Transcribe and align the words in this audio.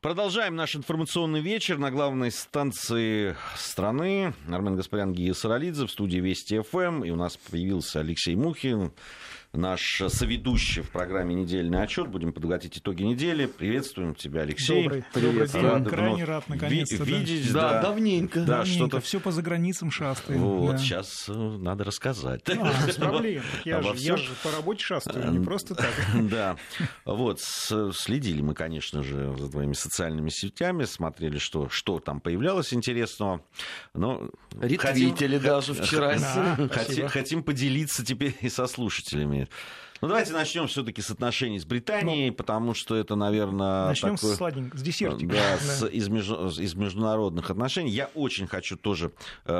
Продолжаем 0.00 0.54
наш 0.54 0.76
информационный 0.76 1.40
вечер 1.40 1.76
на 1.76 1.90
главной 1.90 2.30
станции 2.30 3.36
страны. 3.56 4.32
Армен 4.48 4.76
Гаспарян, 4.76 5.12
Гия 5.12 5.34
Саралидзе 5.34 5.86
в 5.86 5.90
студии 5.90 6.18
Вести 6.18 6.60
ФМ. 6.60 7.02
И 7.02 7.10
у 7.10 7.16
нас 7.16 7.36
появился 7.36 7.98
Алексей 7.98 8.36
Мухин, 8.36 8.92
наш 9.52 10.02
соведущий 10.08 10.82
в 10.82 10.90
программе 10.90 11.34
«Недельный 11.34 11.82
отчет». 11.82 12.08
Будем 12.08 12.32
подводить 12.32 12.78
итоги 12.78 13.02
недели. 13.02 13.46
Приветствуем 13.46 14.14
тебя, 14.14 14.42
Алексей. 14.42 14.84
Добрый, 14.84 15.04
Привет. 15.12 15.52
Добрый 15.52 15.80
день. 15.80 15.84
Крайне 15.84 16.24
рад, 16.24 16.48
наконец-то. 16.48 17.02
Ви- 17.04 17.14
видеть, 17.14 17.52
да. 17.52 17.72
да. 17.72 17.82
давненько. 17.82 18.40
Да, 18.40 18.58
давненько. 18.58 18.74
что-то... 18.74 19.00
Все 19.00 19.20
по 19.20 19.32
заграницам 19.32 19.90
шастаем. 19.90 20.40
Вот, 20.40 20.72
да. 20.72 20.78
сейчас 20.78 21.28
э, 21.28 21.32
надо 21.32 21.84
рассказать. 21.84 22.42
А, 22.48 22.86
без 22.86 22.94
проблем. 22.96 23.42
Я, 23.64 23.82
же, 23.82 23.94
я 23.96 24.16
же 24.16 24.30
по 24.42 24.50
работе 24.50 24.84
шастаю, 24.84 25.30
не 25.30 25.44
просто 25.44 25.74
так. 25.74 25.92
Да. 26.28 26.56
Вот, 27.04 27.40
следили 27.40 28.42
мы, 28.42 28.54
конечно 28.54 29.02
же, 29.02 29.34
за 29.36 29.50
твоими 29.50 29.72
социальными 29.72 30.28
сетями, 30.28 30.84
смотрели, 30.84 31.38
что, 31.38 31.68
что 31.68 32.00
там 32.00 32.20
появлялось 32.20 32.74
интересного. 32.74 33.42
Но 33.94 34.30
Ретвитили 34.60 35.38
даже 35.38 35.74
вчера. 35.74 36.16
Да, 36.18 36.68
Хотим, 36.68 37.08
хотим 37.08 37.42
поделиться 37.42 38.04
теперь 38.04 38.36
и 38.40 38.48
со 38.48 38.66
слушателями. 38.66 39.37
Ну, 40.00 40.06
давайте 40.06 40.32
начнем 40.32 40.68
все-таки 40.68 41.02
с 41.02 41.10
отношений 41.10 41.58
с 41.58 41.64
Британией, 41.64 42.30
потому 42.30 42.72
что 42.72 42.94
это, 42.94 43.16
наверное, 43.16 43.88
Начнем 43.88 44.14
такое... 44.14 44.32
с 44.34 44.36
сладенького, 44.36 44.78
с 44.78 44.82
десертика. 44.82 45.32
Да, 45.32 45.58
с- 45.58 45.88
из, 45.88 46.08
между- 46.08 46.48
из 46.50 46.74
международных 46.76 47.50
отношений. 47.50 47.90
Я 47.90 48.08
очень 48.14 48.46
хочу 48.46 48.76
тоже, 48.76 49.10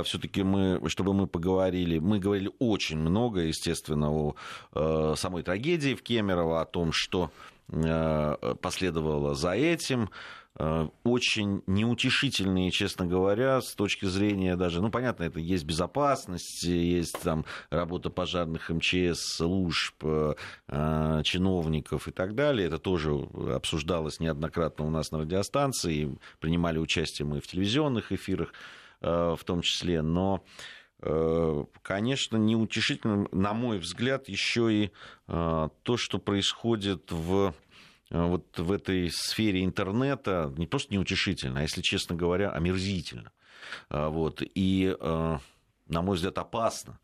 все-таки 0.05 0.45
мы, 0.45 0.81
чтобы 0.89 1.13
мы 1.13 1.27
поговорили, 1.27 1.99
мы 1.99 2.21
говорили 2.21 2.53
очень 2.61 2.99
много, 2.99 3.41
естественно, 3.41 4.13
о 4.13 4.37
э, 4.75 5.15
самой 5.17 5.43
трагедии 5.43 5.97
в 5.97 6.03
Кемерово, 6.05 6.61
о 6.61 6.67
том, 6.67 6.93
что 6.93 7.33
э, 7.73 8.55
последовало 8.63 9.35
за 9.35 9.53
этим. 9.57 10.09
Э, 10.59 10.89
Очень 11.05 11.63
неутешительные, 11.67 12.71
честно 12.71 13.07
говоря, 13.07 13.61
с 13.61 13.75
точки 13.75 14.07
зрения 14.07 14.57
даже, 14.57 14.83
ну, 14.83 14.91
понятно, 14.91 15.25
это 15.25 15.39
есть 15.39 15.65
безопасность, 15.65 16.65
есть 16.65 17.21
там 17.23 17.45
работа 17.71 18.11
пожарных 18.11 18.69
МЧС, 18.69 19.37
служб, 19.37 19.95
э, 20.03 20.35
э, 20.69 21.23
чиновников 21.25 22.09
и 22.09 22.11
так 22.11 22.35
далее. 22.35 22.67
Это 22.67 22.79
тоже 22.79 23.13
обсуждалось 23.55 24.19
неоднократно 24.19 24.85
у 24.85 24.91
нас 24.91 25.13
на 25.13 25.21
радиостанции, 25.21 26.19
принимали 26.41 26.79
участие 26.79 27.27
мы 27.27 27.41
в 27.41 27.47
телевизионных 27.47 28.13
эфирах 28.13 28.53
в 29.01 29.39
том 29.47 29.63
числе, 29.63 30.03
но 30.03 30.45
Конечно, 31.83 32.37
неутешительным, 32.37 33.29
на 33.31 33.55
мой 33.55 33.79
взгляд, 33.79 34.29
еще 34.29 34.75
и 34.75 34.91
то, 35.29 35.97
что 35.97 36.19
происходит 36.19 37.13
в 37.13 37.55
вот 38.11 38.59
в 38.59 38.73
этой 38.73 39.11
сфере 39.11 39.65
интернета, 39.65 40.53
не 40.57 40.67
просто 40.67 40.93
неутешительно, 40.95 41.61
а, 41.61 41.63
если 41.63 41.83
честно 41.83 42.17
говоря, 42.17 42.51
омерзительно. 42.51 43.33
А, 43.91 44.09
Вот. 44.09 44.43
И, 44.55 44.97
э, 44.99 45.39
на 45.89 46.03
мой 46.03 46.17
взгляд, 46.17 46.39
опасно. 46.39 46.99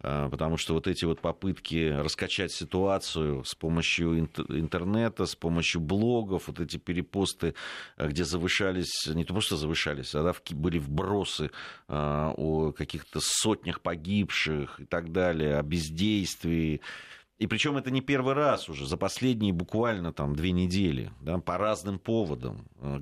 А, 0.00 0.28
Потому 0.28 0.56
что 0.56 0.74
вот 0.74 0.86
эти 0.86 1.04
вот 1.04 1.20
попытки 1.20 1.90
раскачать 1.90 2.52
ситуацию 2.52 3.44
с 3.44 3.54
помощью 3.54 4.18
инт- 4.20 4.50
интернета, 4.50 5.26
с 5.26 5.34
помощью 5.34 5.80
блогов, 5.80 6.48
вот 6.48 6.60
эти 6.60 6.76
перепосты, 6.76 7.54
э, 7.96 8.08
где 8.08 8.24
завышались, 8.24 9.06
не 9.06 9.24
то 9.24 9.32
просто 9.34 9.56
завышались, 9.56 10.14
а 10.14 10.22
да, 10.22 10.34
были 10.50 10.78
вбросы 10.78 11.50
о 11.88 12.72
каких-то 12.72 13.20
сотнях 13.20 13.80
погибших 13.80 14.80
и 14.80 14.84
так 14.84 15.12
далее, 15.12 15.58
о 15.58 15.62
бездействии. 15.62 16.80
И 17.38 17.46
причем 17.46 17.76
это 17.76 17.92
не 17.92 18.00
первый 18.00 18.34
раз 18.34 18.68
уже, 18.68 18.86
за 18.86 18.96
последние 18.96 19.52
буквально 19.52 20.12
там 20.12 20.34
две 20.34 20.50
недели, 20.50 21.12
да, 21.20 21.38
по 21.38 21.56
разным 21.56 22.00
поводам. 22.00 22.64
Э, 22.80 22.98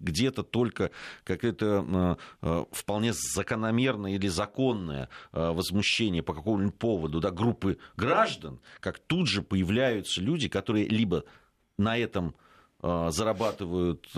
где-то 0.00 0.42
только 0.42 0.90
какое-то 1.22 1.86
э, 1.86 2.16
э, 2.42 2.64
вполне 2.72 3.12
закономерное 3.12 4.12
или 4.12 4.26
законное 4.26 5.08
возмущение 5.32 6.22
по 6.22 6.34
какому-нибудь 6.34 6.74
поводу 6.74 7.20
да, 7.20 7.30
группы 7.30 7.78
граждан, 7.96 8.60
как 8.80 8.98
тут 8.98 9.28
же 9.28 9.42
появляются 9.42 10.20
люди, 10.20 10.48
которые 10.48 10.88
либо 10.88 11.24
на 11.76 11.96
этом 11.96 12.34
зарабатывают 12.80 14.08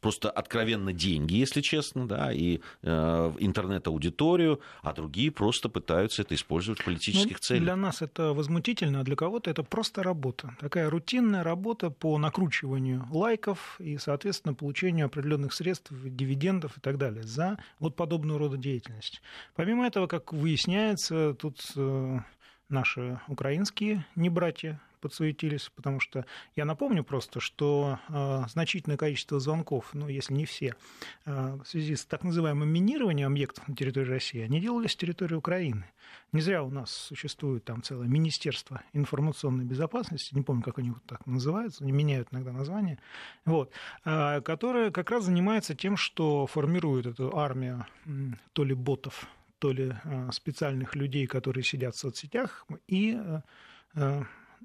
просто 0.00 0.30
откровенно 0.30 0.92
деньги, 0.92 1.34
если 1.34 1.60
честно, 1.60 2.06
да, 2.08 2.32
и 2.32 2.60
э, 2.82 3.32
интернет-аудиторию, 3.38 4.60
а 4.82 4.92
другие 4.92 5.30
просто 5.30 5.68
пытаются 5.68 6.22
это 6.22 6.34
использовать 6.34 6.80
в 6.80 6.84
политических 6.84 7.36
Ну, 7.36 7.38
целях. 7.40 7.62
Для 7.62 7.76
нас 7.76 8.02
это 8.02 8.32
возмутительно, 8.32 9.00
а 9.00 9.02
для 9.02 9.16
кого-то 9.16 9.50
это 9.50 9.62
просто 9.62 10.02
работа. 10.02 10.56
Такая 10.58 10.90
рутинная 10.90 11.42
работа 11.42 11.90
по 11.90 12.18
накручиванию 12.18 13.06
лайков 13.10 13.76
и, 13.80 13.98
соответственно, 13.98 14.54
получению 14.54 15.06
определенных 15.06 15.52
средств, 15.52 15.92
дивидендов 15.92 16.78
и 16.78 16.80
так 16.80 16.98
далее 16.98 17.22
за 17.22 17.58
вот 17.78 17.96
подобного 17.96 18.38
рода 18.38 18.56
деятельность. 18.56 19.22
Помимо 19.54 19.86
этого, 19.86 20.06
как 20.06 20.32
выясняется, 20.32 21.34
тут 21.34 21.60
э, 21.76 22.18
наши 22.68 23.20
украинские 23.28 24.06
небратья 24.16 24.80
подсуетились, 25.00 25.70
потому 25.74 26.00
что 26.00 26.24
я 26.56 26.64
напомню 26.64 27.02
просто, 27.04 27.40
что 27.40 27.98
э, 28.08 28.42
значительное 28.48 28.96
количество 28.96 29.40
звонков, 29.40 29.90
ну, 29.92 30.08
если 30.08 30.34
не 30.34 30.44
все, 30.44 30.74
э, 31.26 31.58
в 31.62 31.66
связи 31.66 31.96
с 31.96 32.04
так 32.04 32.22
называемым 32.22 32.68
минированием 32.68 33.28
объектов 33.28 33.66
на 33.68 33.74
территории 33.74 34.10
России, 34.10 34.42
они 34.42 34.60
делались 34.60 34.92
с 34.92 34.96
территории 34.96 35.34
Украины. 35.34 35.84
Не 36.32 36.40
зря 36.40 36.62
у 36.62 36.70
нас 36.70 36.90
существует 36.90 37.64
там 37.64 37.82
целое 37.82 38.06
Министерство 38.06 38.82
информационной 38.92 39.64
безопасности, 39.64 40.34
не 40.34 40.42
помню, 40.42 40.62
как 40.62 40.78
они 40.78 40.90
вот 40.90 41.04
так 41.04 41.26
называются, 41.26 41.82
они 41.84 41.92
меняют 41.92 42.28
иногда 42.30 42.52
название, 42.52 42.98
вот, 43.44 43.72
э, 44.04 44.40
которое 44.42 44.90
как 44.90 45.10
раз 45.10 45.24
занимается 45.24 45.74
тем, 45.74 45.96
что 45.96 46.46
формирует 46.46 47.06
эту 47.06 47.36
армию 47.36 47.86
то 48.52 48.64
ли 48.64 48.74
ботов, 48.74 49.26
то 49.58 49.72
ли 49.72 49.94
специальных 50.32 50.94
людей, 50.94 51.26
которые 51.26 51.64
сидят 51.64 51.94
в 51.94 51.98
соцсетях 51.98 52.66
и 52.86 53.18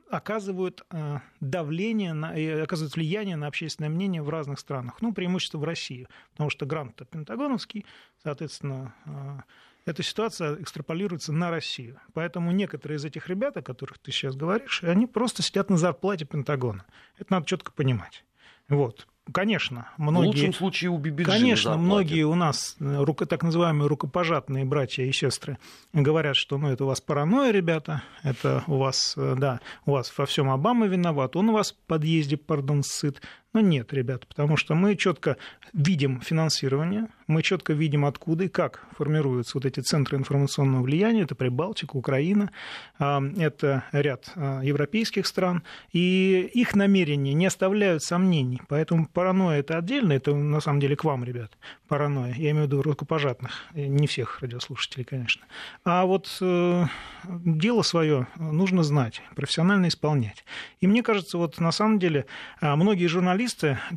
оказывают 0.09 0.85
э, 0.91 1.19
давление 1.39 2.13
на, 2.13 2.29
оказывают 2.63 2.95
влияние 2.95 3.35
на 3.35 3.47
общественное 3.47 3.89
мнение 3.89 4.21
в 4.21 4.29
разных 4.29 4.59
странах, 4.59 5.01
ну, 5.01 5.13
преимущество 5.13 5.57
в 5.57 5.63
России, 5.63 6.07
потому 6.31 6.49
что 6.49 6.65
грант 6.65 7.01
пентагоновский, 7.09 7.85
соответственно, 8.23 8.93
э, 9.05 9.39
эта 9.85 10.03
ситуация 10.03 10.55
экстраполируется 10.61 11.31
на 11.31 11.51
Россию. 11.51 11.99
Поэтому 12.13 12.51
некоторые 12.51 12.97
из 12.97 13.05
этих 13.05 13.29
ребят, 13.29 13.55
о 13.57 13.61
которых 13.61 13.99
ты 13.99 14.11
сейчас 14.11 14.35
говоришь, 14.35 14.83
они 14.83 15.05
просто 15.05 15.43
сидят 15.43 15.69
на 15.69 15.77
зарплате 15.77 16.25
Пентагона. 16.25 16.85
Это 17.17 17.33
надо 17.33 17.45
четко 17.45 17.71
понимать. 17.71 18.25
Вот. 18.67 19.07
Конечно, 19.31 19.89
многие... 19.97 20.25
В 20.25 20.27
лучшем 20.27 20.53
случае 20.53 20.91
у 20.91 20.97
Бибиджи 20.97 21.29
Конечно, 21.29 21.71
зарплатят. 21.71 21.85
многие 21.85 22.23
у 22.23 22.35
нас 22.35 22.75
э, 22.79 23.03
руко- 23.03 23.25
так 23.25 23.41
называемые 23.41 23.87
рукопожатные 23.87 24.65
братья 24.65 25.03
и 25.03 25.11
сестры 25.11 25.57
говорят, 25.93 26.35
что 26.35 26.57
ну, 26.59 26.69
это 26.69 26.83
у 26.83 26.87
вас 26.87 27.01
паранойя, 27.01 27.51
ребята, 27.51 28.03
это 28.21 28.63
у 28.67 28.77
вас, 28.77 29.15
э, 29.17 29.35
да, 29.37 29.61
у 29.85 29.91
вас 29.93 30.15
во 30.15 30.27
всем 30.27 30.49
Обама 30.51 30.85
виноват, 30.85 31.35
он 31.35 31.49
у 31.49 31.53
вас 31.53 31.71
в 31.71 31.87
подъезде, 31.87 32.37
пардон, 32.37 32.83
сыт. 32.83 33.21
Но 33.55 33.61
нет, 33.61 33.93
ребята, 33.93 34.27
потому 34.27 34.57
что 34.57 34.75
мы 34.75 34.97
четко 34.97 35.37
видим 35.71 36.19
финансирование, 36.19 37.07
мы 37.25 37.41
четко 37.41 37.71
видим, 37.71 38.03
откуда 38.03 38.43
и 38.43 38.47
как 38.49 38.85
формируются 38.97 39.57
вот 39.57 39.65
эти 39.65 39.79
центры 39.79 40.17
информационного 40.17 40.83
влияния. 40.83 41.21
Это 41.21 41.35
Прибалтика, 41.35 41.95
Украина, 41.95 42.51
а, 42.99 43.21
это 43.37 43.85
ряд 43.93 44.29
а, 44.35 44.61
европейских 44.61 45.25
стран. 45.25 45.63
И 45.93 46.51
их 46.53 46.75
намерения 46.75 47.33
не 47.33 47.45
оставляют 47.45 48.03
сомнений. 48.03 48.61
Поэтому 48.67 49.07
паранойя 49.07 49.61
это 49.61 49.77
отдельно, 49.77 50.11
это 50.11 50.35
на 50.35 50.59
самом 50.59 50.81
деле 50.81 50.97
к 50.97 51.05
вам, 51.05 51.23
ребят, 51.23 51.57
паранойя. 51.87 52.33
Я 52.33 52.51
имею 52.51 52.65
в 52.65 52.67
виду 52.67 52.81
рукопожатных, 52.81 53.51
не 53.73 54.05
всех 54.05 54.41
радиослушателей, 54.41 55.05
конечно. 55.05 55.45
А 55.85 56.05
вот 56.05 56.37
э, 56.41 56.85
дело 57.23 57.83
свое 57.83 58.27
нужно 58.35 58.83
знать, 58.83 59.21
профессионально 59.33 59.87
исполнять. 59.87 60.43
И 60.81 60.87
мне 60.87 61.01
кажется, 61.01 61.37
вот 61.37 61.59
на 61.59 61.71
самом 61.71 61.99
деле 61.99 62.25
а, 62.61 62.75
многие 62.75 63.07
журналисты, 63.07 63.44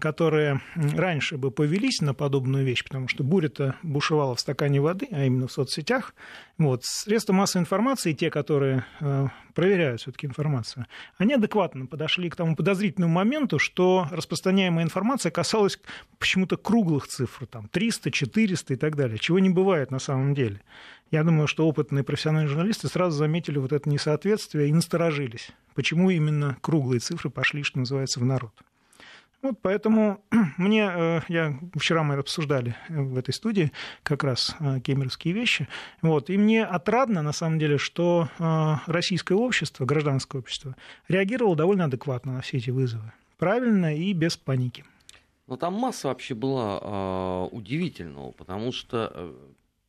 которые 0.00 0.60
м, 0.76 0.98
раньше 0.98 1.36
бы 1.36 1.50
повелись 1.50 2.00
на 2.00 2.14
подобную 2.14 2.64
вещь, 2.64 2.84
потому 2.84 3.08
что 3.08 3.24
буря-то 3.24 3.74
бушевала 3.82 4.34
в 4.34 4.40
стакане 4.40 4.80
воды, 4.80 5.08
а 5.10 5.24
именно 5.24 5.46
в 5.46 5.52
соцсетях, 5.52 6.14
вот, 6.58 6.84
средства 6.84 7.32
массовой 7.32 7.62
информации, 7.62 8.12
те, 8.12 8.30
которые 8.30 8.84
э, 9.00 9.28
проверяют 9.54 10.00
все-таки 10.00 10.26
информацию, 10.26 10.86
они 11.16 11.34
адекватно 11.34 11.86
подошли 11.86 12.28
к 12.30 12.36
тому 12.36 12.56
подозрительному 12.56 13.12
моменту, 13.12 13.58
что 13.58 14.06
распространяемая 14.10 14.84
информация 14.84 15.30
касалась 15.30 15.78
почему-то 16.18 16.56
круглых 16.56 17.06
цифр, 17.06 17.46
там, 17.46 17.68
300, 17.68 18.10
400 18.10 18.74
и 18.74 18.76
так 18.76 18.96
далее, 18.96 19.18
чего 19.18 19.38
не 19.38 19.50
бывает 19.50 19.90
на 19.90 19.98
самом 19.98 20.34
деле. 20.34 20.60
Я 21.10 21.24
думаю, 21.24 21.46
что 21.46 21.66
опытные 21.66 22.04
профессиональные 22.04 22.48
журналисты 22.48 22.88
сразу 22.88 23.16
заметили 23.16 23.58
вот 23.58 23.72
это 23.72 23.88
несоответствие 23.88 24.68
и 24.68 24.72
насторожились. 24.72 25.50
Почему 25.74 26.10
именно 26.10 26.58
круглые 26.60 27.00
цифры 27.00 27.30
пошли, 27.30 27.62
что 27.62 27.78
называется, 27.78 28.20
в 28.20 28.24
народ. 28.24 28.52
Вот 29.40 29.58
поэтому 29.62 30.20
мне, 30.58 30.90
э, 30.92 31.20
я, 31.28 31.58
вчера 31.76 32.02
мы 32.02 32.16
обсуждали 32.16 32.74
в 32.88 33.16
этой 33.16 33.32
студии 33.32 33.70
как 34.02 34.24
раз 34.24 34.56
э, 34.58 34.80
кемеровские 34.80 35.32
вещи, 35.32 35.68
вот, 36.02 36.28
и 36.28 36.36
мне 36.36 36.64
отрадно, 36.64 37.22
на 37.22 37.32
самом 37.32 37.58
деле, 37.58 37.78
что 37.78 38.28
э, 38.38 38.74
российское 38.86 39.34
общество, 39.34 39.84
гражданское 39.84 40.38
общество, 40.38 40.74
реагировало 41.06 41.54
довольно 41.54 41.84
адекватно 41.84 42.32
на 42.32 42.40
все 42.40 42.56
эти 42.56 42.70
вызовы. 42.70 43.12
Правильно 43.38 43.96
и 43.96 44.12
без 44.12 44.36
паники. 44.36 44.84
Но 45.46 45.56
там 45.56 45.74
масса 45.74 46.08
вообще 46.08 46.34
была 46.34 46.80
э, 46.82 47.48
удивительного, 47.54 48.32
потому 48.32 48.72
что 48.72 49.12
э, 49.14 49.34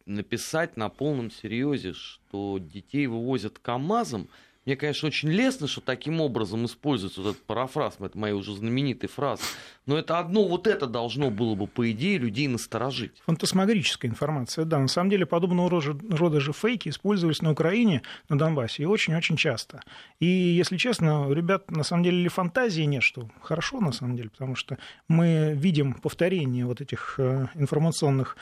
написать 0.06 0.78
на 0.78 0.90
полном 0.90 1.32
серьезе, 1.32 1.94
что 1.94 2.60
детей 2.60 3.08
вывозят 3.08 3.60
КАМАЗом, 3.60 4.30
мне, 4.70 4.76
конечно, 4.76 5.08
очень 5.08 5.30
лестно, 5.30 5.68
что 5.68 5.82
таким 5.82 6.22
образом 6.22 6.64
используется 6.66 7.22
вот 7.22 7.32
этот 7.32 7.42
парафраз, 7.44 7.96
это 8.00 8.16
моя 8.16 8.36
уже 8.36 8.56
знаменитая 8.56 9.10
фраза, 9.10 9.42
но 9.88 9.98
это 9.98 10.20
одно 10.20 10.48
вот 10.48 10.68
это 10.68 10.86
должно 10.86 11.32
было 11.32 11.56
бы, 11.56 11.66
по 11.66 11.90
идее, 11.90 12.20
людей 12.20 12.48
насторожить. 12.48 13.14
Фантасмагорическая 13.26 14.12
информация, 14.12 14.66
да. 14.66 14.78
На 14.78 14.88
самом 14.88 15.10
деле 15.10 15.26
подобного 15.26 15.72
рода 15.72 16.40
же 16.40 16.54
фейки 16.54 16.90
использовались 16.90 17.42
на 17.42 17.50
Украине, 17.50 18.04
на 18.30 18.38
Донбассе, 18.38 18.84
и 18.84 18.86
очень-очень 18.86 19.38
часто. 19.38 19.82
И, 20.20 20.28
если 20.28 20.78
честно, 20.78 21.28
ребят, 21.32 21.72
на 21.72 21.82
самом 21.82 22.04
деле, 22.04 22.20
или 22.20 22.28
фантазии 22.28 22.84
нет, 22.84 23.02
что 23.02 23.28
хорошо, 23.42 23.80
на 23.80 23.92
самом 23.92 24.18
деле, 24.18 24.30
потому 24.30 24.56
что 24.56 24.78
мы 25.08 25.54
видим 25.56 25.96
повторение 25.96 26.68
вот 26.68 26.80
этих 26.80 27.16
э, 27.18 27.48
информационных 27.56 28.38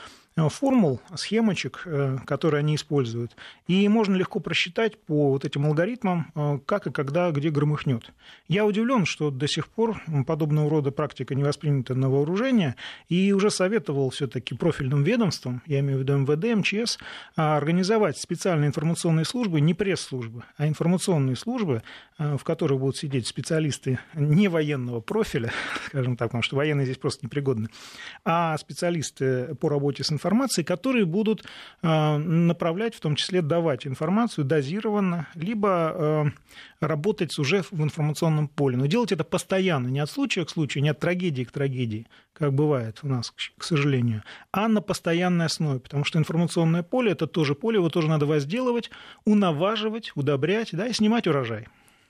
формул, 0.49 1.01
схемочек, 1.15 1.81
э, 1.85 2.17
которые 2.25 2.59
они 2.59 2.75
используют. 2.75 3.35
И 3.67 3.87
можно 3.89 4.15
легко 4.15 4.39
просчитать 4.39 4.97
по 4.97 5.31
вот 5.31 5.45
этим 5.45 5.65
алгоритмам, 5.65 6.31
э, 6.35 6.59
как 6.65 6.87
и 6.87 6.91
когда, 6.91 7.31
где 7.31 7.49
громыхнет. 7.49 8.11
Я 8.47 8.65
удивлен, 8.65 9.05
что 9.05 9.31
до 9.31 9.47
сих 9.47 9.67
пор 9.67 10.01
подобного 10.27 10.69
рода 10.69 10.91
практика 10.91 11.33
не 11.33 11.43
воспринята 11.43 11.95
на 11.95 12.09
вооружение, 12.09 12.75
и 13.09 13.33
уже 13.33 13.49
советовал 13.49 14.11
все-таки 14.11 14.55
профильным 14.55 15.03
ведомствам, 15.03 15.63
я 15.65 15.79
имею 15.79 15.97
в 15.97 16.01
виду 16.01 16.17
МВД, 16.17 16.57
МЧС, 16.57 16.99
организовать 17.35 18.17
специальные 18.17 18.67
информационные 18.67 19.25
службы, 19.25 19.59
не 19.59 19.73
пресс-службы, 19.73 20.43
а 20.57 20.67
информационные 20.67 21.35
службы, 21.35 21.81
в 22.17 22.43
которых 22.43 22.79
будут 22.79 22.97
сидеть 22.97 23.27
специалисты 23.27 23.99
не 24.13 24.47
военного 24.47 25.01
профиля, 25.01 25.51
скажем 25.87 26.15
так, 26.15 26.29
потому 26.29 26.43
что 26.43 26.55
военные 26.55 26.85
здесь 26.85 26.97
просто 26.97 27.25
непригодны, 27.25 27.69
а 28.23 28.57
специалисты 28.57 29.55
по 29.55 29.69
работе 29.69 30.03
с 30.03 30.11
информацией, 30.11 30.26
информации, 30.27 30.63
которые 30.63 31.05
будут 31.05 31.45
э, 31.81 32.17
направлять, 32.17 32.93
в 32.95 32.99
том 32.99 33.15
числе 33.15 33.41
давать 33.41 33.87
информацию 33.87 34.43
дозированно, 34.43 35.27
либо 35.35 35.93
э, 35.95 36.25
работать 36.85 37.37
уже 37.39 37.63
в 37.71 37.81
информационном 37.81 38.49
поле. 38.49 38.75
Но 38.75 38.87
делать 38.87 39.13
это 39.13 39.23
постоянно, 39.23 39.87
не 39.87 39.99
от 39.99 40.09
случая 40.09 40.43
к 40.43 40.49
случаю, 40.49 40.83
не 40.83 40.89
от 40.89 40.99
трагедии 40.99 41.43
к 41.43 41.51
трагедии, 41.51 42.07
как 42.33 42.53
бывает 42.53 42.99
у 43.03 43.07
нас, 43.07 43.33
к 43.57 43.63
сожалению, 43.63 44.23
а 44.51 44.67
на 44.67 44.81
постоянной 44.81 45.45
основе, 45.45 45.79
потому 45.79 46.03
что 46.03 46.19
информационное 46.19 46.83
поле– 46.83 47.11
это 47.13 47.25
тоже 47.25 47.55
поле, 47.55 47.77
его 47.77 47.89
тоже 47.89 48.09
надо 48.09 48.25
возделывать, 48.25 48.91
унаваживать, 49.25 50.11
удобрять 50.15 50.69
да, 50.73 50.87
и 50.87 50.93
снимать 50.93 51.27
урожай. 51.27 51.67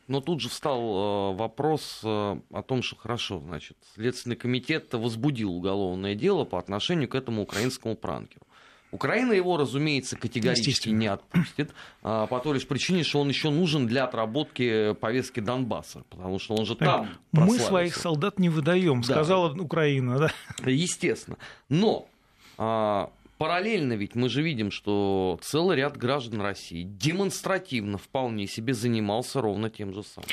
Но 0.07 0.21
тут 0.21 0.39
же 0.39 0.50
встал 0.50 0.80
э, 0.80 1.36
вопрос 1.36 2.00
э, 2.04 2.39
о 2.51 2.63
том, 2.63 2.81
что 2.81 2.95
хорошо, 2.95 3.42
значит, 3.45 3.77
Следственный 3.95 4.38
комитет 4.38 4.94
возбудил 4.94 5.54
уголовное 5.54 6.15
дело 6.15 6.45
по 6.45 6.57
отношению 6.59 7.09
к 7.09 7.15
этому 7.15 7.42
украинскому 7.42 7.95
пранкеру. 7.95 8.48
Украина 8.92 9.33
его, 9.33 9.57
разумеется, 9.57 10.15
категорически 10.15 10.89
не 10.89 11.07
отпустит, 11.07 11.71
а, 12.04 12.25
по 12.25 12.39
той 12.39 12.54
лишь 12.54 12.65
причине, 12.65 13.04
что 13.04 13.19
он 13.19 13.27
еще 13.27 13.50
нужен 13.50 13.86
для 13.86 14.06
отработки 14.06 14.94
повестки 14.94 15.42
Донбасса, 15.42 16.04
потому 16.10 16.39
что 16.39 16.56
он 16.56 16.65
же 16.65 16.75
там 16.75 17.10
Мы 17.33 17.60
своих 17.60 17.95
солдат 17.95 18.39
не 18.39 18.48
выдаем, 18.48 19.01
да. 19.01 19.15
сказала 19.15 19.53
Украина, 19.53 20.19
да? 20.19 20.31
Естественно. 20.65 21.38
Но 21.68 22.07
а, 22.57 23.12
Параллельно 23.38 23.94
ведь 23.94 24.16
мы 24.16 24.30
же 24.30 24.42
видим, 24.42 24.72
что 24.72 25.39
целый 25.42 25.78
ряд 25.78 25.95
граждан 25.98 26.42
России 26.42 26.84
демонстративно 26.84 27.98
вполне 27.98 28.48
себе 28.48 28.74
занимался 28.74 29.42
ровно 29.42 29.69
тем 29.69 29.94
же 29.94 30.04
самым. 30.04 30.30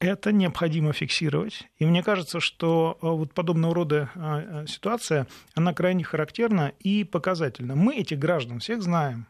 Это 0.00 0.32
необходимо 0.32 0.92
фиксировать. 0.92 1.68
И 1.78 1.86
мне 1.86 2.02
кажется, 2.02 2.40
что 2.40 2.98
э, 3.00 3.06
вот 3.06 3.32
подобного 3.32 3.74
рода 3.74 4.10
э, 4.14 4.64
э, 4.64 4.66
ситуация, 4.66 5.26
она 5.54 5.72
крайне 5.72 6.04
характерна 6.04 6.72
и 6.80 7.04
показательна. 7.04 7.74
Мы 7.74 7.96
этих 7.96 8.18
граждан 8.18 8.60
всех 8.60 8.82
знаем. 8.82 9.26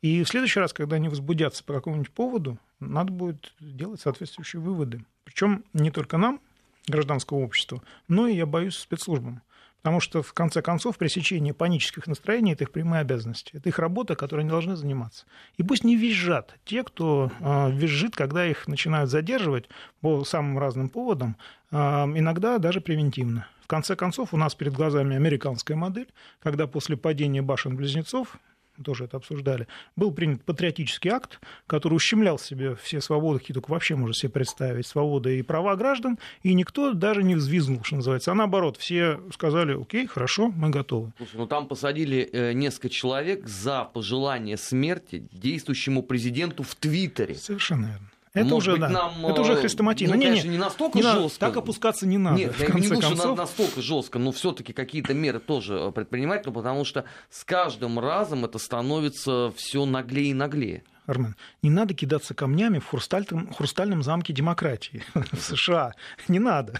И 0.00 0.22
в 0.22 0.28
следующий 0.28 0.60
раз, 0.60 0.72
когда 0.72 0.96
они 0.96 1.08
возбудятся 1.08 1.64
по 1.64 1.74
какому-нибудь 1.74 2.12
поводу, 2.12 2.58
надо 2.78 3.12
будет 3.12 3.52
делать 3.58 4.00
соответствующие 4.00 4.60
выводы. 4.60 5.04
Причем 5.24 5.64
не 5.72 5.90
только 5.90 6.16
нам, 6.16 6.40
гражданскому 6.86 7.44
обществу, 7.44 7.82
но 8.06 8.28
и, 8.28 8.36
я 8.36 8.46
боюсь, 8.46 8.76
спецслужбам. 8.76 9.42
Потому 9.82 10.00
что, 10.00 10.22
в 10.22 10.32
конце 10.32 10.60
концов, 10.60 10.98
пресечение 10.98 11.54
панических 11.54 12.06
настроений– 12.06 12.52
это 12.54 12.64
их 12.64 12.72
прямая 12.72 13.02
обязанность. 13.02 13.50
Это 13.52 13.68
их 13.68 13.78
работа, 13.78 14.16
которой 14.16 14.40
они 14.40 14.50
должны 14.50 14.74
заниматься. 14.74 15.24
И 15.56 15.62
пусть 15.62 15.84
не 15.84 15.96
визжат 15.96 16.56
те, 16.64 16.82
кто 16.82 17.30
э, 17.38 17.70
визжит, 17.70 18.16
когда 18.16 18.44
их 18.44 18.66
начинают 18.66 19.08
задерживать 19.08 19.68
по 20.00 20.24
самым 20.24 20.58
разным 20.58 20.88
поводам, 20.88 21.36
э, 21.70 21.76
иногда 21.76 22.58
даже 22.58 22.80
превентивно. 22.80 23.46
В 23.62 23.68
конце 23.68 23.94
концов, 23.94 24.34
у 24.34 24.36
нас 24.36 24.54
перед 24.54 24.72
глазами 24.72 25.14
американская 25.14 25.76
модель, 25.76 26.08
когда 26.40 26.66
после 26.66 26.96
падения 26.96 27.42
башен-близнецов 27.42 28.36
тоже 28.82 29.04
это 29.04 29.16
обсуждали, 29.16 29.66
был 29.96 30.12
принят 30.12 30.44
патриотический 30.44 31.10
акт, 31.10 31.40
который 31.66 31.94
ущемлял 31.94 32.38
себе 32.38 32.76
все 32.76 33.00
свободы, 33.00 33.40
какие 33.40 33.54
только 33.54 33.70
вообще 33.70 33.96
можно 33.96 34.14
себе 34.14 34.30
представить, 34.30 34.86
свободы 34.86 35.38
и 35.38 35.42
права 35.42 35.76
граждан, 35.76 36.18
и 36.42 36.54
никто 36.54 36.92
даже 36.92 37.22
не 37.22 37.34
взвизгнул, 37.34 37.84
что 37.84 37.96
называется. 37.96 38.32
А 38.32 38.34
наоборот, 38.34 38.76
все 38.76 39.20
сказали, 39.32 39.80
окей, 39.80 40.06
хорошо, 40.06 40.48
мы 40.48 40.70
готовы. 40.70 41.12
Слушай, 41.16 41.36
ну 41.36 41.46
там 41.46 41.66
посадили 41.66 42.28
э, 42.32 42.52
несколько 42.52 42.88
человек 42.88 43.46
за 43.46 43.84
пожелание 43.84 44.56
смерти 44.56 45.28
действующему 45.32 46.02
президенту 46.02 46.62
в 46.62 46.74
Твиттере. 46.74 47.34
Совершенно 47.34 47.86
верно. 47.86 48.08
Это 48.34 48.54
уже, 48.54 48.72
быть, 48.72 48.80
да. 48.80 48.88
нам, 48.88 49.26
это 49.26 49.40
уже 49.40 49.56
хрестоматийно. 49.56 50.14
Ну, 50.14 50.18
не, 50.18 50.26
конечно, 50.26 50.48
не, 50.48 50.52
не 50.52 50.58
настолько 50.58 50.98
не 50.98 51.02
жестко. 51.02 51.40
Так 51.40 51.56
опускаться 51.56 52.06
не 52.06 52.18
надо. 52.18 52.36
Нет, 52.36 52.54
в 52.54 52.64
конце 52.64 52.94
не 52.94 53.00
концов. 53.00 53.36
настолько 53.36 53.82
жестко, 53.82 54.18
но 54.18 54.32
все-таки 54.32 54.72
какие-то 54.72 55.14
меры 55.14 55.40
тоже 55.40 55.74
э, 55.74 55.92
предпринимать, 55.92 56.46
ну, 56.46 56.52
потому 56.52 56.84
что 56.84 57.04
с 57.30 57.44
каждым 57.44 57.98
разом 57.98 58.44
это 58.44 58.58
становится 58.58 59.52
все 59.56 59.84
наглее 59.84 60.30
и 60.30 60.34
наглее. 60.34 60.82
Армен, 61.08 61.36
не 61.62 61.70
надо 61.70 61.94
кидаться 61.94 62.34
камнями 62.34 62.80
в 62.80 62.86
хрустальном, 62.86 63.50
хрустальном 63.54 64.02
замке 64.02 64.34
демократии 64.34 65.02
в 65.14 65.40
США. 65.40 65.94
Не 66.28 66.38
надо, 66.38 66.74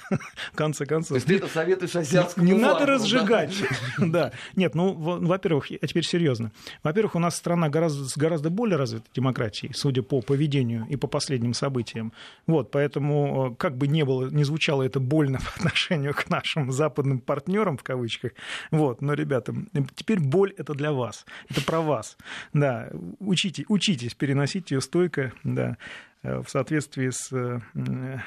в 0.52 0.56
конце 0.56 0.84
концов. 0.84 1.08
То 1.08 1.14
есть 1.14 1.26
ты 1.26 1.36
это 1.36 1.48
советуешь 1.48 1.96
азиатскому 1.96 2.46
Не 2.46 2.52
надо 2.52 2.84
разжигать. 2.84 3.54
Да. 3.98 4.32
Нет, 4.54 4.74
ну, 4.74 4.92
во-первых, 4.92 5.70
а 5.70 5.86
теперь 5.86 6.04
серьезно. 6.04 6.52
Во-первых, 6.82 7.14
у 7.14 7.18
нас 7.18 7.36
страна 7.36 7.68
гораздо, 7.68 8.04
с 8.04 8.16
гораздо 8.16 8.50
более 8.50 8.76
развитой 8.76 9.10
демократией, 9.14 9.72
судя 9.72 10.02
по 10.02 10.20
поведению 10.20 10.86
и 10.88 10.96
по 10.96 11.06
последним 11.06 11.54
событиям. 11.54 12.12
Вот, 12.46 12.70
поэтому, 12.70 13.52
э, 13.52 13.56
как 13.56 13.76
бы 13.76 13.88
не 13.88 14.04
было, 14.04 14.28
не 14.28 14.44
звучало 14.44 14.82
это 14.82 15.00
больно 15.00 15.38
по 15.54 15.60
отношению 15.60 16.12
к 16.12 16.28
нашим 16.28 16.70
западным 16.70 17.20
партнерам, 17.20 17.78
в 17.78 17.82
кавычках, 17.82 18.32
вот, 18.70 19.00
но, 19.00 19.14
ребята, 19.14 19.54
теперь 19.94 20.20
боль 20.20 20.52
это 20.58 20.74
для 20.74 20.92
вас, 20.92 21.24
это 21.48 21.62
про 21.62 21.80
вас. 21.80 22.18
Да, 22.52 22.90
учите, 23.20 23.64
учитесь 23.68 24.14
переносить 24.18 24.70
ее 24.70 24.80
стойко, 24.80 25.32
да, 25.44 25.76
э, 26.22 26.42
в 26.42 26.50
соответствии 26.50 27.10
с 27.10 27.32
э, 27.32 27.60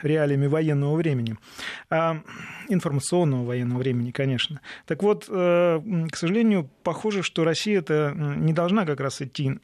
реалиями 0.02 0.48
военного 0.48 0.96
времени. 0.96 1.38
А, 1.90 2.22
информационного 2.70 3.46
военного 3.46 3.80
времени, 3.80 4.12
конечно. 4.12 4.62
Так 4.86 5.04
вот, 5.04 5.28
э, 5.30 5.82
к 6.12 6.16
сожалению, 6.16 6.70
похоже, 6.84 7.22
что 7.22 7.44
Россия 7.44 7.80
это 7.80 8.14
не 8.16 8.54
должна 8.54 8.86
как 8.86 9.00
раз 9.00 9.22
идти 9.22 9.60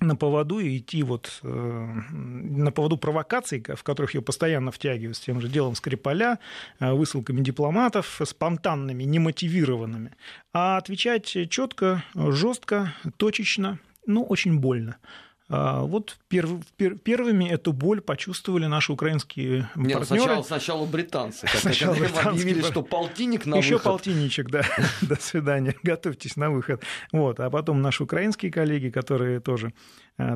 на 0.00 0.16
поводу 0.16 0.60
и 0.60 0.78
идти 0.78 1.02
вот 1.02 1.40
на 1.42 2.72
поводу 2.72 2.96
провокаций, 2.96 3.62
в 3.62 3.82
которых 3.82 4.14
ее 4.14 4.22
постоянно 4.22 4.70
втягивают 4.70 5.18
с 5.18 5.20
тем 5.20 5.42
же 5.42 5.48
делом 5.48 5.74
Скрипаля, 5.74 6.38
высылками 6.78 7.42
дипломатов, 7.42 8.18
спонтанными, 8.24 9.02
немотивированными, 9.02 10.12
а 10.54 10.78
отвечать 10.78 11.26
четко, 11.50 12.02
жестко, 12.14 12.94
точечно, 13.18 13.78
ну, 14.06 14.24
очень 14.24 14.58
больно. 14.58 14.96
А, 15.52 15.82
вот 15.82 16.16
перв, 16.28 16.64
пер, 16.76 16.96
первыми 16.96 17.44
эту 17.44 17.72
боль 17.72 18.00
почувствовали 18.00 18.66
наши 18.66 18.92
украинские 18.92 19.68
Нет, 19.74 19.98
партнеры. 19.98 20.04
Сначала, 20.04 20.42
сначала 20.44 20.86
британцы, 20.86 21.48
сначала 21.52 21.94
британцы 21.94 22.28
объявили, 22.28 22.62
что 22.62 22.82
полтинник 22.82 23.46
на 23.46 23.56
Еще 23.56 23.74
выход. 23.74 23.84
полтинничек, 23.84 24.48
да. 24.48 24.62
До 25.02 25.16
свидания. 25.20 25.74
Готовьтесь 25.82 26.36
на 26.36 26.50
выход. 26.50 26.84
Вот. 27.10 27.40
А 27.40 27.50
потом 27.50 27.82
наши 27.82 28.04
украинские 28.04 28.52
коллеги, 28.52 28.90
которые 28.90 29.40
тоже 29.40 29.72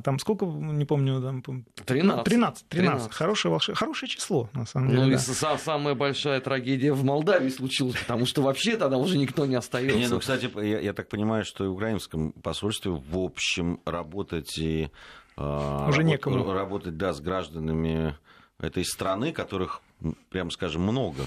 там 0.05 0.19
сколько, 0.19 0.47
не 0.47 0.85
помню, 0.85 1.21
там... 1.21 1.43
13. 1.43 1.85
13, 1.85 2.25
13. 2.25 2.69
13. 2.69 3.13
Хорошее, 3.13 3.53
волш... 3.53 3.71
Хорошее 3.75 4.09
число, 4.09 4.49
на 4.53 4.67
самом 4.67 4.91
деле. 4.91 5.03
Ну, 5.03 5.11
да. 5.11 5.55
и 5.55 5.59
самая 5.59 5.95
большая 5.95 6.41
трагедия 6.41 6.93
в 6.93 7.05
Молдавии 7.05 7.49
случилась, 7.49 7.97
потому 7.97 8.27
что 8.27 8.43
вообще 8.43 8.77
тогда 8.77 8.97
уже 8.97 9.19
никто 9.19 9.47
не 9.47 9.57
остается. 9.57 9.99
Не, 9.99 10.09
ну, 10.09 10.21
кстати, 10.21 10.51
я, 10.65 10.81
я 10.81 10.93
так 10.93 11.09
понимаю, 11.09 11.45
что 11.45 11.65
и 11.65 11.69
в 11.69 11.73
украинском 11.73 12.33
посольстве, 12.33 12.93
в 12.93 13.19
общем, 13.19 13.81
работать 13.85 14.59
и 14.59 14.91
а, 15.37 15.89
уже 15.89 15.99
работ, 15.99 16.11
некому. 16.11 16.53
работать, 16.53 16.97
да, 16.97 17.13
с 17.13 17.21
гражданами 17.21 18.17
этой 18.59 18.85
страны, 18.85 19.33
которых, 19.33 19.83
прямо 20.31 20.51
скажем, 20.51 20.83
много 20.83 21.23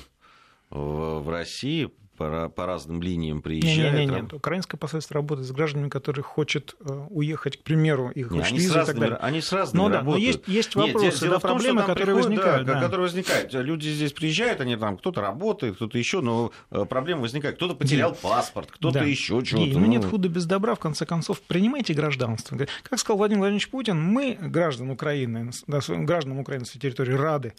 в 0.70 1.30
России, 1.30 1.90
по, 2.18 2.50
по 2.50 2.66
разным 2.66 3.02
линиям 3.02 3.42
приезжает. 3.42 3.94
Нет, 3.94 4.10
нет, 4.10 4.24
нет. 4.24 4.34
Украинское 4.34 4.78
посольство 4.78 5.16
работает 5.16 5.48
с 5.48 5.52
гражданами, 5.52 5.90
которые 5.90 6.24
хотят 6.24 6.76
э, 6.80 7.06
уехать, 7.10 7.58
к 7.58 7.64
примеру, 7.64 8.10
их 8.10 8.32
не, 8.32 8.42
они, 8.42 8.60
с 8.60 8.74
разными, 8.74 9.16
они 9.22 9.42
с 9.42 9.52
разными 9.52 9.84
ну, 9.84 9.90
да, 9.90 10.00
работают. 10.00 10.24
Но 10.24 10.28
есть, 10.28 10.48
есть 10.48 10.76
вопросы, 10.76 11.06
нет, 11.06 11.32
да, 11.32 11.40
проблемы, 11.40 11.82
том, 11.82 11.88
которые 11.88 12.06
приходят, 12.06 12.26
возникают. 12.26 12.68
Да, 12.68 12.74
да. 12.74 12.82
которые 12.82 13.02
возникают. 13.04 13.54
Люди 13.54 13.90
здесь 13.90 14.12
приезжают, 14.12 14.60
они 14.60 14.76
там, 14.76 14.98
кто-то 14.98 15.22
работает, 15.22 15.76
кто-то 15.76 15.98
еще, 15.98 16.22
но 16.22 16.52
э, 16.72 16.86
проблемы 16.86 17.22
возникают. 17.22 17.58
Кто-то 17.58 17.76
потерял 17.76 18.12
Ди. 18.12 18.18
паспорт, 18.22 18.72
кто-то 18.72 19.00
да. 19.00 19.06
еще 19.06 19.44
что-то. 19.46 19.64
Ди, 19.64 19.76
ну, 19.78 19.86
нет 19.86 20.04
худа 20.04 20.28
без 20.28 20.46
добра, 20.46 20.76
в 20.76 20.80
конце 20.80 21.06
концов, 21.06 21.42
принимайте 21.42 21.94
гражданство. 21.94 22.58
Как 22.58 23.00
сказал 23.00 23.18
Владимир 23.18 23.42
Владимирович 23.42 23.70
Путин, 23.70 24.02
мы, 24.02 24.38
граждан 24.40 24.90
Украины, 24.90 25.52
гражданам 25.68 26.40
Украины 26.40 26.66
с 26.66 26.72
территории 26.72 27.14
рады, 27.14 27.54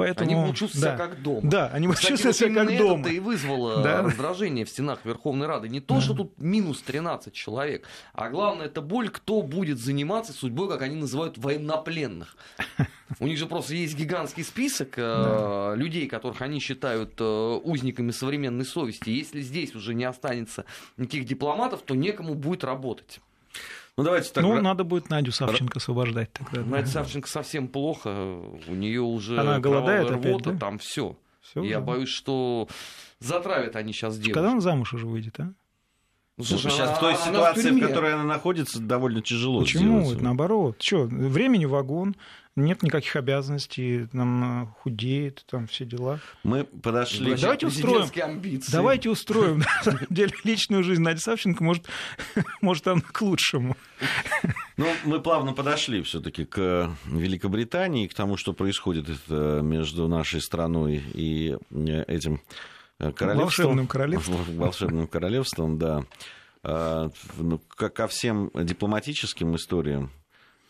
Поэтому, 0.00 0.30
они 0.30 0.40
будут 0.40 0.56
чувствовать 0.56 0.84
да, 0.84 0.96
себя 0.96 1.06
как 1.06 1.22
дома. 1.22 1.40
Да, 1.50 1.66
они 1.68 1.86
будут 1.86 2.02
чувствовать 2.02 2.36
себя 2.36 2.64
как 2.64 2.78
дома. 2.78 3.00
Это 3.00 3.10
и 3.10 3.18
вызвало 3.20 3.82
да. 3.82 4.02
раздражение 4.02 4.64
в 4.64 4.70
стенах 4.70 5.00
Верховной 5.04 5.46
Рады. 5.46 5.68
Не 5.68 5.80
то, 5.80 6.00
что 6.00 6.14
тут 6.14 6.38
минус 6.38 6.80
13 6.82 7.32
человек, 7.34 7.86
а 8.14 8.30
главное, 8.30 8.66
это 8.66 8.80
боль, 8.80 9.10
кто 9.10 9.42
будет 9.42 9.78
заниматься 9.78 10.32
судьбой, 10.32 10.68
как 10.68 10.82
они 10.82 10.96
называют, 10.96 11.36
военнопленных. 11.36 12.36
У 13.18 13.26
них 13.26 13.38
же 13.38 13.46
просто 13.46 13.74
есть 13.74 13.96
гигантский 13.96 14.44
список 14.44 14.94
э, 14.96 15.74
людей, 15.76 16.06
которых 16.06 16.40
они 16.42 16.60
считают 16.60 17.14
э, 17.18 17.60
узниками 17.62 18.10
современной 18.10 18.64
совести. 18.64 19.10
Если 19.10 19.40
здесь 19.42 19.74
уже 19.74 19.94
не 19.94 20.04
останется 20.04 20.64
никаких 20.96 21.26
дипломатов, 21.26 21.82
то 21.82 21.94
некому 21.94 22.34
будет 22.34 22.64
работать. 22.64 23.20
Ну, 24.00 24.04
давайте 24.04 24.32
так... 24.32 24.42
ну 24.42 24.58
надо 24.62 24.82
будет 24.82 25.10
Надю 25.10 25.30
Савченко 25.30 25.78
освобождать 25.78 26.32
тогда. 26.32 26.62
Надя 26.62 26.86
да. 26.86 26.90
Савченко 26.90 27.28
совсем 27.28 27.68
плохо, 27.68 28.08
у 28.66 28.74
нее 28.74 29.02
уже 29.02 29.38
Она 29.38 29.58
голодает 29.58 30.10
рвота, 30.10 30.28
опять, 30.28 30.42
да? 30.44 30.56
там 30.56 30.78
все. 30.78 31.16
Я 31.54 31.80
боюсь, 31.80 32.08
что 32.08 32.66
затравят 33.18 33.76
они 33.76 33.92
сейчас 33.92 34.16
девушку. 34.16 34.34
Когда 34.34 34.52
она 34.52 34.60
замуж 34.60 34.94
уже 34.94 35.06
выйдет, 35.06 35.38
а? 35.38 35.52
Ну, 36.36 36.44
слушай, 36.44 36.70
сейчас 36.70 36.96
в 36.96 37.00
той 37.00 37.16
ситуации, 37.16 37.70
в, 37.70 37.76
в 37.76 37.80
которой 37.80 38.14
она 38.14 38.24
находится, 38.24 38.80
довольно 38.80 39.20
тяжело. 39.20 39.60
Почему? 39.60 40.02
Сделать. 40.02 40.22
Наоборот. 40.22 40.76
Что, 40.80 41.04
времени 41.04 41.66
вагон, 41.66 42.16
нет 42.56 42.82
никаких 42.82 43.14
обязанностей, 43.16 44.08
нам 44.12 44.64
э, 44.64 44.66
худеет, 44.80 45.44
там 45.48 45.66
все 45.66 45.84
дела. 45.84 46.18
Мы 46.42 46.64
подошли... 46.64 47.34
Давайте 47.36 47.66
устроим, 47.66 48.08
амбиции. 48.22 48.72
давайте 48.72 49.10
устроим, 49.10 49.58
на 49.76 49.82
самом 49.82 50.06
деле, 50.10 50.32
личную 50.44 50.82
жизнь 50.82 51.02
Нади 51.02 51.20
Савченко, 51.20 51.62
может, 51.62 51.86
может 52.60 52.86
она 52.88 53.00
к 53.00 53.22
лучшему. 53.22 53.76
Ну, 54.76 54.86
мы 55.04 55.20
плавно 55.20 55.52
подошли 55.52 56.02
все 56.02 56.20
таки 56.20 56.44
к 56.44 56.90
Великобритании, 57.06 58.06
к 58.06 58.14
тому, 58.14 58.36
что 58.36 58.52
происходит 58.52 59.06
между 59.28 60.08
нашей 60.08 60.40
страной 60.40 61.02
и 61.14 61.56
э, 61.70 62.04
этим 62.08 62.34
э, 62.34 62.38
королевством. 63.14 63.66
Волшебным 63.66 63.86
королевством. 63.86 64.36
Волшебным 64.56 65.06
королевством, 65.06 65.78
да. 65.78 66.04
А, 66.62 67.10
ну, 67.38 67.58
ко 67.58 68.06
всем 68.06 68.50
дипломатическим 68.54 69.56
историям 69.56 70.10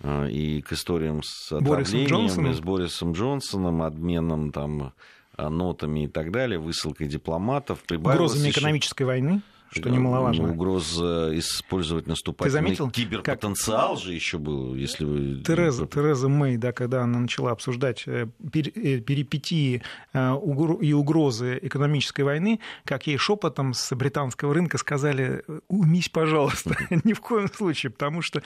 а, 0.02 0.26
и 0.26 0.60
к 0.62 0.72
историям 0.72 1.22
с 1.22 1.52
отравлением, 1.52 2.54
с 2.54 2.60
Борисом 2.60 3.12
Джонсоном, 3.12 3.82
обменом 3.82 4.52
там 4.52 4.94
а, 5.36 5.50
нотами 5.50 6.04
и 6.04 6.08
так 6.08 6.30
далее, 6.30 6.58
высылкой 6.58 7.08
дипломатов. 7.08 7.82
Угрозами 7.90 8.48
еще... 8.48 8.60
экономической 8.60 9.02
войны? 9.02 9.42
Что 9.70 9.88
немаловажно. 9.88 10.50
Угроза 10.50 11.30
использовать 11.38 12.06
наступательный 12.06 12.50
Ты 12.50 12.52
заметил, 12.52 12.90
киберпотенциал 12.90 13.94
как... 13.94 14.04
же 14.04 14.12
еще 14.12 14.38
был, 14.38 14.74
если 14.74 15.04
вы... 15.04 15.42
Тереза, 15.42 15.86
Тереза 15.86 16.28
Мэй, 16.28 16.56
да, 16.56 16.72
когда 16.72 17.02
она 17.02 17.20
начала 17.20 17.52
обсуждать 17.52 18.02
э, 18.06 18.26
э, 18.52 18.98
перипетии 18.98 19.82
э, 20.12 20.36
и 20.80 20.92
угрозы 20.92 21.58
экономической 21.62 22.22
войны, 22.22 22.60
как 22.84 23.06
ей 23.06 23.16
шепотом 23.16 23.74
с 23.74 23.94
британского 23.94 24.54
рынка 24.54 24.76
сказали, 24.78 25.44
умись, 25.68 26.08
пожалуйста, 26.08 26.76
ни 27.04 27.12
в 27.12 27.20
коем 27.20 27.48
случае, 27.52 27.90
потому 27.90 28.22
что 28.22 28.42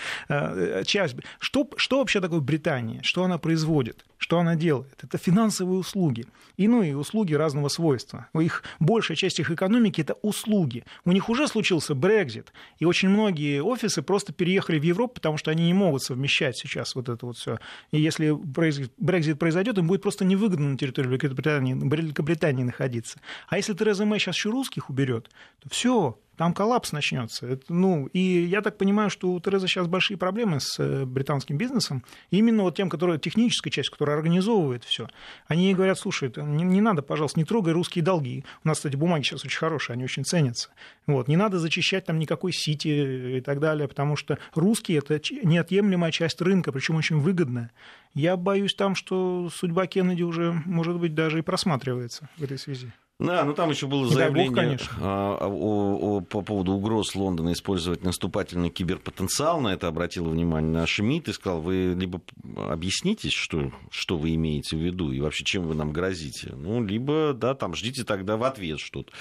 часть... 0.84 1.16
Что, 1.38 1.68
что 1.76 1.98
вообще 1.98 2.20
такое 2.20 2.40
Британия? 2.40 3.00
Что 3.02 3.24
она 3.24 3.38
производит? 3.38 4.04
Что 4.24 4.38
она 4.38 4.56
делает? 4.56 4.96
Это 5.02 5.18
финансовые 5.18 5.78
услуги. 5.78 6.24
И, 6.56 6.66
ну, 6.66 6.82
и 6.82 6.94
услуги 6.94 7.34
разного 7.34 7.68
свойства. 7.68 8.26
Их, 8.40 8.62
большая 8.80 9.18
часть 9.18 9.38
их 9.38 9.50
экономики– 9.50 10.00
это 10.04 10.14
услуги. 10.22 10.84
У 11.04 11.12
них 11.12 11.28
уже 11.28 11.46
случился 11.46 11.94
Брекзит, 11.94 12.50
и 12.78 12.86
очень 12.86 13.10
многие 13.10 13.60
офисы 13.60 14.00
просто 14.00 14.32
переехали 14.32 14.78
в 14.78 14.82
Европу, 14.82 15.16
потому 15.16 15.36
что 15.36 15.50
они 15.50 15.66
не 15.66 15.74
могут 15.74 16.04
совмещать 16.04 16.56
сейчас 16.56 16.94
вот 16.94 17.10
это 17.10 17.26
вот 17.26 17.36
все. 17.36 17.58
И 17.92 18.00
если 18.00 18.30
Брекзит 18.30 19.38
произойдет, 19.38 19.76
им 19.76 19.88
будет 19.88 20.00
просто 20.00 20.24
невыгодно 20.24 20.70
на 20.70 20.78
территории 20.78 21.08
Великобритании, 21.08 21.74
Великобритании 21.74 22.62
находиться. 22.64 23.20
А 23.48 23.58
если 23.58 23.74
Тереза 23.74 24.06
Мэй 24.06 24.20
сейчас 24.20 24.36
еще 24.36 24.48
русских 24.48 24.88
уберет, 24.88 25.28
то 25.60 25.68
все, 25.68 26.18
там 26.36 26.52
коллапс 26.52 26.92
начнется. 26.92 27.46
Это, 27.46 27.72
ну, 27.72 28.06
и 28.06 28.18
я 28.18 28.60
так 28.60 28.76
понимаю, 28.76 29.10
что 29.10 29.32
у 29.32 29.40
Терезы 29.40 29.68
сейчас 29.68 29.86
большие 29.86 30.16
проблемы 30.16 30.60
с 30.60 30.78
э, 30.78 31.04
британским 31.04 31.56
бизнесом, 31.56 32.04
именно 32.30 32.62
вот 32.62 32.76
тем, 32.76 32.88
которая 32.88 33.18
техническая 33.18 33.70
часть, 33.70 33.90
которая 33.90 34.16
организовывает 34.16 34.84
все. 34.84 35.08
Они 35.46 35.66
ей 35.66 35.74
говорят, 35.74 35.98
слушай, 35.98 36.32
не, 36.36 36.64
не 36.64 36.80
надо, 36.80 37.02
пожалуйста, 37.02 37.38
не 37.38 37.44
трогай 37.44 37.72
русские 37.72 38.04
долги. 38.04 38.44
У 38.64 38.68
нас, 38.68 38.78
кстати, 38.78 38.96
бумаги 38.96 39.22
сейчас 39.22 39.44
очень 39.44 39.58
хорошие, 39.58 39.94
они 39.94 40.04
очень 40.04 40.24
ценятся. 40.24 40.70
Вот, 41.06 41.28
не 41.28 41.36
надо 41.36 41.58
зачищать 41.58 42.06
там 42.06 42.18
никакой 42.18 42.52
сити 42.52 43.36
и 43.38 43.40
так 43.40 43.60
далее, 43.60 43.88
потому 43.88 44.16
что 44.16 44.38
русские– 44.54 44.98
это 45.04 45.20
неотъемлемая 45.42 46.10
часть 46.12 46.40
рынка, 46.40 46.72
причем 46.72 46.96
очень 46.96 47.20
выгодная. 47.20 47.70
Я 48.14 48.36
боюсь 48.36 48.74
там, 48.74 48.94
что 48.94 49.50
судьба 49.52 49.86
Кеннеди 49.86 50.22
уже, 50.22 50.52
может 50.64 50.96
быть, 50.98 51.14
даже 51.14 51.40
и 51.40 51.42
просматривается 51.42 52.28
в 52.36 52.44
этой 52.44 52.58
связи. 52.58 52.92
Да, 53.20 53.44
ну 53.44 53.54
там 53.54 53.70
еще 53.70 53.86
было 53.86 54.08
заявление 54.08 54.76
Бог, 54.76 55.00
о, 55.00 55.38
о, 55.40 56.16
о, 56.16 56.20
по 56.20 56.42
поводу 56.42 56.72
угроз 56.72 57.14
Лондона 57.14 57.52
использовать 57.52 58.02
наступательный 58.02 58.70
киберпотенциал. 58.70 59.60
На 59.60 59.72
это 59.72 59.86
обратил 59.86 60.28
внимание 60.28 60.72
наш 60.72 60.98
МИД 60.98 61.28
и 61.28 61.32
сказал, 61.32 61.60
вы 61.60 61.94
либо 61.96 62.20
объяснитесь, 62.56 63.32
что, 63.32 63.70
что 63.90 64.18
вы 64.18 64.34
имеете 64.34 64.76
в 64.76 64.80
виду 64.80 65.12
и 65.12 65.20
вообще 65.20 65.44
чем 65.44 65.62
вы 65.68 65.76
нам 65.76 65.92
грозите. 65.92 66.54
Ну, 66.56 66.84
либо, 66.84 67.34
да, 67.34 67.54
там 67.54 67.76
ждите 67.76 68.02
тогда 68.02 68.36
в 68.36 68.42
ответ 68.42 68.80
что-то. 68.80 69.12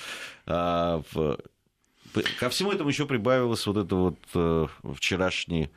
А, 0.48 1.04
в... 1.12 1.38
Ко 2.40 2.50
всему 2.50 2.72
этому 2.72 2.90
еще 2.90 3.06
прибавилось 3.06 3.66
вот 3.68 3.78
это 3.78 3.96
вот 3.96 4.18
э, 4.34 4.68
вчерашний 4.96 5.70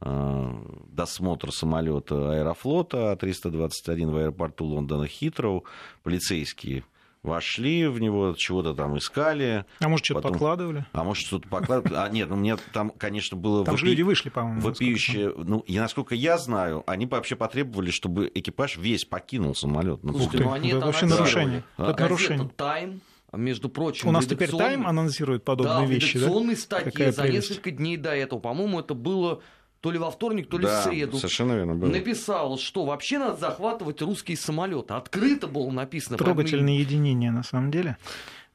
э, 0.00 0.52
досмотр 0.88 1.52
самолета 1.52 2.32
Аэрофлота 2.32 3.16
А321 3.20 4.10
в 4.10 4.16
аэропорту 4.16 4.64
Лондона 4.64 5.06
Хитроу. 5.06 5.64
Полицейские 6.02 6.84
вошли 7.24 7.88
в 7.88 8.00
него, 8.00 8.34
чего-то 8.36 8.74
там 8.74 8.96
искали. 8.98 9.64
А 9.80 9.88
может, 9.88 10.04
что-то 10.04 10.20
потом... 10.20 10.32
покладывали? 10.34 10.86
А 10.92 11.02
может, 11.02 11.26
что-то 11.26 11.48
покладывали. 11.48 11.98
А 11.98 12.08
нет, 12.08 12.28
ну, 12.28 12.36
мне 12.36 12.56
там, 12.72 12.90
конечно, 12.90 13.36
было... 13.36 13.64
Там 13.64 13.74
вопи... 13.74 13.80
же 13.80 13.90
люди 13.90 14.02
вышли, 14.02 14.28
по-моему. 14.28 14.60
Вопиющее... 14.60 15.32
Ну, 15.36 15.60
и 15.60 15.78
насколько 15.78 16.14
я 16.14 16.38
знаю, 16.38 16.84
они 16.86 17.06
вообще 17.06 17.34
потребовали, 17.34 17.90
чтобы 17.90 18.30
экипаж 18.32 18.76
весь 18.76 19.04
покинул 19.04 19.54
самолет. 19.54 20.04
Ну, 20.04 20.12
Слушайте, 20.12 20.44
ну, 20.44 20.52
они 20.52 20.70
да, 20.70 20.76
это 20.76 20.86
вообще 20.86 21.06
нарушение. 21.06 21.64
А? 21.78 21.90
Это 21.90 22.02
нарушение. 22.02 22.50
Time 22.56 23.00
между 23.32 23.68
прочим, 23.68 24.10
у 24.10 24.12
нас 24.12 24.26
теперь 24.26 24.50
Time 24.50 24.84
анонсирует 24.84 25.44
подобные 25.44 25.86
да, 25.88 25.92
вещи, 25.92 26.20
да? 26.20 26.28
В 26.28 26.56
статье 26.56 27.10
за 27.10 27.28
несколько 27.28 27.72
дней 27.72 27.96
до 27.96 28.14
этого, 28.14 28.38
по-моему, 28.38 28.78
это 28.78 28.94
было 28.94 29.42
то 29.84 29.90
ли 29.90 29.98
во 29.98 30.10
вторник, 30.10 30.48
то 30.48 30.56
ли 30.56 30.64
да, 30.64 30.80
в 30.80 30.84
среду. 30.84 31.18
Совершенно 31.18 31.52
верно 31.52 31.74
было. 31.74 31.90
Написал, 31.90 32.56
что 32.56 32.86
вообще 32.86 33.18
надо 33.18 33.36
захватывать 33.36 34.00
русские 34.00 34.38
самолеты. 34.38 34.94
Открыто 34.94 35.46
было 35.46 35.70
написано. 35.70 36.16
Трогательное 36.16 36.78
единение, 36.78 37.30
на 37.30 37.42
самом 37.42 37.70
деле. 37.70 37.98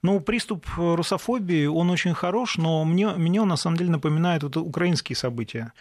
Ну, 0.02 0.22
приступ 0.22 0.66
русофобии, 0.76 1.68
он 1.68 1.92
очень 1.92 2.16
хорош, 2.16 2.58
но 2.58 2.84
мне, 2.84 3.10
мне 3.10 3.40
он 3.44 3.48
на 3.48 3.58
самом 3.58 3.78
деле 3.78 3.92
напоминает 3.92 4.42
вот 4.42 4.58
украинские 4.58 5.16
события 5.16 5.72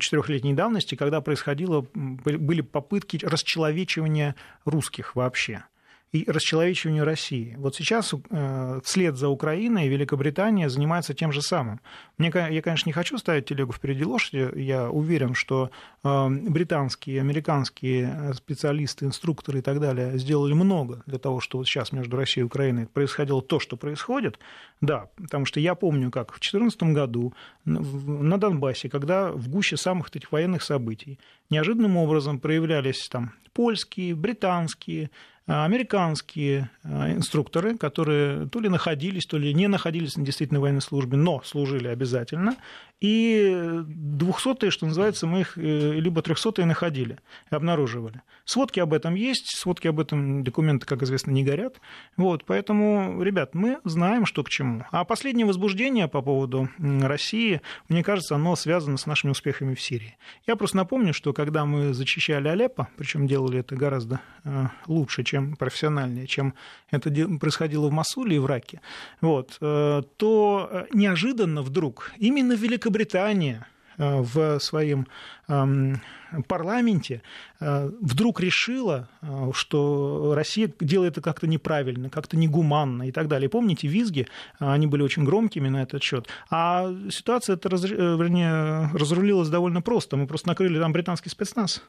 четырехлетней 0.00 0.54
давности, 0.54 0.96
когда 0.96 1.20
происходило, 1.20 1.86
были 1.94 2.62
попытки 2.62 3.20
расчеловечивания 3.24 4.34
русских 4.64 5.14
вообще 5.14 5.66
и 6.12 6.24
расчеловечиванию 6.26 7.04
России. 7.04 7.54
Вот 7.58 7.74
сейчас 7.74 8.14
э, 8.14 8.80
вслед 8.84 9.16
за 9.16 9.28
Украиной 9.28 9.88
Великобритания 9.88 10.68
занимается 10.68 11.14
тем 11.14 11.32
же 11.32 11.42
самым. 11.42 11.80
Мне, 12.16 12.32
я, 12.34 12.62
конечно, 12.62 12.88
не 12.88 12.92
хочу 12.92 13.18
ставить 13.18 13.46
телегу 13.46 13.72
впереди 13.72 14.04
лошади. 14.04 14.50
Я 14.56 14.88
уверен, 14.88 15.34
что 15.34 15.70
э, 16.04 16.28
британские, 16.28 17.20
американские 17.20 18.32
специалисты, 18.34 19.04
инструкторы 19.04 19.58
и 19.58 19.62
так 19.62 19.80
далее 19.80 20.16
сделали 20.18 20.52
много 20.52 21.02
для 21.06 21.18
того, 21.18 21.40
чтобы 21.40 21.62
вот 21.62 21.68
сейчас 21.68 21.92
между 21.92 22.16
Россией 22.16 22.42
и 22.42 22.46
Украиной 22.46 22.86
происходило 22.86 23.42
то, 23.42 23.58
что 23.58 23.76
происходит. 23.76 24.38
Да, 24.80 25.08
потому 25.16 25.44
что 25.44 25.58
я 25.60 25.74
помню, 25.74 26.10
как 26.10 26.28
в 26.32 26.40
2014 26.40 26.82
году 26.94 27.34
на 27.64 28.38
Донбассе, 28.38 28.88
когда 28.88 29.32
в 29.32 29.48
гуще 29.48 29.76
самых 29.76 30.14
этих 30.14 30.30
военных 30.32 30.62
событий 30.62 31.18
неожиданным 31.50 31.96
образом 31.96 32.38
проявлялись 32.38 33.08
там 33.08 33.32
польские, 33.52 34.14
британские, 34.14 35.10
американские 35.46 36.70
инструкторы, 36.84 37.76
которые 37.76 38.48
то 38.48 38.60
ли 38.60 38.68
находились, 38.68 39.26
то 39.26 39.38
ли 39.38 39.54
не 39.54 39.68
находились 39.68 40.16
на 40.16 40.24
действительно 40.24 40.60
военной 40.60 40.82
службе, 40.82 41.16
но 41.16 41.40
служили 41.44 41.88
обязательно, 41.88 42.56
и 43.00 43.44
200-е, 43.46 44.70
что 44.70 44.86
называется, 44.86 45.26
мы 45.26 45.40
их 45.40 45.56
либо 45.56 46.20
300-е 46.22 46.64
находили, 46.64 47.18
обнаруживали. 47.50 48.22
Сводки 48.44 48.80
об 48.80 48.92
этом 48.92 49.14
есть, 49.14 49.56
сводки 49.58 49.88
об 49.88 50.00
этом, 50.00 50.44
документы, 50.44 50.86
как 50.86 51.02
известно, 51.02 51.30
не 51.32 51.44
горят. 51.44 51.80
Вот, 52.16 52.44
поэтому, 52.44 53.22
ребят, 53.22 53.54
мы 53.54 53.78
знаем, 53.84 54.24
что 54.24 54.42
к 54.44 54.48
чему. 54.48 54.84
А 54.92 55.04
последнее 55.04 55.46
возбуждение 55.46 56.08
по 56.08 56.22
поводу 56.22 56.68
России, 56.78 57.60
мне 57.88 58.02
кажется, 58.02 58.36
оно 58.36 58.56
связано 58.56 58.96
с 58.96 59.06
нашими 59.06 59.32
успехами 59.32 59.74
в 59.74 59.80
Сирии. 59.80 60.16
Я 60.46 60.56
просто 60.56 60.76
напомню, 60.76 61.12
что 61.12 61.32
когда 61.32 61.64
мы 61.64 61.92
зачищали 61.92 62.48
Алеппо, 62.48 62.88
причем 62.96 63.26
делали 63.26 63.60
это 63.60 63.76
гораздо 63.76 64.20
э, 64.44 64.66
лучше, 64.86 65.24
чем 65.24 65.56
профессиональнее, 65.56 66.26
чем 66.26 66.54
это 66.90 67.10
происходило 67.40 67.88
в 67.88 67.92
Масуле 67.92 68.36
и 68.36 68.38
в 68.38 68.46
Раке, 68.46 68.80
вот, 69.20 69.58
э, 69.60 70.02
то 70.16 70.68
э, 70.70 70.86
неожиданно 70.92 71.62
вдруг 71.62 72.12
именно 72.18 72.54
Великобритания 72.86 73.66
Э, 73.98 74.20
в 74.20 74.58
своем 74.58 75.06
эм, 75.48 76.02
парламенте 76.48 77.22
э, 77.60 77.90
вдруг 78.02 78.40
решила, 78.40 79.08
э, 79.22 79.50
что 79.54 80.34
Россия 80.34 80.70
делает 80.80 81.12
это 81.12 81.22
как-то 81.22 81.46
неправильно, 81.46 82.10
как-то 82.10 82.36
негуманно 82.36 83.08
и 83.08 83.12
так 83.12 83.28
далее. 83.28 83.48
Помните, 83.48 83.88
визги, 83.88 84.26
они 84.58 84.86
были 84.86 85.02
очень 85.02 85.24
громкими 85.24 85.68
на 85.68 85.82
этот 85.82 86.02
счет. 86.02 86.28
А 86.50 86.92
ситуация 87.10 87.56
это 87.56 87.70
вернее, 87.70 88.90
разрулилась 88.92 89.48
довольно 89.48 89.80
просто. 89.80 90.18
Мы 90.18 90.26
просто 90.26 90.48
накрыли 90.48 90.78
там 90.78 90.92
британский 90.92 91.30
спецназ. 91.30 91.82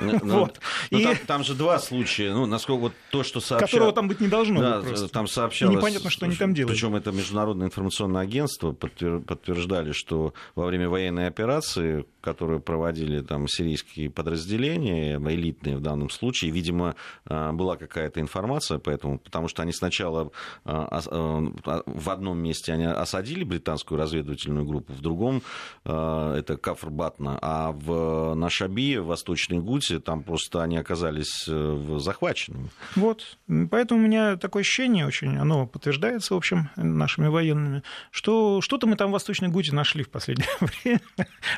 Ну, 0.00 0.18
ну, 0.22 0.38
вот. 0.40 0.60
ну, 0.90 0.98
и... 0.98 1.04
там, 1.04 1.16
там 1.26 1.44
же 1.44 1.54
два 1.54 1.78
случая, 1.78 2.32
ну, 2.32 2.46
насколько 2.46 2.80
вот 2.80 2.92
то, 3.10 3.22
что 3.22 3.40
сообщалось... 3.40 3.70
Которого 3.70 3.92
там 3.92 4.08
быть 4.08 4.20
не 4.20 4.28
должно 4.28 4.60
да, 4.60 4.80
просто. 4.80 5.08
Там 5.08 5.26
сообщалось... 5.26 5.74
И 5.74 5.78
непонятно, 5.78 6.10
что 6.10 6.26
они 6.26 6.36
там 6.36 6.54
делают. 6.54 6.76
Причем 6.76 6.94
это 6.94 7.12
международное 7.12 7.66
информационное 7.66 8.22
агентство 8.22 8.72
подтверждали, 8.72 9.92
что 9.92 10.34
во 10.54 10.66
время 10.66 10.88
военной 10.88 11.26
операции, 11.26 12.04
которую 12.20 12.60
проводили 12.60 13.20
там 13.20 13.48
сирийские 13.48 14.10
подразделения, 14.10 15.18
элитные 15.18 15.76
в 15.76 15.80
данном 15.80 16.10
случае, 16.10 16.50
видимо, 16.50 16.94
а, 17.26 17.52
была 17.52 17.76
какая-то 17.76 18.20
информация 18.20 18.78
по 18.78 18.90
этому, 18.90 19.18
потому 19.18 19.48
что 19.48 19.62
они 19.62 19.72
сначала 19.72 20.30
а, 20.64 21.00
а, 21.06 21.82
в 21.86 22.10
одном 22.10 22.38
месте 22.38 22.72
они 22.72 22.84
осадили 22.84 23.44
британскую 23.44 23.98
разведывательную 23.98 24.64
группу, 24.66 24.92
в 24.92 25.00
другом 25.00 25.42
это 25.84 26.58
Кафр-Батна, 26.60 27.38
а 27.40 27.72
в 27.72 28.34
Нашаби, 28.34 28.98
в 28.98 29.12
Восточной 29.38 29.60
Гуте, 29.60 30.00
там 30.00 30.24
просто 30.24 30.62
они 30.64 30.76
оказались 30.76 31.44
э, 31.46 31.96
захваченными. 31.98 32.70
Вот, 32.96 33.38
поэтому 33.70 34.00
у 34.00 34.04
меня 34.04 34.36
такое 34.36 34.62
ощущение 34.62 35.06
очень, 35.06 35.36
оно 35.36 35.66
подтверждается, 35.66 36.34
в 36.34 36.36
общем, 36.36 36.70
нашими 36.74 37.28
военными, 37.28 37.84
что 38.10 38.60
что-то 38.60 38.88
мы 38.88 38.96
там 38.96 39.10
в 39.10 39.12
Восточной 39.12 39.48
Гуте 39.48 39.72
нашли 39.72 40.02
в 40.02 40.10
последнее 40.10 40.48
время, 40.60 41.00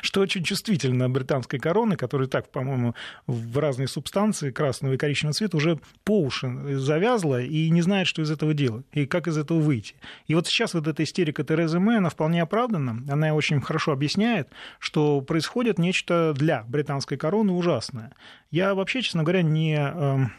что 0.03 0.21
очень 0.21 0.43
чувствительно 0.43 1.09
британской 1.09 1.57
короны, 1.57 1.95
которая 1.95 2.27
так, 2.27 2.51
по-моему, 2.51 2.93
в 3.25 3.57
разные 3.57 3.87
субстанции 3.87 4.51
красного 4.51 4.93
и 4.93 4.97
коричневого 4.97 5.33
цвета 5.33 5.57
уже 5.57 5.79
по 6.03 6.21
уши 6.21 6.77
завязла 6.77 7.41
и 7.41 7.69
не 7.71 7.81
знает, 7.81 8.05
что 8.05 8.21
из 8.21 8.29
этого 8.29 8.53
делать, 8.53 8.85
и 8.91 9.07
как 9.07 9.27
из 9.27 9.37
этого 9.37 9.59
выйти. 9.59 9.95
И 10.27 10.35
вот 10.35 10.45
сейчас 10.45 10.75
вот 10.75 10.87
эта 10.87 11.01
истерика 11.01 11.43
Терезы 11.43 11.79
Мэй, 11.79 11.97
она 11.97 12.09
вполне 12.09 12.43
оправдана, 12.43 13.03
она 13.09 13.33
очень 13.33 13.59
хорошо 13.59 13.91
объясняет, 13.91 14.49
что 14.77 15.21
происходит 15.21 15.79
нечто 15.79 16.33
для 16.35 16.63
британской 16.63 17.17
короны 17.17 17.53
ужасное. 17.71 18.13
Я 18.49 18.75
вообще, 18.75 19.01
честно 19.01 19.23
говоря, 19.23 19.41
не 19.41 19.75
эм, 19.75 20.31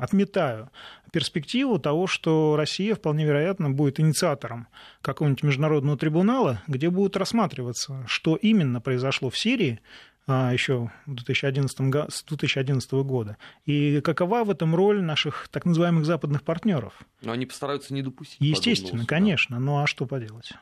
отметаю 0.00 0.70
перспективу 1.12 1.78
того, 1.78 2.06
что 2.06 2.54
Россия 2.56 2.94
вполне 2.94 3.24
вероятно 3.24 3.70
будет 3.70 3.98
инициатором 4.00 4.68
какого-нибудь 5.02 5.42
международного 5.42 5.98
трибунала, 5.98 6.62
где 6.68 6.90
будет 6.90 7.16
рассматриваться, 7.16 8.04
что 8.06 8.36
именно 8.36 8.80
произошло 8.80 9.30
в 9.30 9.38
Сирии 9.38 9.80
а, 10.26 10.52
еще 10.52 10.92
2011, 11.06 12.12
с 12.12 12.24
2011 12.24 12.92
года. 12.92 13.36
И 13.66 14.00
какова 14.00 14.44
в 14.44 14.50
этом 14.50 14.74
роль 14.74 15.02
наших 15.02 15.48
так 15.50 15.64
называемых 15.64 16.04
западных 16.04 16.42
партнеров? 16.42 16.94
Но 17.22 17.32
они 17.32 17.46
постараются 17.46 17.92
не 17.94 18.02
допустить. 18.02 18.40
Естественно, 18.40 19.04
конечно. 19.06 19.58
Ну 19.58 19.80
а 19.80 19.86
что 19.86 20.06
поделать? 20.06 20.52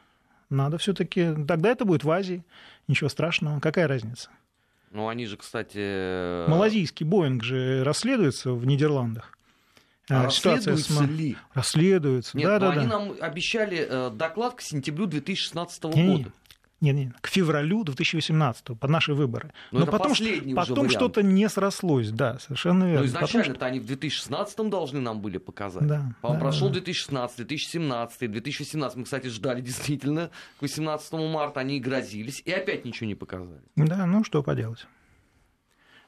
Надо 0.49 0.79
все-таки. 0.79 1.35
Тогда 1.47 1.71
это 1.71 1.85
будет 1.85 2.05
в 2.05 2.11
Азии. 2.11 2.45
Ничего 2.87 3.11
страшного. 3.11 3.61
Какая 3.61 3.87
разница? 3.87 4.31
Ну, 4.91 5.09
они 5.09 5.27
же, 5.27 5.37
кстати... 5.37 6.49
Малазийский 6.49 7.05
Боинг 7.05 7.43
же 7.43 7.85
расследуется 7.85 8.53
в 8.53 8.67
Нидерландах. 8.67 9.39
А 10.11 10.31
Ситуация 10.31 10.73
расследуется 10.73 10.93
с... 10.93 11.19
ли? 11.19 11.37
Расследуется, 11.53 12.37
Нет, 12.39 12.47
да, 12.47 12.59
но 12.59 12.67
да, 12.67 12.73
они 12.73 12.89
да. 12.89 12.99
нам 12.99 13.17
обещали 13.21 13.87
э, 13.89 14.11
доклад 14.11 14.55
к 14.55 14.63
сентябрю 14.63 15.07
2016 15.07 15.85
не, 15.95 16.07
года. 16.07 16.33
Нет, 16.81 16.95
нет, 16.95 17.13
к 17.21 17.27
февралю 17.27 17.83
2018 17.83 18.79
под 18.79 18.91
наши 18.91 19.13
выборы. 19.13 19.53
Но, 19.73 19.81
Но 19.81 19.87
потом, 19.87 20.15
потом 20.55 20.89
что-то 20.89 21.23
не 21.23 21.49
срослось, 21.49 22.11
да, 22.11 22.39
совершенно 22.39 22.85
верно. 22.85 23.01
Но 23.01 23.07
изначально-то 23.07 23.55
потом, 23.55 23.69
они 23.69 23.81
в 23.81 23.87
2016 23.87 24.71
должны 24.71 25.01
нам 25.01 25.21
были 25.21 25.39
показать. 25.39 25.87
Да, 25.87 26.15
да, 26.23 26.39
Прошел 26.39 26.69
да. 26.69 26.75
2016, 26.75 27.37
2017, 27.39 28.31
2018. 28.31 28.97
Мы, 28.97 29.05
кстати, 29.05 29.27
ждали 29.27 29.61
действительно 29.69 30.31
к 30.59 30.63
18 30.63 31.13
марта. 31.15 31.61
Они 31.61 31.79
и 31.79 31.81
грозились, 31.81 32.43
и 32.45 32.53
опять 32.53 32.85
ничего 32.85 33.09
не 33.09 33.17
показали. 33.17 33.63
Да, 33.75 34.07
ну 34.07 34.23
что 34.23 34.43
поделать. 34.45 34.87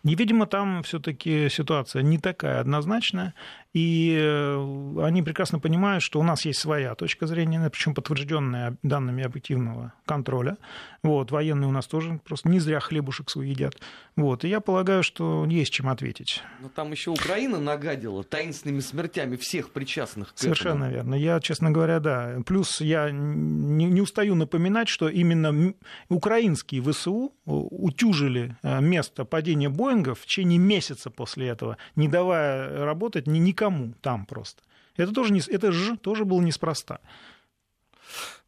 Невидимо, 0.02 0.46
там 0.46 0.82
все-таки 0.82 1.48
ситуация 1.50 2.02
не 2.02 2.18
такая 2.18 2.60
однозначная, 2.60 3.34
и 3.72 4.16
э, 4.18 4.96
они 5.02 5.22
прекрасно 5.22 5.60
понимают, 5.60 6.02
что 6.02 6.18
у 6.18 6.22
нас 6.24 6.44
есть 6.44 6.58
своя 6.58 6.94
точка 6.94 7.26
зрения, 7.26 7.70
причем 7.70 7.94
подтвержденная 7.94 8.76
данными 8.82 9.22
объективного 9.22 9.92
контроля. 10.06 10.56
Вот, 11.02 11.30
военные 11.30 11.68
у 11.68 11.70
нас 11.70 11.86
тоже 11.86 12.20
просто 12.24 12.48
не 12.48 12.58
зря 12.58 12.80
хлебушек 12.80 13.30
свой 13.30 13.48
едят. 13.50 13.74
Вот, 14.16 14.44
и 14.44 14.48
я 14.48 14.60
полагаю, 14.60 15.02
что 15.02 15.46
есть 15.48 15.72
чем 15.72 15.88
ответить. 15.88 16.42
Но 16.60 16.68
там 16.68 16.90
еще 16.90 17.10
Украина 17.10 17.60
нагадила 17.60 18.24
таинственными 18.24 18.80
смертями 18.80 19.36
всех 19.36 19.70
причастных 19.70 20.34
к 20.34 20.38
Совершенно 20.38 20.84
этому. 20.84 20.94
верно. 20.94 21.14
Я, 21.14 21.40
честно 21.40 21.70
говоря, 21.70 22.00
да. 22.00 22.38
Плюс 22.44 22.80
я 22.80 23.10
не, 23.10 23.84
не 23.84 24.00
устаю 24.00 24.34
напоминать, 24.34 24.88
что 24.88 25.08
именно 25.08 25.74
украинские 26.08 26.82
ВСУ 26.82 27.32
утюжили 27.44 28.56
э, 28.62 28.80
место 28.80 29.24
падения 29.24 29.68
Боингов 29.90 30.20
в 30.20 30.26
течение 30.26 30.58
месяца 30.58 31.10
после 31.10 31.48
этого, 31.48 31.76
не 31.96 32.08
давая 32.08 32.84
работать 32.84 33.26
ни 33.26 33.38
никому 33.38 33.94
там 34.00 34.24
просто. 34.26 34.62
Это 34.96 35.12
тоже, 35.12 35.32
не, 35.32 35.40
это 35.40 35.72
же 35.72 35.96
тоже 35.96 36.24
было 36.24 36.40
неспроста. 36.40 37.00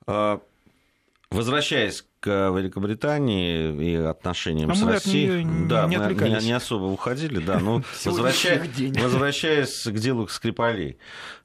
А, 0.07 0.41
возвращаясь 1.31 2.05
к 2.23 2.29
Великобритании 2.29 3.75
и 3.83 3.97
отношениям 3.97 4.71
а 4.71 4.77
с 4.77 4.83
Россией. 4.85 5.43
Не, 5.43 5.67
да, 5.67 5.87
не, 5.89 5.99
мы 5.99 6.15
не, 6.15 6.47
не 6.47 6.53
особо 6.53 6.85
уходили, 6.85 7.41
да, 7.41 7.59
но 7.61 7.83
возвращаясь, 8.05 8.71
возвращаясь 8.97 9.83
к 9.83 9.95
делу 9.95 10.29
Скрипалей. 10.29 10.99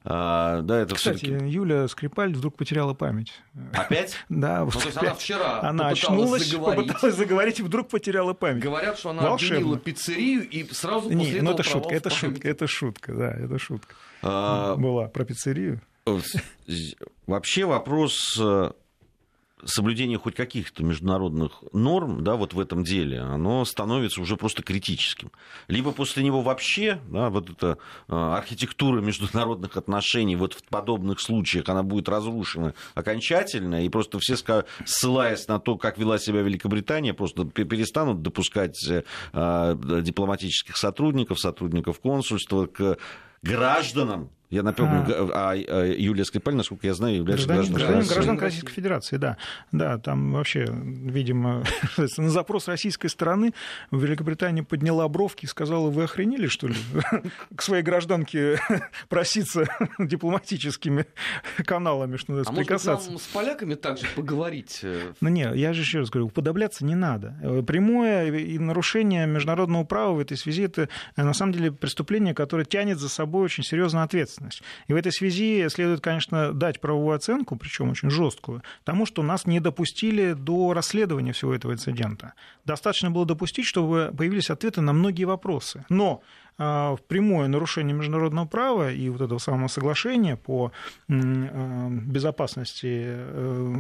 А, 0.04 0.62
да, 0.62 0.82
это 0.82 0.94
Кстати, 0.94 1.26
Юля 1.26 1.88
Скрипаль 1.88 2.32
вдруг 2.34 2.56
потеряла 2.56 2.94
память. 2.94 3.34
Опять? 3.74 4.16
Да. 4.30 4.66
Ну, 4.66 4.72
то 4.72 4.86
есть 4.86 4.98
она 4.98 5.16
вчера 5.16 5.62
она 5.62 5.88
очнулась, 5.88 6.46
заговорить. 6.52 6.88
попыталась 6.88 7.16
заговорить 7.16 7.60
и 7.60 7.64
вдруг 7.64 7.90
потеряла 7.90 8.34
память. 8.34 8.62
Говорят, 8.62 9.00
что 9.00 9.10
она 9.10 9.24
Волшебно. 9.24 9.58
обвинила 9.58 9.80
пиццерию 9.80 10.48
и 10.48 10.72
сразу 10.72 11.10
Не, 11.10 11.26
после 11.26 11.42
ну 11.42 11.52
этого 11.52 11.54
это 11.54 11.64
шутка, 11.64 11.96
это 11.96 12.10
шутка, 12.12 12.48
это 12.48 12.68
шутка, 12.68 13.14
да, 13.14 13.32
это 13.32 13.58
шутка. 13.58 13.96
А, 14.22 14.76
Была 14.76 15.08
про 15.08 15.26
пиццерию. 15.26 15.82
Вообще 17.26 17.66
вопрос 17.66 18.38
э, 18.40 18.72
соблюдение 19.66 20.18
хоть 20.18 20.36
каких-то 20.36 20.84
международных 20.84 21.64
норм 21.74 22.24
да, 22.24 22.36
вот 22.36 22.54
в 22.54 22.60
этом 22.60 22.84
деле, 22.84 23.20
оно 23.20 23.66
становится 23.66 24.22
уже 24.22 24.38
просто 24.38 24.64
критическим. 24.64 25.32
Либо 25.68 25.92
после 25.92 26.24
него 26.24 26.42
вообще 26.42 27.00
да, 27.10 27.30
вот 27.30 27.50
эта 27.50 27.78
архитектура 28.08 29.02
международных 29.02 29.78
отношений 29.78 30.36
вот 30.36 30.54
в 30.54 30.64
подобных 30.64 31.20
случаях 31.20 31.68
она 31.70 31.84
будет 31.84 32.10
разрушена 32.10 32.74
окончательно, 32.94 33.84
и 33.86 33.90
просто 33.90 34.20
все, 34.20 34.36
ссылаясь 34.86 35.48
на 35.48 35.60
то, 35.60 35.78
как 35.78 35.98
вела 35.98 36.20
себя 36.20 36.42
Великобритания, 36.42 37.14
просто 37.14 37.46
перестанут 37.46 38.22
допускать 38.22 38.78
э, 38.88 39.04
дипломатических 40.02 40.78
сотрудников, 40.78 41.40
сотрудников 41.40 42.00
консульства 42.00 42.68
к 42.68 42.98
гражданам 43.42 44.30
Я 44.50 44.64
напомню, 44.64 45.04
а, 45.34 45.52
а, 45.52 45.86
Юлия 45.86 46.24
Скрипаль, 46.24 46.56
насколько 46.56 46.88
я 46.88 46.94
знаю, 46.94 47.18
является 47.18 47.48
гражданин, 47.48 47.74
гражданин, 47.74 48.08
гражданка 48.08 48.46
Российской 48.46 48.72
Федерации, 48.72 49.18
да. 49.18 49.36
Да, 49.74 49.98
там 49.98 50.32
вообще, 50.32 50.66
видимо, 50.72 51.66
на 52.18 52.30
запрос 52.30 52.70
российской 52.70 53.10
стороны 53.10 53.54
Великобритания 53.92 54.64
подняла 54.64 55.06
бровки 55.10 55.44
и 55.44 55.48
сказала, 55.48 55.90
вы 55.90 56.04
охренели, 56.04 56.48
что 56.48 56.68
ли, 56.68 56.76
к 57.56 57.62
своей 57.62 57.84
гражданке 57.84 58.58
проситься 59.10 59.68
дипломатическими 60.00 61.08
каналами, 61.66 62.16
что 62.16 62.32
надо 62.32 62.50
а 62.50 62.54
прикасаться. 62.54 63.12
может 63.12 63.28
с 63.28 63.30
поляками 63.30 63.76
также 63.76 64.06
поговорить? 64.16 64.82
Ну 65.20 65.28
не, 65.28 65.42
я 65.56 65.74
же 65.74 65.82
еще 65.82 66.00
раз 66.00 66.10
говорю, 66.10 66.28
уподобляться 66.28 66.86
не 66.86 66.96
надо. 66.96 67.64
Прямое 67.68 68.34
и 68.34 68.58
нарушение 68.60 69.28
международного 69.28 69.84
права 69.84 70.14
в 70.14 70.20
этой 70.20 70.38
связи 70.38 70.64
это 70.64 70.88
на 71.18 71.34
самом 71.34 71.52
деле 71.52 71.74
преступление, 71.74 72.34
которое 72.34 72.64
тянет 72.64 72.98
за 72.98 73.10
собой 73.10 73.44
очень 73.44 73.66
серьезную 73.66 74.06
ответственность 74.06 74.37
ответственность. 74.38 74.64
И 74.88 74.94
в 74.94 74.96
этой 74.96 75.12
связи 75.12 75.68
следует, 75.70 76.02
конечно, 76.02 76.54
дать 76.54 76.80
правовую 76.80 77.16
оценку, 77.16 77.56
причем 77.56 77.90
очень 77.90 78.10
жесткую, 78.10 78.64
тому, 78.84 79.06
что 79.06 79.24
нас 79.24 79.46
не 79.46 79.60
допустили 79.60 80.34
до 80.34 80.74
расследования 80.74 81.34
всего 81.34 81.54
этого 81.54 81.74
инцидента. 81.74 82.34
Достаточно 82.66 83.12
было 83.12 83.26
допустить, 83.26 83.66
чтобы 83.66 84.14
появились 84.18 84.50
ответы 84.50 84.82
на 84.82 84.94
многие 84.94 85.26
вопросы. 85.26 85.86
Но 85.90 86.22
а, 86.58 86.96
в 86.96 87.02
прямое 87.02 87.48
нарушение 87.48 87.96
международного 87.96 88.46
права 88.46 88.92
и 88.92 89.10
вот 89.10 89.22
этого 89.22 89.40
самого 89.40 89.68
соглашения 89.68 90.36
по 90.36 90.72
а, 91.10 91.90
безопасности 91.90 93.04
э, 93.06 93.76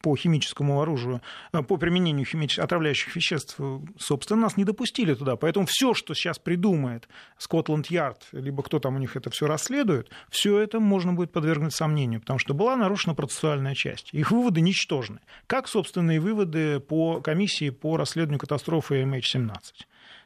по 0.00 0.16
химическому 0.16 0.80
оружию, 0.80 1.20
э, 1.52 1.62
по 1.62 1.76
применению 1.76 2.26
химических 2.26 2.64
отравляющих 2.64 3.14
веществ, 3.14 3.56
э, 3.58 3.80
собственно, 3.98 4.42
нас 4.42 4.56
не 4.56 4.64
допустили 4.64 5.14
туда. 5.14 5.36
Поэтому 5.36 5.66
все, 5.66 5.94
что 5.94 6.14
сейчас 6.14 6.38
придумает 6.38 7.08
Скотланд-Ярд, 7.38 8.28
либо 8.32 8.62
кто 8.62 8.78
там 8.78 8.96
у 8.96 8.98
них 8.98 9.16
это 9.16 9.30
все 9.30 9.46
расследует, 9.46 10.10
все 10.30 10.58
это 10.58 10.80
можно 10.80 11.12
будет 11.12 11.32
подвергнуть 11.32 11.74
сомнению, 11.74 12.20
потому 12.20 12.38
что 12.38 12.54
была 12.54 12.76
нарушена 12.76 13.14
процессуальная 13.14 13.74
часть. 13.74 14.12
Их 14.12 14.30
выводы 14.30 14.60
ничтожны. 14.60 15.20
Как, 15.46 15.68
собственно, 15.68 16.12
и 16.12 16.18
выводы 16.18 16.80
по 16.80 17.20
комиссии 17.20 17.70
по 17.70 17.96
расследованию 17.96 18.40
катастрофы 18.40 19.02
MH17. 19.02 19.50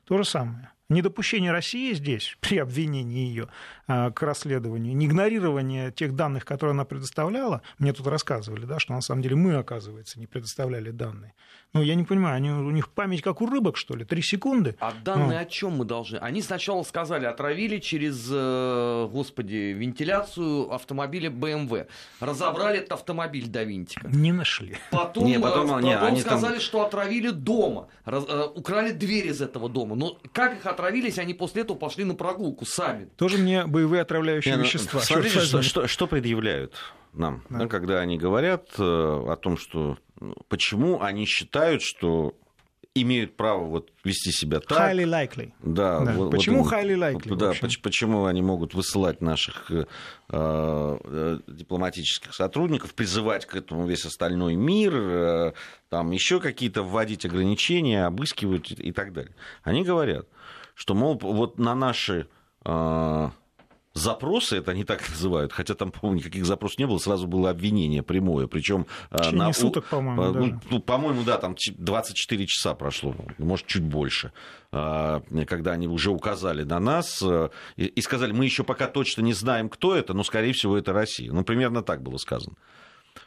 То 0.05 0.19
же 0.19 0.25
самое. 0.25 0.71
Недопущение 0.90 1.51
России 1.51 1.94
здесь, 1.94 2.37
при 2.40 2.59
обвинении 2.59 3.27
ее 3.27 3.49
а, 3.87 4.11
к 4.11 4.23
расследованию, 4.23 4.94
не 4.94 5.07
игнорирование 5.07 5.90
тех 5.90 6.14
данных, 6.14 6.44
которые 6.44 6.73
она 6.73 6.85
предоставляла, 6.85 7.62
мне 7.79 7.92
тут 7.92 8.07
рассказывали, 8.07 8.66
да, 8.66 8.79
что 8.79 8.92
на 8.92 9.01
самом 9.01 9.23
деле 9.23 9.37
мы, 9.37 9.55
оказывается, 9.55 10.18
не 10.20 10.27
предоставляли 10.27 10.90
данные. 10.90 11.35
Ну, 11.75 11.83
я 11.83 11.97
не 11.97 12.05
понимаю, 12.05 12.37
они, 12.37 12.51
у 12.51 12.70
них 12.70 12.88
память 12.88 13.20
как 13.20 13.40
у 13.40 13.47
рыбок, 13.47 13.77
что 13.77 13.97
ли, 13.97 14.05
три 14.05 14.23
секунды? 14.23 14.77
А 14.79 14.92
данные 14.92 15.38
ну. 15.38 15.42
о 15.42 15.44
чем 15.44 15.73
мы 15.73 15.85
должны? 15.85 16.18
Они 16.18 16.40
сначала 16.40 16.85
сказали, 16.85 17.25
отравили 17.25 17.79
через, 17.79 18.29
э, 18.31 19.09
господи, 19.11 19.75
вентиляцию 19.77 20.73
автомобиля 20.73 21.31
BMW. 21.31 21.88
Разобрали 22.20 22.79
этот 22.79 22.92
автомобиль 22.92 23.49
до 23.49 23.64
винтика. 23.64 24.07
Не 24.07 24.31
нашли. 24.31 24.77
Потом, 24.92 25.25
не, 25.25 25.40
потом, 25.40 25.66
потом 25.66 25.83
не, 25.83 25.99
они 25.99 26.20
сказали, 26.20 26.55
там... 26.55 26.61
что 26.61 26.87
отравили 26.87 27.31
дома, 27.31 27.88
раз, 28.05 28.25
э, 28.29 28.44
украли 28.55 28.92
дверь 28.92 29.27
из 29.27 29.42
этого 29.42 29.68
дома. 29.68 29.97
Но 29.97 30.16
как 30.33 30.57
их 30.57 30.66
отравились, 30.75 31.19
они 31.19 31.35
после 31.35 31.63
этого 31.63 31.77
пошли 31.77 32.05
на 32.05 32.15
прогулку 32.15 32.67
сами. 32.67 33.07
Тоже 33.17 33.39
мне 33.39 33.67
боевые 33.67 34.03
отравляющие 34.03 34.53
не, 34.53 34.59
ну, 34.59 34.65
вещества. 34.65 35.01
Смотрите, 35.01 35.41
что, 35.41 35.63
что, 35.63 35.87
что 35.87 36.07
предъявляют 36.07 36.75
нам, 37.13 37.45
да. 37.49 37.61
Да, 37.61 37.67
когда 37.69 38.01
они 38.01 38.19
говорят 38.19 38.69
э, 38.79 38.83
о 38.83 39.37
том, 39.37 39.57
что 39.57 39.99
ну, 40.21 40.35
почему 40.49 41.01
они 41.01 41.27
считают, 41.27 41.83
что 41.83 42.35
имеют 42.95 43.37
право 43.37 43.65
вот 43.65 43.91
вести 44.05 44.31
себя 44.31 44.61
так. 44.61 44.79
Highly 44.79 45.05
likely. 45.05 45.53
Да. 45.61 46.01
да. 46.01 46.13
Вот, 46.13 46.31
почему 46.31 46.63
вот, 46.63 46.73
highly 46.73 46.95
likely? 46.95 47.35
Да, 47.35 47.53
почему 47.83 48.27
они 48.27 48.41
могут 48.41 48.75
высылать 48.75 49.21
наших 49.21 49.71
э, 49.71 49.85
э, 50.29 51.39
дипломатических 51.49 52.33
сотрудников, 52.35 52.95
призывать 52.95 53.47
к 53.47 53.57
этому 53.57 53.87
весь 53.87 54.05
остальной 54.05 54.55
мир, 54.55 54.95
э, 54.95 55.53
там 55.89 56.13
еще 56.13 56.39
какие-то 56.39 56.85
вводить 56.85 57.27
ограничения, 57.27 58.07
обыскивать 58.07 58.71
и 58.71 58.93
так 58.93 59.13
далее. 59.13 59.35
Они 59.65 59.83
говорят, 59.83 60.27
что, 60.75 60.95
мол, 60.95 61.19
вот 61.21 61.59
на 61.59 61.75
наши 61.75 62.29
э, 62.65 63.31
запросы, 63.95 64.57
это 64.59 64.73
они 64.73 64.85
так 64.85 65.09
называют, 65.09 65.53
хотя 65.53 65.75
там, 65.75 65.91
по-моему, 65.91 66.21
никаких 66.21 66.45
запросов 66.45 66.79
не 66.79 66.87
было, 66.87 66.99
сразу 66.99 67.27
было 67.27 67.51
обвинение 67.51 68.03
прямое, 68.03 68.47
причем... 68.47 68.87
Э, 69.11 69.31
на 69.31 69.53
суток, 69.53 69.87
по-моему, 69.87 70.33
ну, 70.33 70.61
ну, 70.71 70.81
по-моему, 70.81 71.23
да, 71.23 71.39
там 71.39 71.57
24 71.77 72.47
часа 72.47 72.75
прошло, 72.75 73.15
может, 73.39 73.67
чуть 73.67 73.85
больше, 73.85 74.33
э, 74.73 75.21
когда 75.47 75.73
они 75.73 75.89
уже 75.89 76.11
указали 76.11 76.65
на 76.65 76.81
нас 76.81 77.23
и 77.77 78.01
сказали, 78.01 78.33
мы 78.33 78.45
еще 78.45 78.65
пока 78.65 78.89
точно 78.89 79.23
не 79.23 79.33
знаем, 79.33 79.69
кто 79.69 79.95
это, 79.95 80.13
но, 80.15 80.25
скорее 80.25 80.53
всего, 80.53 80.77
это 80.77 80.93
Россия. 80.93 81.33
Ну, 81.33 81.45
примерно 81.45 81.83
так 81.83 82.03
было 82.03 82.17
сказано 82.17 82.57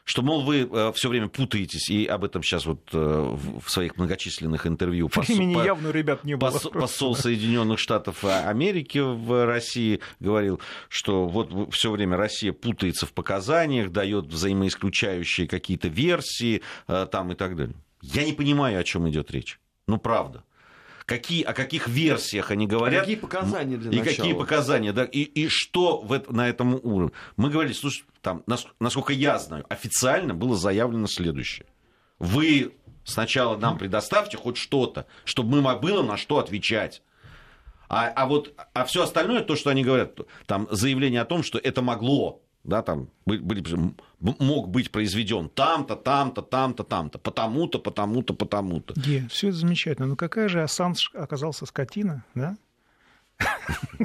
что, 0.03 0.21
мол, 0.21 0.43
вы 0.43 0.67
э, 0.69 0.91
все 0.93 1.09
время 1.09 1.27
путаетесь, 1.27 1.89
и 1.89 2.05
об 2.05 2.23
этом 2.23 2.43
сейчас 2.43 2.65
вот 2.65 2.81
э, 2.93 2.97
в 2.97 3.69
своих 3.69 3.97
многочисленных 3.97 4.67
интервью 4.67 5.09
Времени 5.13 5.53
посол, 5.53 5.65
явно, 5.65 5.87
ребят, 5.89 6.23
не 6.23 6.35
было. 6.35 6.51
Посол, 6.51 6.71
посол 6.71 7.15
Соединенных 7.15 7.79
Штатов 7.79 8.23
Америки 8.23 8.99
в 8.99 9.45
России 9.45 9.99
говорил, 10.19 10.59
что 10.89 11.27
вот 11.27 11.73
все 11.73 11.91
время 11.91 12.17
Россия 12.17 12.53
путается 12.53 13.05
в 13.05 13.13
показаниях, 13.13 13.91
дает 13.91 14.25
взаимоисключающие 14.25 15.47
какие-то 15.47 15.87
версии 15.87 16.61
э, 16.87 17.07
там 17.11 17.31
и 17.31 17.35
так 17.35 17.55
далее. 17.55 17.75
Я 18.01 18.23
не 18.23 18.33
понимаю, 18.33 18.79
о 18.79 18.83
чем 18.83 19.09
идет 19.09 19.31
речь. 19.31 19.59
Ну, 19.87 19.97
правда 19.97 20.43
какие, 21.07 21.41
о 21.41 21.53
каких 21.53 21.87
версиях 21.87 22.51
они 22.51 22.67
говорят. 22.67 22.99
А 22.99 23.01
какие 23.01 23.15
показания 23.15 23.77
для 23.77 23.91
И 23.91 23.99
начала? 23.99 24.15
какие 24.15 24.33
показания, 24.33 24.93
да, 24.93 25.05
и, 25.05 25.21
и 25.21 25.47
что 25.47 26.01
в 26.01 26.13
это, 26.13 26.31
на 26.31 26.47
этом 26.47 26.75
уровне. 26.75 27.13
Мы 27.37 27.49
говорили, 27.49 27.73
слушай, 27.73 28.03
там, 28.21 28.43
насколько 28.79 29.13
я 29.13 29.39
знаю, 29.39 29.65
официально 29.69 30.35
было 30.35 30.55
заявлено 30.55 31.07
следующее. 31.07 31.65
Вы 32.19 32.73
сначала 33.05 33.57
нам 33.57 33.77
предоставьте 33.77 34.37
хоть 34.37 34.57
что-то, 34.57 35.07
чтобы 35.23 35.61
мы 35.61 35.79
было 35.79 36.03
на 36.03 36.17
что 36.17 36.39
отвечать. 36.39 37.01
А, 37.89 38.07
а 38.09 38.25
вот 38.25 38.53
а 38.73 38.83
все 38.83 39.03
остальное, 39.03 39.41
то, 39.43 39.55
что 39.55 39.69
они 39.69 39.83
говорят, 39.85 40.19
там 40.45 40.67
заявление 40.71 41.21
о 41.21 41.25
том, 41.25 41.41
что 41.41 41.57
это 41.57 41.81
могло 41.81 42.41
да, 42.67 42.81
там 42.81 43.09
были, 43.25 43.65
мог 44.19 44.69
быть 44.69 44.91
произведен 44.91 45.49
там-то, 45.49 45.95
там-то, 45.95 46.41
там-то, 46.41 46.83
там-то, 46.83 47.17
потому-то, 47.17 47.79
потому-то, 47.79 48.33
потому-то. 48.33 48.93
Ге, 48.99 49.27
все 49.31 49.47
это 49.47 49.57
замечательно. 49.57 50.07
Но 50.07 50.15
какая 50.15 50.49
же 50.49 50.61
Ассанж 50.61 51.11
оказался 51.15 51.65
скотина, 51.65 52.23
да? 52.35 52.57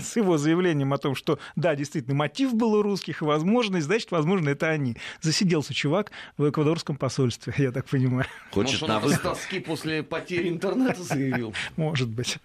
С 0.01 0.17
его 0.17 0.39
заявлением 0.39 0.93
о 0.93 0.99
том, 0.99 1.15
что 1.15 1.39
да, 1.57 1.75
действительно, 1.75 2.15
мотив 2.15 2.55
был 2.55 2.75
у 2.75 2.83
русских, 2.83 3.23
и 3.23 3.25
возможность, 3.25 3.87
значит, 3.87 4.11
возможно, 4.11 4.51
это 4.51 4.69
они. 4.69 4.97
Засиделся 5.21 5.75
чувак 5.75 6.13
в 6.37 6.49
эквадорском 6.49 6.97
посольстве, 6.97 7.55
я 7.59 7.73
так 7.73 7.87
понимаю. 7.87 8.27
Хочет 8.53 8.81
Может, 8.83 9.05
он 9.05 9.11
на 9.11 9.19
тоски 9.19 9.59
после 9.59 10.03
потери 10.03 10.49
интернета 10.49 11.03
заявил? 11.03 11.53
Может 11.77 12.11
быть. 12.11 12.39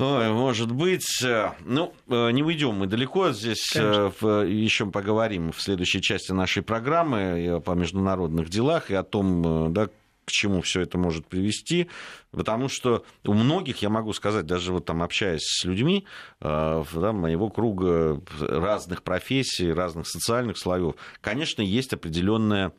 Ой, 0.00 0.30
может 0.30 0.70
быть. 0.70 1.24
Ну, 1.64 1.92
э, 2.08 2.30
не 2.30 2.44
уйдем 2.44 2.76
мы 2.76 2.86
далеко. 2.86 3.32
Здесь 3.32 3.74
э, 3.74 4.12
еще 4.48 4.86
поговорим 4.86 5.50
в 5.50 5.60
следующей 5.60 6.00
части 6.00 6.30
нашей 6.30 6.62
программы 6.62 7.60
по 7.64 7.72
международных 7.72 8.48
делах 8.48 8.92
и 8.92 8.94
о 8.94 9.02
том, 9.02 9.66
э, 9.66 9.68
да, 9.70 9.86
к 9.88 10.30
чему 10.30 10.60
все 10.60 10.82
это 10.82 10.98
может 10.98 11.26
привести, 11.26 11.88
потому 12.30 12.68
что 12.68 13.04
у 13.24 13.32
многих, 13.32 13.82
я 13.82 13.88
могу 13.88 14.12
сказать, 14.12 14.46
даже 14.46 14.72
вот 14.72 14.84
там 14.84 15.02
общаясь 15.02 15.42
с 15.42 15.64
людьми 15.64 16.06
да, 16.38 16.84
моего 16.92 17.48
круга 17.48 18.20
разных 18.38 19.02
профессий, 19.02 19.72
разных 19.72 20.06
социальных 20.06 20.58
слоев, 20.58 20.96
конечно, 21.22 21.62
есть 21.62 21.94
определенная 21.94 22.72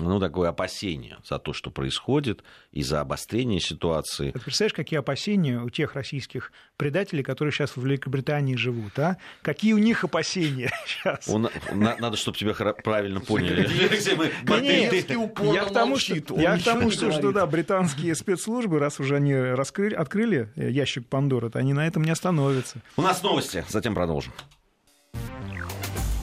ну, 0.00 0.18
такое 0.18 0.48
опасение 0.48 1.18
за 1.24 1.38
то, 1.38 1.52
что 1.52 1.70
происходит, 1.70 2.42
и 2.70 2.82
за 2.82 3.00
обострение 3.00 3.60
ситуации. 3.60 4.30
Ты 4.30 4.40
представляешь, 4.40 4.74
какие 4.74 4.98
опасения 4.98 5.60
у 5.60 5.68
тех 5.68 5.94
российских 5.94 6.52
предателей, 6.76 7.22
которые 7.22 7.52
сейчас 7.52 7.76
в 7.76 7.84
Великобритании 7.84 8.56
живут, 8.56 8.98
а? 8.98 9.18
Какие 9.42 9.74
у 9.74 9.78
них 9.78 10.04
опасения 10.04 10.72
сейчас? 10.86 11.28
Он, 11.28 11.48
надо, 11.72 12.16
чтобы 12.16 12.38
тебя 12.38 12.54
правильно 12.54 13.20
поняли. 13.20 13.68
Я 15.52 15.64
к 15.64 15.72
тому, 15.72 15.98
что, 15.98 16.14
я 16.40 16.58
к 16.58 16.62
тому 16.62 16.90
что, 16.90 17.12
что 17.12 17.32
да, 17.32 17.46
британские 17.46 18.14
спецслужбы, 18.14 18.78
раз 18.78 19.00
уже 19.00 19.16
они 19.16 19.34
раскрыли, 19.34 19.94
открыли 19.94 20.50
ящик 20.56 21.06
Пандоры, 21.06 21.50
то 21.50 21.58
они 21.58 21.72
на 21.72 21.86
этом 21.86 22.02
не 22.04 22.10
остановятся. 22.10 22.80
У 22.96 23.02
нас 23.02 23.22
новости, 23.22 23.64
затем 23.68 23.94
продолжим. 23.94 24.32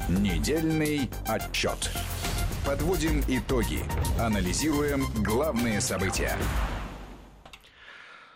Недельный 0.10 1.10
отчет. 1.28 1.92
Подводим 2.70 3.24
итоги. 3.28 3.80
Анализируем 4.20 5.06
главные 5.26 5.82
события. 5.82 6.38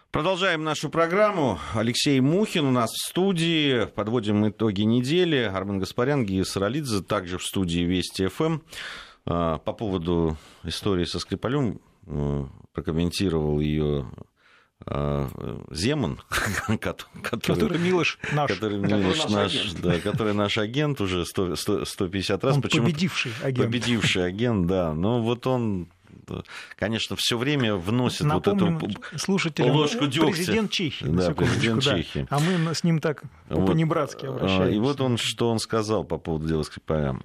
Продолжаем 0.10 0.63
нашу 0.63 0.89
программу. 0.89 1.60
Алексей 1.76 2.19
Мухин 2.19 2.65
у 2.65 2.72
нас 2.72 2.89
в 2.89 3.10
студии. 3.10 3.86
Подводим 3.86 4.50
итоги 4.50 4.82
недели. 4.82 5.38
Армен 5.38 5.78
Гаспарян, 5.78 6.26
Гия 6.26 6.46
Саралидзе, 6.46 7.04
также 7.04 7.38
в 7.38 7.46
студии 7.46 7.82
Вести 7.82 8.26
ФМ. 8.26 8.62
А, 9.28 9.60
по 9.60 9.72
поводу 9.72 10.36
истории 10.63 11.06
со 11.06 11.19
Скрипалем 11.19 11.80
э, 12.08 12.46
прокомментировал 12.74 13.60
ее 13.60 14.08
Земан, 14.86 16.19
который, 16.82 17.22
который 17.22 17.80
Милош 17.80 18.19
наш, 18.34 18.52
который, 18.52 18.78
Милош 18.80 19.30
наш, 19.30 19.54
наш 19.54 19.74
да, 19.74 20.00
который 20.00 20.34
наш 20.34 20.58
агент 20.58 21.00
уже 21.00 21.26
100, 21.26 21.56
100, 21.56 21.86
150 21.86 22.43
раз. 22.43 22.56
Он 22.56 22.62
победивший 22.62 23.32
агент. 23.41 23.65
Победивший 23.65 24.26
агент, 24.26 24.67
да. 24.67 24.93
Но 24.93 25.22
вот 25.22 25.48
он 25.48 25.88
конечно, 26.76 27.15
все 27.17 27.38
время 27.38 27.76
вносит 27.76 28.24
Напомним 28.24 28.80
вот 28.80 28.91
эту 28.91 29.19
слушателям, 29.19 29.76
ложку 29.76 30.08
дегтя. 30.08 30.32
Президент 30.32 30.72
Чехии. 30.72 31.06
Да, 31.06 31.34
президент 31.34 31.84
да. 31.84 31.98
Чехии. 31.98 32.28
А 32.30 32.39
мы 32.39 32.74
с 32.74 32.84
ним 32.84 33.00
так 33.00 33.24
вот. 33.50 33.67
по-небратски 33.67 34.26
обращаемся. 34.26 34.76
И 34.76 34.80
вот 34.80 35.02
он, 35.02 35.17
что 35.17 35.50
он 35.50 35.60
сказал 35.60 36.04
по 36.04 36.17
поводу 36.17 36.48
дела 36.48 36.63
Скрипаля. 36.63 37.19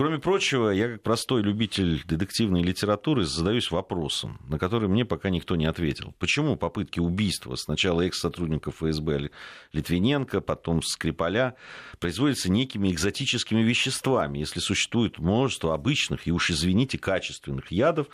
Кроме 0.00 0.18
прочего, 0.18 0.70
я 0.70 0.92
как 0.92 1.02
простой 1.02 1.42
любитель 1.42 2.02
детективной 2.06 2.62
литературы 2.62 3.26
задаюсь 3.26 3.70
вопросом, 3.70 4.40
на 4.48 4.58
который 4.58 4.88
мне 4.88 5.04
пока 5.04 5.28
никто 5.28 5.56
не 5.56 5.66
ответил. 5.66 6.14
Почему 6.18 6.56
попытки 6.56 7.00
убийства 7.00 7.54
сначала 7.56 8.00
экс-сотрудников 8.00 8.76
ФСБ 8.76 9.28
Литвиненко, 9.74 10.40
потом 10.40 10.80
Скрипаля 10.80 11.54
производятся 11.98 12.50
некими 12.50 12.90
экзотическими 12.90 13.60
веществами, 13.60 14.38
если 14.38 14.60
существует 14.60 15.18
множество 15.18 15.74
обычных 15.74 16.26
и 16.26 16.32
уж 16.32 16.48
извините 16.48 16.96
качественных 16.96 17.70
ядов, 17.70 18.06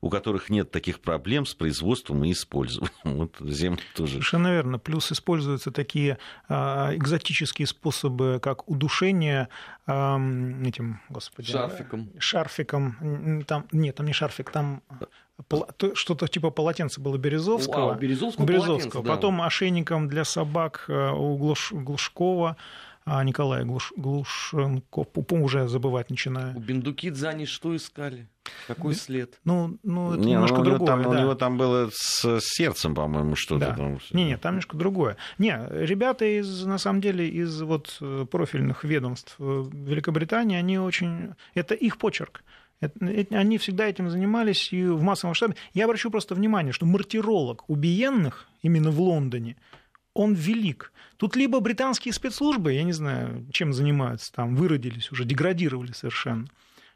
у 0.00 0.08
которых 0.08 0.48
нет 0.48 0.70
таких 0.70 1.00
проблем 1.00 1.44
с 1.44 1.54
производством 1.54 2.24
и 2.24 2.32
использованием. 2.32 2.90
Вот 3.04 3.36
земля 3.40 3.80
тоже. 3.94 4.12
Совершенно 4.12 4.48
верно. 4.48 4.78
Плюс 4.78 5.12
используются 5.12 5.70
такие 5.70 6.18
а, 6.48 6.94
экзотические 6.94 7.66
способы, 7.66 8.40
как 8.42 8.68
удушение 8.68 9.48
этим, 9.86 11.00
господи... 11.08 11.50
Шарфиком. 11.50 12.10
Шарфиком. 12.18 13.44
Там, 13.46 13.66
нет, 13.72 13.96
там 13.96 14.06
не 14.06 14.12
шарфик, 14.12 14.50
там 14.50 14.82
что-то 15.94 16.28
типа 16.28 16.50
полотенца 16.50 17.00
было 17.00 17.16
Березовского. 17.16 17.94
А, 17.94 17.96
Березовского, 17.96 18.44
Березовского. 18.44 19.02
Потом 19.02 19.42
ошейником 19.42 20.08
для 20.08 20.24
собак 20.24 20.84
э, 20.88 21.10
у 21.12 21.36
Глушкова. 21.36 22.56
А 23.06 23.24
Николая 23.24 23.64
Глуш, 23.64 23.92
Глушенко, 23.96 25.06
уже 25.30 25.68
забывать 25.68 26.10
начинаю. 26.10 26.56
У 26.56 26.60
Бендукидзе 26.60 27.28
они 27.28 27.46
что 27.46 27.74
искали? 27.74 28.28
Какой 28.66 28.94
след? 28.94 29.40
Ну, 29.44 29.78
ну 29.82 30.14
это 30.14 30.22
не, 30.22 30.32
немножко 30.32 30.58
ну, 30.58 30.64
другое. 30.64 30.86
Там, 30.86 31.02
да. 31.02 31.08
У 31.08 31.14
него 31.14 31.34
там 31.34 31.56
было 31.56 31.90
с 31.92 32.40
сердцем, 32.40 32.94
по-моему, 32.94 33.36
что-то 33.36 33.66
да. 33.66 33.76
там. 33.76 33.98
Не, 34.12 34.24
не, 34.24 34.36
там 34.36 34.52
немножко 34.52 34.76
другое. 34.76 35.16
Не, 35.38 35.66
ребята 35.70 36.24
из, 36.24 36.64
на 36.64 36.78
самом 36.78 37.00
деле, 37.00 37.28
из 37.28 37.62
вот 37.62 37.96
э, 38.00 38.26
профильных 38.30 38.84
ведомств 38.84 39.36
э, 39.38 39.64
Великобритании, 39.72 40.56
они 40.56 40.78
очень... 40.78 41.34
Это 41.54 41.74
их 41.74 41.96
почерк. 41.96 42.44
Они 42.80 43.58
всегда 43.58 43.86
этим 43.86 44.08
занимались 44.08 44.72
и 44.72 44.84
в 44.84 45.02
массовом 45.02 45.30
масштабе. 45.30 45.54
Я 45.74 45.84
обращу 45.84 46.10
просто 46.10 46.34
внимание, 46.34 46.72
что 46.72 46.86
мартиролог 46.86 47.68
убиенных 47.68 48.46
именно 48.62 48.90
в 48.90 49.00
Лондоне– 49.00 49.56
он 50.14 50.34
велик. 50.34 50.92
Тут 51.16 51.36
либо 51.36 51.60
британские 51.60 52.14
спецслужбы, 52.14 52.72
я 52.72 52.82
не 52.82 52.92
знаю, 52.92 53.46
чем 53.52 53.72
занимаются, 53.72 54.32
там 54.32 54.56
выродились 54.56 55.12
уже, 55.12 55.24
деградировали 55.24 55.92
совершенно, 55.92 56.46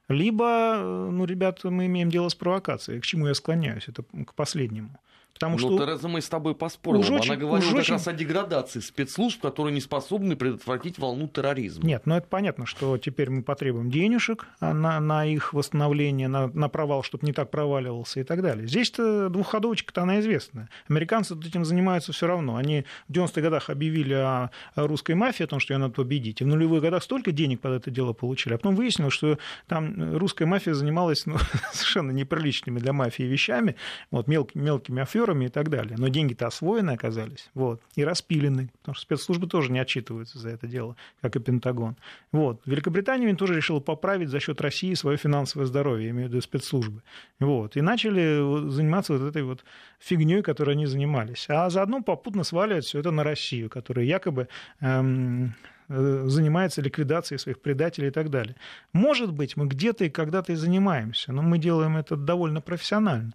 либо, 0.08 0.74
э, 0.76 1.08
ну, 1.10 1.24
ребята, 1.24 1.70
мы 1.70 1.86
имеем 1.86 2.10
дело 2.10 2.28
с 2.28 2.34
провокацией, 2.34 3.00
к 3.00 3.04
чему 3.04 3.26
я 3.28 3.34
склоняюсь, 3.34 3.88
это 3.88 4.02
к 4.02 4.34
последнему. 4.34 4.98
Потому 5.34 5.58
ну, 5.58 5.58
что... 5.58 5.84
Тереза, 5.84 6.08
мы 6.08 6.22
с 6.22 6.28
тобой 6.28 6.54
поспорим. 6.54 7.02
Она 7.02 7.16
очень, 7.16 7.34
говорила 7.34 7.70
как 7.70 7.80
очень... 7.80 7.92
раз 7.92 8.06
о 8.06 8.12
деградации 8.12 8.78
спецслужб, 8.78 9.42
которые 9.42 9.74
не 9.74 9.80
способны 9.80 10.36
предотвратить 10.36 10.98
волну 10.98 11.26
терроризма. 11.26 11.84
Нет, 11.84 12.02
ну 12.06 12.14
это 12.14 12.28
понятно, 12.28 12.66
что 12.66 12.96
теперь 12.98 13.30
мы 13.30 13.42
потребуем 13.42 13.90
денежек 13.90 14.46
на, 14.60 15.00
на 15.00 15.26
их 15.26 15.52
восстановление, 15.52 16.28
на, 16.28 16.46
на 16.46 16.68
провал, 16.68 17.02
чтобы 17.02 17.26
не 17.26 17.32
так 17.32 17.50
проваливался 17.50 18.20
и 18.20 18.22
так 18.22 18.42
далее. 18.42 18.68
Здесь-то 18.68 19.28
двухходовочка-то 19.28 20.02
она 20.02 20.20
известная. 20.20 20.70
Американцы 20.88 21.34
этим 21.34 21.64
занимаются 21.64 22.12
все 22.12 22.28
равно. 22.28 22.54
Они 22.54 22.84
в 23.08 23.12
90-х 23.12 23.40
годах 23.40 23.70
объявили 23.70 24.14
о 24.14 24.50
русской 24.76 25.16
мафии, 25.16 25.42
о 25.42 25.48
том, 25.48 25.58
что 25.58 25.74
ее 25.74 25.78
надо 25.78 25.94
победить. 25.94 26.42
И 26.42 26.44
в 26.44 26.46
нулевых 26.46 26.80
годах 26.80 27.02
столько 27.02 27.32
денег 27.32 27.60
под 27.60 27.72
это 27.72 27.90
дело 27.90 28.12
получили. 28.12 28.54
А 28.54 28.56
потом 28.56 28.76
выяснилось, 28.76 29.12
что 29.12 29.38
там 29.66 30.16
русская 30.16 30.46
мафия 30.46 30.74
занималась 30.74 31.26
ну, 31.26 31.38
совершенно 31.72 32.12
неприличными 32.12 32.78
для 32.78 32.92
мафии 32.92 33.24
вещами, 33.24 33.74
вот, 34.12 34.28
мел, 34.28 34.48
мелкими 34.54 35.02
аферами 35.02 35.23
волонтерами 35.24 35.46
и 35.46 35.48
так 35.48 35.68
далее. 35.68 35.96
Но 35.98 36.08
деньги-то 36.08 36.46
освоены 36.46 36.90
оказались 36.90 37.50
вот, 37.54 37.80
и 37.96 38.04
распилены, 38.04 38.70
потому 38.80 38.94
что 38.94 39.02
спецслужбы 39.02 39.46
тоже 39.46 39.72
не 39.72 39.78
отчитываются 39.78 40.38
за 40.38 40.50
это 40.50 40.66
дело, 40.66 40.96
как 41.20 41.36
и 41.36 41.40
Пентагон. 41.40 41.96
Вот. 42.32 42.60
Великобритания 42.66 43.34
тоже 43.34 43.54
решила 43.54 43.80
поправить 43.80 44.28
за 44.28 44.40
счет 44.40 44.60
России 44.60 44.94
свое 44.94 45.16
финансовое 45.16 45.66
здоровье, 45.66 46.06
я 46.06 46.10
имею 46.10 46.28
в 46.28 46.30
виду 46.30 46.40
спецслужбы. 46.40 47.02
Вот. 47.40 47.76
И 47.76 47.80
начали 47.80 48.70
заниматься 48.70 49.14
вот 49.14 49.28
этой 49.28 49.42
вот 49.42 49.64
фигней, 49.98 50.42
которой 50.42 50.72
они 50.72 50.86
занимались. 50.86 51.46
А 51.48 51.70
заодно 51.70 52.02
попутно 52.02 52.44
сваливать 52.44 52.84
все 52.84 53.00
это 53.00 53.10
на 53.10 53.24
Россию, 53.24 53.70
которая 53.70 54.04
якобы 54.04 54.48
эм, 54.80 55.54
э, 55.88 56.24
занимается 56.26 56.82
ликвидацией 56.82 57.38
своих 57.38 57.60
предателей 57.60 58.08
и 58.08 58.10
так 58.10 58.28
далее. 58.28 58.54
Может 58.92 59.32
быть, 59.32 59.56
мы 59.56 59.66
где-то 59.66 60.04
и 60.04 60.10
когда-то 60.10 60.52
и 60.52 60.56
занимаемся, 60.56 61.32
но 61.32 61.42
мы 61.42 61.58
делаем 61.58 61.96
это 61.96 62.16
довольно 62.16 62.60
профессионально 62.60 63.32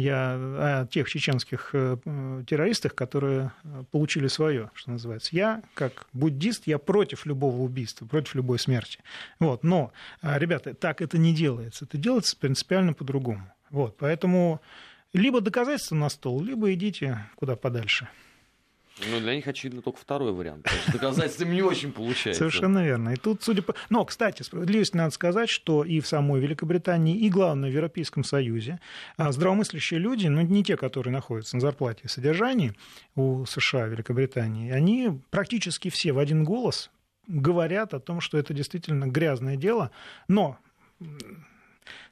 я 0.00 0.34
о 0.34 0.86
тех 0.90 1.08
чеченских 1.08 1.70
э, 1.72 1.96
террористах, 2.46 2.94
которые 2.94 3.52
э, 3.62 3.84
получили 3.90 4.28
свое, 4.28 4.70
что 4.74 4.92
называется. 4.92 5.36
Я, 5.36 5.62
как 5.74 6.06
буддист, 6.12 6.66
я 6.66 6.78
против 6.78 7.26
любого 7.26 7.56
убийства, 7.62 8.06
против 8.06 8.34
любой 8.34 8.58
смерти. 8.58 8.98
Вот. 9.38 9.62
Но, 9.62 9.92
э, 10.22 10.38
ребята, 10.38 10.74
так 10.74 11.02
это 11.02 11.18
не 11.18 11.34
делается. 11.34 11.84
Это 11.84 11.98
делается 11.98 12.36
принципиально 12.36 12.92
по-другому. 12.92 13.52
Вот. 13.70 13.96
Поэтому 13.98 14.60
либо 15.12 15.40
доказательства 15.40 15.94
на 15.96 16.08
стол, 16.08 16.42
либо 16.42 16.72
идите 16.72 17.18
куда 17.36 17.56
подальше. 17.56 18.08
Ну, 19.08 19.20
для 19.20 19.34
них, 19.34 19.46
очевидно, 19.46 19.82
только 19.82 19.98
второй 19.98 20.32
вариант. 20.32 20.68
Доказательствами 20.92 21.54
не 21.54 21.62
очень 21.62 21.92
получается. 21.92 22.40
Совершенно 22.40 22.84
верно. 22.84 23.10
И 23.10 23.16
тут, 23.16 23.42
судя 23.42 23.62
по... 23.62 23.74
Но, 23.88 24.04
кстати, 24.04 24.42
справедливости 24.42 24.96
надо 24.96 25.10
сказать, 25.12 25.48
что 25.48 25.84
и 25.84 26.00
в 26.00 26.06
самой 26.06 26.40
Великобритании, 26.40 27.16
и, 27.16 27.28
главное, 27.30 27.70
в 27.70 27.72
Европейском 27.72 28.24
Союзе 28.24 28.80
а, 29.16 29.32
здравомыслящие 29.32 30.00
люди, 30.00 30.26
ну, 30.26 30.40
не 30.42 30.64
те, 30.64 30.76
которые 30.76 31.12
находятся 31.12 31.56
на 31.56 31.60
зарплате 31.60 32.02
и 32.04 32.08
содержании 32.08 32.74
у 33.14 33.44
США 33.46 33.86
Великобритании, 33.86 34.70
они 34.70 35.20
практически 35.30 35.90
все 35.90 36.12
в 36.12 36.18
один 36.18 36.44
голос 36.44 36.90
говорят 37.26 37.94
о 37.94 38.00
том, 38.00 38.20
что 38.20 38.38
это 38.38 38.52
действительно 38.52 39.06
грязное 39.06 39.56
дело, 39.56 39.90
но 40.28 40.58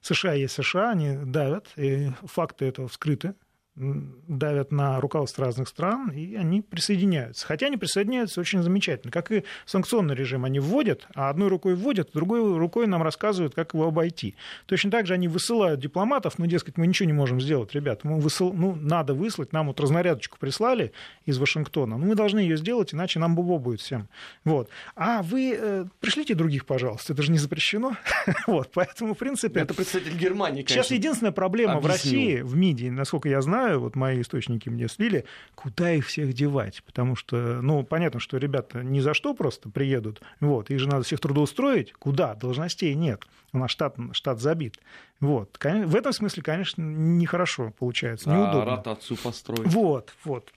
США 0.01 0.35
есть 0.35 0.55
США, 0.55 0.92
они 0.92 1.16
давят, 1.24 1.68
и 1.77 2.11
факты 2.22 2.66
этого 2.66 2.88
вскрыты, 2.88 3.35
давят 3.79 4.73
на 4.73 5.01
руководство 5.01 5.45
разных 5.45 5.69
стран, 5.69 6.11
и 6.11 6.35
они 6.35 6.62
присоединяются. 6.62 7.47
Хотя 7.47 7.67
они 7.67 7.77
присоединяются 7.77 8.41
очень 8.41 8.62
замечательно. 8.62 9.12
Как 9.12 9.31
и 9.31 9.45
санкционный 9.67 10.14
режим 10.14 10.45
они 10.45 10.59
вводят, 10.59 11.07
а 11.14 11.31
одной 11.31 11.49
рукой 11.49 11.75
вводят, 11.75 12.11
другой 12.12 12.59
рукой 12.59 12.87
нам 12.87 13.03
рассказывают, 13.03 13.55
как 13.55 13.75
его 13.75 13.87
обойти. 13.87 14.35
Точно 14.67 14.91
так 14.91 15.07
же 15.07 15.14
они 15.14 15.29
высылают 15.29 15.81
дипломатов, 15.81 16.38
ну, 16.38 16.47
дескать, 16.47 16.77
мы 16.77 16.87
ничего 16.87 17.07
не 17.07 17.12
можем 17.12 17.41
сделать, 17.41 17.75
ребят, 17.75 18.05
мы 18.05 18.19
высыл... 18.19 18.53
ну, 18.53 18.75
надо 18.75 19.14
выслать, 19.14 19.53
нам 19.53 19.69
вот 19.69 19.81
разнарядочку 19.81 20.38
прислали 20.38 20.93
из 21.25 21.38
Вашингтона, 21.38 21.97
ну, 21.97 22.07
мы 22.07 22.14
должны 22.14 22.41
ее 22.41 22.57
сделать, 22.57 22.95
иначе 22.95 23.19
нам 23.21 23.35
бубо 23.35 23.59
будет 23.59 23.81
всем. 23.81 24.09
Вот. 24.45 24.69
А 24.97 25.23
вы 25.23 25.57
э, 25.59 25.85
пришлите 26.01 26.35
других, 26.35 26.67
пожалуйста, 26.67 27.12
это 27.12 27.23
же 27.23 27.31
не 27.31 27.38
запрещено. 27.38 27.97
вот, 28.47 28.71
поэтому, 28.75 29.14
в 29.14 29.19
принципе... 29.19 29.61
Это 29.61 29.75
представитель 29.75 30.17
Германии, 30.17 30.62
конечно. 30.62 30.83
Сейчас 30.83 30.91
единственная 30.91 31.33
проблема 31.33 31.75
объяснил. 31.75 31.88
в 31.88 31.93
России, 31.93 32.41
в 32.41 32.57
МИДе, 32.57 32.91
насколько 32.91 33.29
я 33.29 33.41
знаю, 33.41 33.67
знаю, 33.68 33.81
вот 33.81 33.96
мои 33.96 34.20
источники 34.20 34.68
мне 34.68 34.88
слили, 34.88 35.24
куда 35.54 35.92
их 35.92 36.07
всех 36.07 36.33
девать, 36.33 36.83
потому 36.85 37.16
что, 37.16 37.61
ну, 37.61 37.83
понятно, 37.85 38.20
что 38.20 38.38
ребята 38.38 38.83
ни 38.83 39.00
за 39.00 39.14
что 39.14 39.35
просто 39.35 39.68
приедут, 39.68 40.22
вот, 40.40 40.70
их 40.70 40.78
же 40.78 40.88
надо 40.88 41.02
всех 41.02 41.20
трудоустроить, 41.20 41.92
куда, 41.92 42.35
должностей 42.35 42.94
нет, 42.94 43.24
у 43.52 43.59
нас 43.59 43.70
штат, 43.70 43.96
штат 44.12 44.40
забит, 44.40 44.78
вот, 45.20 45.59
в 45.62 45.96
этом 45.96 46.12
смысле, 46.12 46.42
конечно, 46.42 46.83
нехорошо 46.83 47.72
получается, 47.78 48.31
неудобно. 48.31 48.62
А 48.62 48.76
ротацию 48.76 49.18
построить. 49.18 49.66
Вот, 49.66 50.14
вот, 50.24 50.50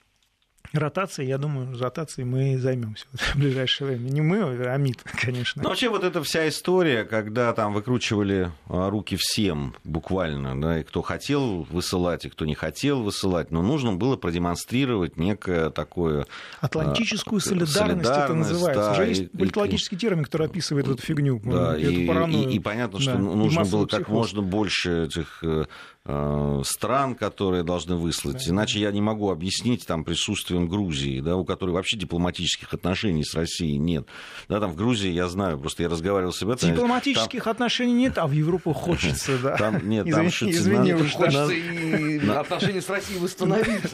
Ротацией, 0.74 1.28
я 1.28 1.38
думаю, 1.38 1.78
ротацией 1.78 2.26
мы 2.26 2.58
займемся 2.58 3.06
в 3.14 3.36
ближайшее 3.40 3.90
время. 3.90 4.10
Не 4.10 4.22
мы, 4.22 4.42
а 4.42 4.78
МИД, 4.78 5.04
конечно. 5.22 5.62
Ну, 5.64 5.70
вообще, 5.70 5.90
вот 5.90 6.04
эта 6.04 6.24
вся 6.24 6.48
история, 6.48 7.04
когда 7.04 7.52
там 7.54 7.74
выкручивали 7.74 8.52
а, 8.70 8.90
руки 8.90 9.18
всем 9.20 9.76
буквально, 9.84 10.60
да, 10.60 10.80
и 10.80 10.84
кто 10.84 11.02
хотел 11.02 11.64
высылать, 11.64 12.26
и 12.26 12.30
кто 12.30 12.46
не 12.46 12.56
хотел 12.56 13.04
высылать, 13.04 13.52
но 13.52 13.62
нужно 13.62 13.94
было 13.94 14.16
продемонстрировать 14.16 15.18
некое 15.18 15.70
такое... 15.72 16.26
Атлантическую 16.62 17.40
а, 17.40 17.42
солидарность, 17.42 17.74
солидарность 17.74 18.10
это 18.10 18.34
называется. 18.34 18.84
Да, 18.84 18.92
Уже 18.92 19.06
есть 19.08 19.22
и, 19.22 19.28
политологический 19.28 19.98
и, 19.98 20.00
термин, 20.00 20.24
который 20.24 20.48
описывает 20.48 20.88
эту 20.88 21.02
фигню, 21.02 21.42
да, 21.44 21.78
эту 21.78 21.92
и, 21.92 22.08
паранойю. 22.08 22.50
И, 22.50 22.56
и 22.56 22.60
понятно, 22.60 23.00
что 23.00 23.14
да, 23.14 23.20
нужно 23.20 23.66
было 23.66 23.86
как 23.88 24.08
можно 24.08 24.42
больше 24.42 25.06
этих 25.06 25.44
э, 25.44 25.66
стран, 26.04 27.16
которые 27.16 27.64
должны 27.64 27.96
выслать. 27.96 28.48
Иначе 28.48 28.80
я 28.80 28.92
не 28.92 29.02
могу 29.02 29.30
объяснить 29.30 29.86
там 29.86 30.04
присутствием 30.04 30.68
Грузии, 30.68 31.20
да, 31.20 31.36
у 31.36 31.46
которой 31.46 31.72
вообще 31.72 31.98
дипломатических 31.98 32.74
отношений 32.74 33.24
с 33.24 33.36
Россией 33.36 33.78
нет. 33.78 34.08
Да, 34.50 34.60
там 34.60 34.72
в 34.72 34.76
Грузии, 34.76 35.12
я 35.12 35.28
знаю, 35.28 35.60
просто 35.60 35.84
я 35.84 35.90
разговаривал 35.90 36.34
с 36.34 36.42
ребятами. 36.42 36.74
Дипломатических 36.74 37.44
там... 37.44 37.52
отношений 37.52 37.94
нет, 37.94 38.18
а 38.18 38.26
в 38.26 38.32
Европу 38.32 38.74
хочется, 38.74 39.38
да. 39.38 39.58
Там, 39.58 39.88
нет, 39.88 40.10
там 40.10 40.28
извини, 40.28 40.52
извини 40.52 40.94
надо, 40.94 41.10
хочется 41.10 41.52
и 41.52 42.30
отношения 42.30 42.82
с 42.82 42.90
Россией 42.90 43.20
восстановить. 43.20 43.94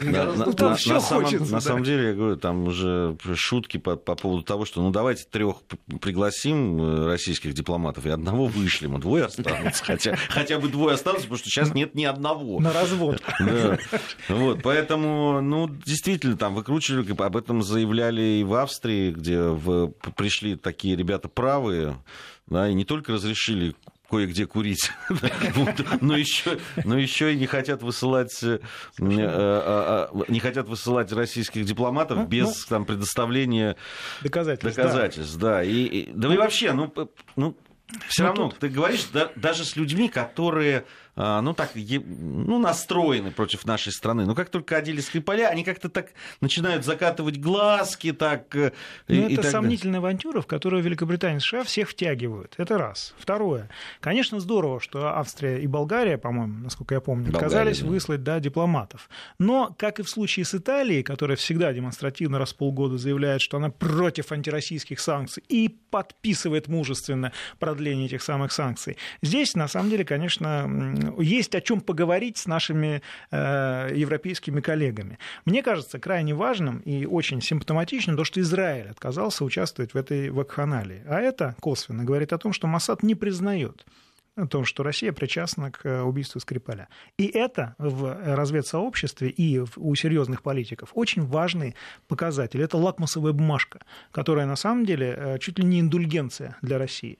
На 1.50 1.60
самом 1.60 1.84
деле, 1.84 2.08
я 2.08 2.14
говорю, 2.14 2.36
там 2.36 2.64
уже 2.68 3.16
шутки 3.34 3.76
по 3.76 3.96
поводу 3.96 4.42
того, 4.42 4.64
что 4.64 4.82
ну 4.82 4.90
давайте 4.90 5.24
трех 5.24 5.56
пригласим 6.00 6.80
э, 6.80 7.06
российских 7.06 7.54
дипломатов 7.54 8.06
и 8.06 8.10
одного 8.10 8.46
вышлем, 8.46 8.96
а 8.96 8.98
двое 8.98 9.24
останутся. 9.24 9.84
Хотя, 9.84 10.16
хотя 10.28 10.58
бы 10.58 10.68
двое 10.68 10.94
останутся, 10.94 11.24
потому 11.24 11.38
что 11.38 11.50
сейчас 11.50 11.74
нет 11.74 11.94
ни 11.98 12.04
одного. 12.04 12.60
На 12.60 12.72
развод. 12.72 13.22
Да. 13.38 13.78
Вот, 14.28 14.62
поэтому, 14.62 15.40
ну, 15.40 15.68
действительно, 15.68 16.36
там 16.36 16.54
выкручивали, 16.54 17.10
об 17.20 17.36
этом 17.36 17.62
заявляли 17.62 18.40
и 18.40 18.44
в 18.44 18.54
Австрии, 18.54 19.10
где 19.10 19.40
в, 19.40 19.88
пришли 20.16 20.56
такие 20.56 20.96
ребята 20.96 21.28
правые, 21.28 21.96
да, 22.46 22.68
и 22.68 22.74
не 22.74 22.84
только 22.84 23.12
разрешили 23.12 23.74
кое-где 24.10 24.46
курить, 24.46 24.90
но 26.00 26.16
еще, 26.16 26.58
но 26.84 26.98
еще 26.98 27.34
и 27.34 27.36
не 27.36 27.46
хотят 27.46 27.82
высылать, 27.82 28.42
э, 28.42 28.58
э, 28.98 29.00
э, 29.00 30.08
не 30.28 30.40
хотят 30.40 30.68
высылать 30.68 31.12
российских 31.12 31.64
дипломатов 31.64 32.18
ну, 32.18 32.26
без 32.26 32.46
ну, 32.46 32.54
там, 32.68 32.84
предоставления 32.86 33.76
доказательств. 34.22 34.76
доказательств 34.76 35.36
да. 35.36 35.62
И, 35.62 36.10
да 36.12 36.32
и 36.32 36.36
вообще, 36.38 36.72
ну, 36.72 36.92
ну 37.36 37.56
все 38.06 38.22
ну, 38.22 38.28
равно, 38.28 38.52
ты 38.58 38.68
говоришь, 38.68 39.06
да, 39.12 39.30
даже 39.36 39.64
с 39.64 39.76
людьми, 39.76 40.08
которые 40.08 40.84
ну, 41.18 41.52
так, 41.52 41.72
ну, 41.74 42.58
настроены 42.60 43.32
против 43.32 43.64
нашей 43.64 43.92
страны. 43.92 44.24
Но 44.24 44.36
как 44.36 44.50
только 44.50 44.76
одели 44.76 45.00
Скрипаля, 45.00 45.48
они 45.48 45.64
как-то 45.64 45.88
так 45.88 46.10
начинают 46.40 46.84
закатывать 46.84 47.38
глазки, 47.40 48.12
так... 48.12 48.54
Э, 48.54 48.70
ну, 49.08 49.26
это 49.26 49.42
так 49.42 49.50
сомнительная 49.50 49.98
авантюра, 49.98 50.40
в 50.40 50.46
которую 50.46 50.82
Великобритания 50.82 51.38
и 51.38 51.40
США 51.40 51.64
всех 51.64 51.88
втягивают. 51.90 52.54
Это 52.56 52.78
раз. 52.78 53.14
Второе. 53.18 53.68
Конечно, 53.98 54.38
здорово, 54.38 54.80
что 54.80 55.08
Австрия 55.08 55.58
и 55.58 55.66
Болгария, 55.66 56.18
по-моему, 56.18 56.62
насколько 56.62 56.94
я 56.94 57.00
помню, 57.00 57.32
Болгария, 57.32 57.46
отказались 57.46 57.80
да. 57.80 57.86
выслать 57.88 58.22
да, 58.22 58.38
дипломатов. 58.38 59.10
Но, 59.40 59.74
как 59.76 59.98
и 59.98 60.04
в 60.04 60.08
случае 60.08 60.44
с 60.44 60.54
Италией, 60.54 61.02
которая 61.02 61.36
всегда 61.36 61.72
демонстративно 61.72 62.38
раз 62.38 62.52
в 62.52 62.56
полгода 62.56 62.96
заявляет, 62.96 63.40
что 63.40 63.56
она 63.56 63.70
против 63.70 64.30
антироссийских 64.30 65.00
санкций 65.00 65.42
и 65.48 65.68
подписывает 65.90 66.68
мужественно 66.68 67.32
продление 67.58 68.06
этих 68.06 68.22
самых 68.22 68.52
санкций, 68.52 68.96
здесь, 69.20 69.54
на 69.54 69.66
самом 69.66 69.90
деле, 69.90 70.04
конечно, 70.04 70.68
есть 71.18 71.54
о 71.54 71.60
чем 71.60 71.80
поговорить 71.80 72.38
с 72.38 72.46
нашими 72.46 73.02
э, 73.30 73.92
европейскими 73.94 74.60
коллегами. 74.60 75.18
Мне 75.44 75.62
кажется 75.62 75.98
крайне 75.98 76.34
важным 76.34 76.78
и 76.80 77.04
очень 77.06 77.40
симптоматичным 77.40 78.16
то, 78.16 78.24
что 78.24 78.40
Израиль 78.40 78.88
отказался 78.88 79.44
участвовать 79.44 79.94
в 79.94 79.96
этой 79.96 80.30
вакханалии. 80.30 81.02
А 81.06 81.20
это 81.20 81.54
косвенно 81.60 82.04
говорит 82.04 82.32
о 82.32 82.38
том, 82.38 82.52
что 82.52 82.66
Масад 82.66 83.02
не 83.02 83.14
признает 83.14 83.84
о 84.38 84.46
том, 84.46 84.64
что 84.64 84.82
Россия 84.82 85.12
причастна 85.12 85.70
к 85.70 86.04
убийству 86.04 86.40
Скрипаля. 86.40 86.88
И 87.16 87.26
это 87.26 87.74
в 87.78 88.16
разведсообществе 88.36 89.30
и 89.30 89.60
у 89.76 89.94
серьезных 89.94 90.42
политиков 90.42 90.90
очень 90.94 91.26
важный 91.26 91.74
показатель. 92.06 92.62
Это 92.62 92.76
лакмусовая 92.76 93.32
бумажка, 93.32 93.80
которая 94.12 94.46
на 94.46 94.56
самом 94.56 94.86
деле 94.86 95.14
э, 95.16 95.38
чуть 95.38 95.58
ли 95.58 95.64
не 95.64 95.80
индульгенция 95.80 96.56
для 96.62 96.78
России. 96.78 97.18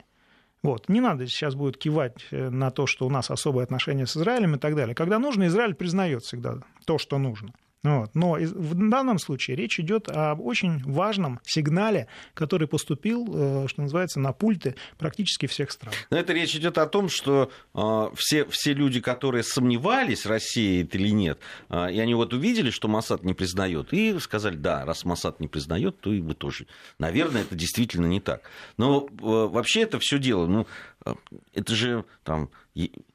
Вот. 0.62 0.88
Не 0.88 1.00
надо 1.00 1.26
сейчас 1.26 1.54
будет 1.54 1.76
кивать 1.76 2.26
э, 2.30 2.50
на 2.50 2.70
то, 2.70 2.86
что 2.86 3.06
у 3.06 3.10
нас 3.10 3.30
особые 3.30 3.64
отношения 3.64 4.06
с 4.06 4.16
Израилем 4.16 4.56
и 4.56 4.58
так 4.58 4.74
далее. 4.74 4.94
Когда 4.94 5.18
нужно, 5.18 5.46
Израиль 5.46 5.74
признает 5.74 6.24
всегда 6.24 6.58
то, 6.84 6.98
что 6.98 7.18
нужно. 7.18 7.52
Вот. 7.84 8.14
Но 8.14 8.32
в 8.32 8.88
данном 8.90 9.18
случае 9.18 9.56
речь 9.56 9.78
идет 9.78 10.08
об 10.08 10.40
очень 10.40 10.82
важном 10.84 11.40
сигнале, 11.44 12.08
который 12.34 12.66
поступил, 12.66 13.26
э, 13.28 13.68
что 13.68 13.82
называется, 13.82 14.18
на 14.18 14.32
пульты 14.32 14.74
практически 14.98 15.46
всех 15.46 15.70
стран. 15.70 15.94
Но 16.10 16.18
это 16.18 16.32
речь 16.32 16.56
идет 16.56 16.76
о 16.78 16.86
том, 16.86 17.08
что 17.08 17.52
э, 17.74 18.10
все, 18.16 18.44
все 18.46 18.72
люди, 18.72 19.00
которые 19.00 19.44
сомневались, 19.44 20.26
Россия 20.26 20.82
это 20.82 20.98
или 20.98 21.10
нет, 21.10 21.38
э, 21.68 21.92
и 21.92 22.00
они 22.00 22.14
вот 22.14 22.32
увидели, 22.32 22.70
что 22.70 22.88
Масад 22.88 23.22
не 23.22 23.34
признает, 23.34 23.92
и 23.92 24.18
сказали, 24.18 24.56
да, 24.56 24.84
раз 24.84 25.04
Масад 25.04 25.38
не 25.38 25.46
признает, 25.46 26.00
то 26.00 26.12
и 26.12 26.20
вы 26.20 26.34
тоже. 26.34 26.66
Наверное, 26.98 27.42
это 27.42 27.54
действительно 27.54 28.06
не 28.06 28.20
так. 28.20 28.42
Но 28.76 29.06
э, 29.08 29.12
вообще 29.20 29.82
это 29.82 30.00
все 30.00 30.18
дело, 30.18 30.48
ну, 30.48 30.66
э, 31.04 31.14
это 31.54 31.76
же 31.76 32.04
там 32.24 32.50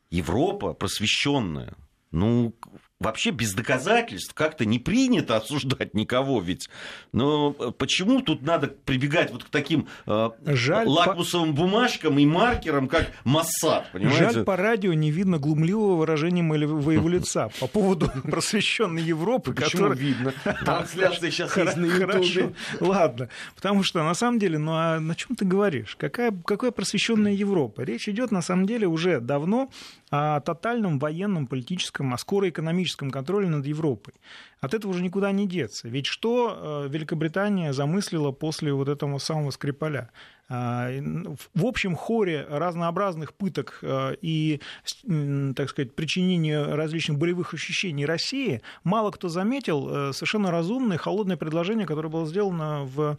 Европа 0.10 0.74
просвещенная. 0.74 1.74
Ну, 2.12 2.54
вообще 3.00 3.32
без 3.32 3.54
доказательств 3.54 4.34
как-то 4.34 4.66
не 4.66 4.80
принято 4.80 5.36
осуждать 5.38 5.94
никого 5.94 6.42
ведь. 6.42 6.70
Но 7.12 7.56
э, 7.60 7.72
почему 7.78 8.22
тут 8.22 8.42
надо 8.42 8.68
прибегать 8.68 9.32
вот 9.32 9.44
к 9.44 9.50
таким 9.50 9.88
э, 10.06 10.30
Жаль, 10.46 10.88
лакмусовым 10.88 11.56
по... 11.56 11.64
бумажкам 11.64 12.18
и 12.20 12.26
маркерам, 12.26 12.88
как 12.88 13.12
Моссад, 13.24 13.92
понимаете? 13.92 14.32
Жаль, 14.32 14.44
по 14.44 14.56
радио 14.56 14.94
не 14.94 15.12
видно 15.12 15.38
глумливого 15.38 15.96
выражения 15.96 16.44
моего 16.44 17.10
лица 17.10 17.50
по 17.60 17.68
поводу 17.68 18.10
просвещенной 18.24 19.02
Европы, 19.02 19.54
Почему 19.54 19.92
видно? 19.94 20.34
Трансляция 20.66 21.32
сейчас 21.32 21.56
есть 21.58 21.78
на 21.78 21.86
Ютубе. 21.86 22.54
Ладно, 22.80 23.30
потому 23.56 23.84
что 23.84 24.04
на 24.04 24.14
самом 24.14 24.40
деле, 24.40 24.58
ну 24.58 24.72
а 24.74 25.00
на 25.00 25.16
чем 25.16 25.36
ты 25.36 25.46
говоришь? 25.46 25.96
Какая, 25.98 26.34
какая 26.46 26.72
просвещенная 26.72 27.34
Европа? 27.44 27.82
Речь 27.82 28.08
идет 28.08 28.32
на 28.32 28.42
самом 28.42 28.66
деле 28.66 28.88
уже 28.88 29.20
давно 29.20 29.70
о 30.16 30.42
тотальном 30.42 31.00
военном, 31.00 31.48
политическом, 31.48 32.14
а 32.14 32.20
скоро 32.20 32.48
экономическом 32.48 33.10
контроле 33.10 33.50
над 33.50 33.66
Европой. 33.66 34.14
От 34.62 34.76
этого 34.76 34.92
уже 34.92 35.02
никуда 35.02 35.32
не 35.32 35.48
деться. 35.48 35.88
Ведь 35.88 36.06
что 36.06 36.86
э, 36.86 36.88
Великобритания 36.88 37.74
замыслила 37.74 38.32
после 38.32 38.74
вот 38.74 38.90
этого 38.90 39.18
самого 39.18 39.50
Скрипаля? 39.50 40.12
А, 40.50 40.92
в 41.56 41.66
общем 41.66 41.96
хоре 41.96 42.46
разнообразных 42.48 43.34
пыток 43.34 43.80
э, 43.82 44.16
и, 44.22 44.62
так 45.56 45.70
сказать, 45.72 45.96
причинения 45.96 46.62
различных 46.62 47.18
болевых 47.18 47.56
ощущений 47.56 48.06
России 48.06 48.62
мало 48.84 49.10
кто 49.10 49.30
заметил 49.30 49.90
э, 49.90 50.14
совершенно 50.14 50.52
разумное, 50.52 51.00
холодное 51.00 51.38
предложение, 51.38 51.88
которое 51.88 52.10
было 52.10 52.28
сделано 52.28 52.84
в 52.84 53.18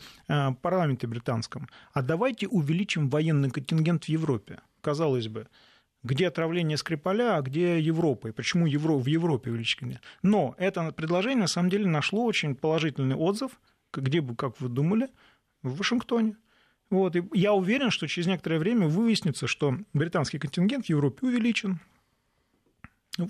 парламенте 0.62 1.08
британском. 1.08 1.68
А 1.92 2.02
давайте 2.02 2.46
увеличим 2.46 3.08
военный 3.08 3.50
контингент 3.50 4.04
в 4.04 4.08
Европе. 4.08 4.60
Казалось 4.80 5.26
бы, 5.26 5.48
где 6.04 6.28
отравление 6.28 6.76
Скрипаля, 6.76 7.36
а 7.36 7.42
где 7.42 7.80
Европа, 7.80 8.28
и 8.28 8.32
почему 8.32 8.66
Евро, 8.66 8.92
в 8.92 9.06
Европе 9.06 9.50
увеличение. 9.50 10.00
Но 10.22 10.54
это 10.58 10.92
предложение, 10.92 11.40
на 11.40 11.46
самом 11.48 11.70
деле, 11.70 11.86
нашло 11.86 12.24
очень 12.24 12.54
положительный 12.54 13.16
отзыв, 13.16 13.58
где 13.92 14.20
бы, 14.20 14.36
как 14.36 14.60
вы 14.60 14.68
думали, 14.68 15.08
в 15.62 15.78
Вашингтоне. 15.78 16.36
Вот. 16.90 17.16
И 17.16 17.22
я 17.32 17.54
уверен, 17.54 17.90
что 17.90 18.06
через 18.06 18.26
некоторое 18.26 18.58
время 18.58 18.86
выяснится, 18.86 19.46
что 19.46 19.78
британский 19.94 20.38
контингент 20.38 20.86
в 20.86 20.90
Европе 20.90 21.26
увеличен, 21.26 21.80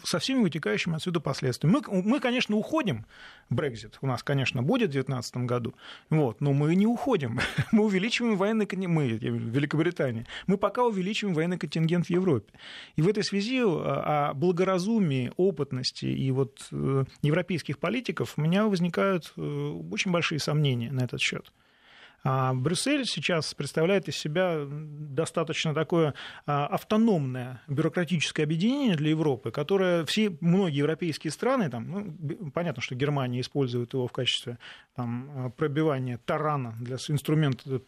со 0.04 0.18
всеми 0.18 0.40
вытекающими 0.42 0.96
отсюда 0.96 1.20
последствиями. 1.20 1.82
Мы, 1.86 2.02
мы 2.02 2.20
конечно, 2.20 2.56
уходим. 2.56 3.06
Брекзит 3.50 3.98
у 4.00 4.06
нас, 4.06 4.22
конечно, 4.22 4.62
будет 4.62 4.90
в 4.90 4.92
2019 4.92 5.36
году, 5.38 5.74
вот, 6.10 6.40
но 6.40 6.52
мы 6.52 6.74
не 6.74 6.86
уходим. 6.86 7.40
Мы 7.72 7.84
увеличиваем 7.84 8.36
военный 8.36 8.66
контингент, 8.66 8.94
мы, 8.94 9.08
Великобритания, 9.08 10.26
мы 10.46 10.56
пока 10.56 10.84
увеличиваем 10.84 11.34
военный 11.34 11.58
контингент 11.58 12.06
в 12.06 12.10
Европе. 12.10 12.52
И 12.96 13.02
в 13.02 13.08
этой 13.08 13.24
связи 13.24 13.58
э, 13.58 13.62
о 13.64 14.32
благоразумии, 14.34 15.32
опытности 15.36 16.06
и 16.06 16.30
вот 16.30 16.68
э, 16.70 17.04
европейских 17.22 17.78
политиков 17.78 18.34
у 18.36 18.40
меня 18.40 18.66
возникают 18.66 19.32
э, 19.36 19.40
очень 19.90 20.10
большие 20.10 20.38
сомнения 20.38 20.90
на 20.92 21.04
этот 21.04 21.20
счет. 21.20 21.52
А 22.24 22.54
Брюссель 22.54 23.04
сейчас 23.04 23.52
представляет 23.52 24.08
из 24.08 24.16
себя 24.16 24.64
достаточно 24.66 25.74
такое 25.74 26.14
а, 26.46 26.66
автономное 26.66 27.60
бюрократическое 27.68 28.44
объединение 28.44 28.96
для 28.96 29.10
Европы, 29.10 29.50
которое 29.50 30.06
все, 30.06 30.34
многие 30.40 30.78
европейские 30.78 31.30
страны, 31.30 31.68
там, 31.68 32.16
ну, 32.18 32.50
понятно, 32.50 32.80
что 32.80 32.94
Германия 32.94 33.42
использует 33.42 33.92
его 33.92 34.06
в 34.08 34.12
качестве 34.12 34.58
там, 34.96 35.52
пробивания 35.58 36.18
тарана 36.24 36.74
для 36.80 36.96
инструмента 37.08 37.82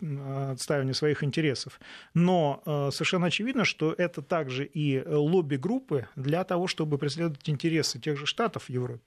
отстаивания 0.50 0.92
своих 0.92 1.24
интересов, 1.24 1.80
но 2.12 2.62
а, 2.66 2.90
совершенно 2.90 3.28
очевидно, 3.28 3.64
что 3.64 3.94
это 3.96 4.20
также 4.20 4.66
и 4.66 5.02
лобби-группы 5.02 6.08
для 6.14 6.44
того, 6.44 6.66
чтобы 6.66 6.98
преследовать 6.98 7.48
интересы 7.48 7.98
тех 7.98 8.18
же 8.18 8.26
штатов 8.26 8.64
в 8.64 8.70
Европе. 8.70 9.00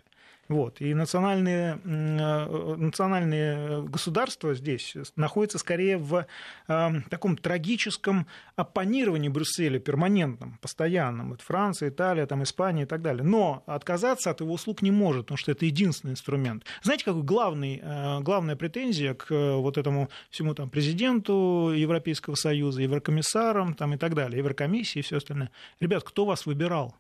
Вот. 0.49 0.81
И 0.81 0.95
национальные, 0.95 1.79
э, 1.85 2.75
национальные 2.75 3.83
государства 3.83 4.55
здесь 4.55 4.95
находятся 5.15 5.59
скорее 5.59 5.97
в 5.97 6.25
э, 6.67 6.89
таком 7.11 7.37
трагическом 7.37 8.25
оппонировании 8.55 9.29
Брюсселя 9.29 9.79
перманентном, 9.79 10.57
постоянном. 10.59 11.29
Вот 11.29 11.41
Франция, 11.41 11.89
Италия, 11.89 12.25
там, 12.25 12.41
Испания 12.41 12.83
и 12.83 12.85
так 12.87 13.03
далее. 13.03 13.23
Но 13.23 13.61
отказаться 13.67 14.31
от 14.31 14.41
его 14.41 14.53
услуг 14.53 14.81
не 14.81 14.89
может, 14.89 15.25
потому 15.25 15.37
что 15.37 15.51
это 15.51 15.65
единственный 15.67 16.11
инструмент. 16.11 16.65
Знаете, 16.81 17.05
какой 17.05 17.21
главный, 17.21 17.79
э, 17.83 18.19
главная 18.21 18.55
претензия 18.55 19.13
к 19.13 19.29
вот 19.29 19.77
этому 19.77 20.09
всему 20.31 20.55
там, 20.55 20.71
президенту 20.71 21.71
Европейского 21.75 22.33
Союза, 22.33 22.81
еврокомиссарам 22.81 23.75
там, 23.75 23.93
и 23.93 23.97
так 23.97 24.15
далее, 24.15 24.39
Еврокомиссии 24.39 24.99
и 24.99 25.03
все 25.03 25.17
остальное? 25.17 25.51
Ребят, 25.79 26.03
кто 26.03 26.25
вас 26.25 26.47
выбирал? 26.47 26.95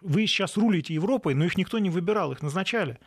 Вы 0.00 0.26
сейчас 0.26 0.56
рулите 0.56 0.94
Европой, 0.94 1.34
но 1.34 1.44
их 1.44 1.56
никто 1.56 1.78
не 1.78 1.90
выбирал, 1.90 2.32
их 2.32 2.42
назначали. 2.42 2.98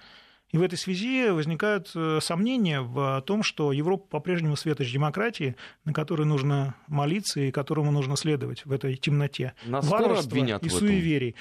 И 0.51 0.57
в 0.57 0.63
этой 0.63 0.77
связи 0.77 1.29
возникают 1.29 1.91
э, 1.93 2.19
сомнения 2.21 2.81
в 2.81 3.21
том, 3.21 3.43
что 3.43 3.71
Европа 3.71 4.07
по-прежнему 4.09 4.55
светоч 4.55 4.91
демократии, 4.91 5.55
на 5.85 5.93
которой 5.93 6.25
нужно 6.25 6.75
молиться 6.87 7.39
и 7.39 7.51
которому 7.51 7.91
нужно 7.91 8.17
следовать 8.17 8.65
в 8.65 8.71
этой 8.71 8.95
темноте. 8.95 9.53
Нас 9.65 9.85
скоро 9.85 10.17
обвинят 10.17 10.63
и 10.65 10.69
в 10.69 10.75
этом. 10.75 10.87
суеверий. 10.87 11.35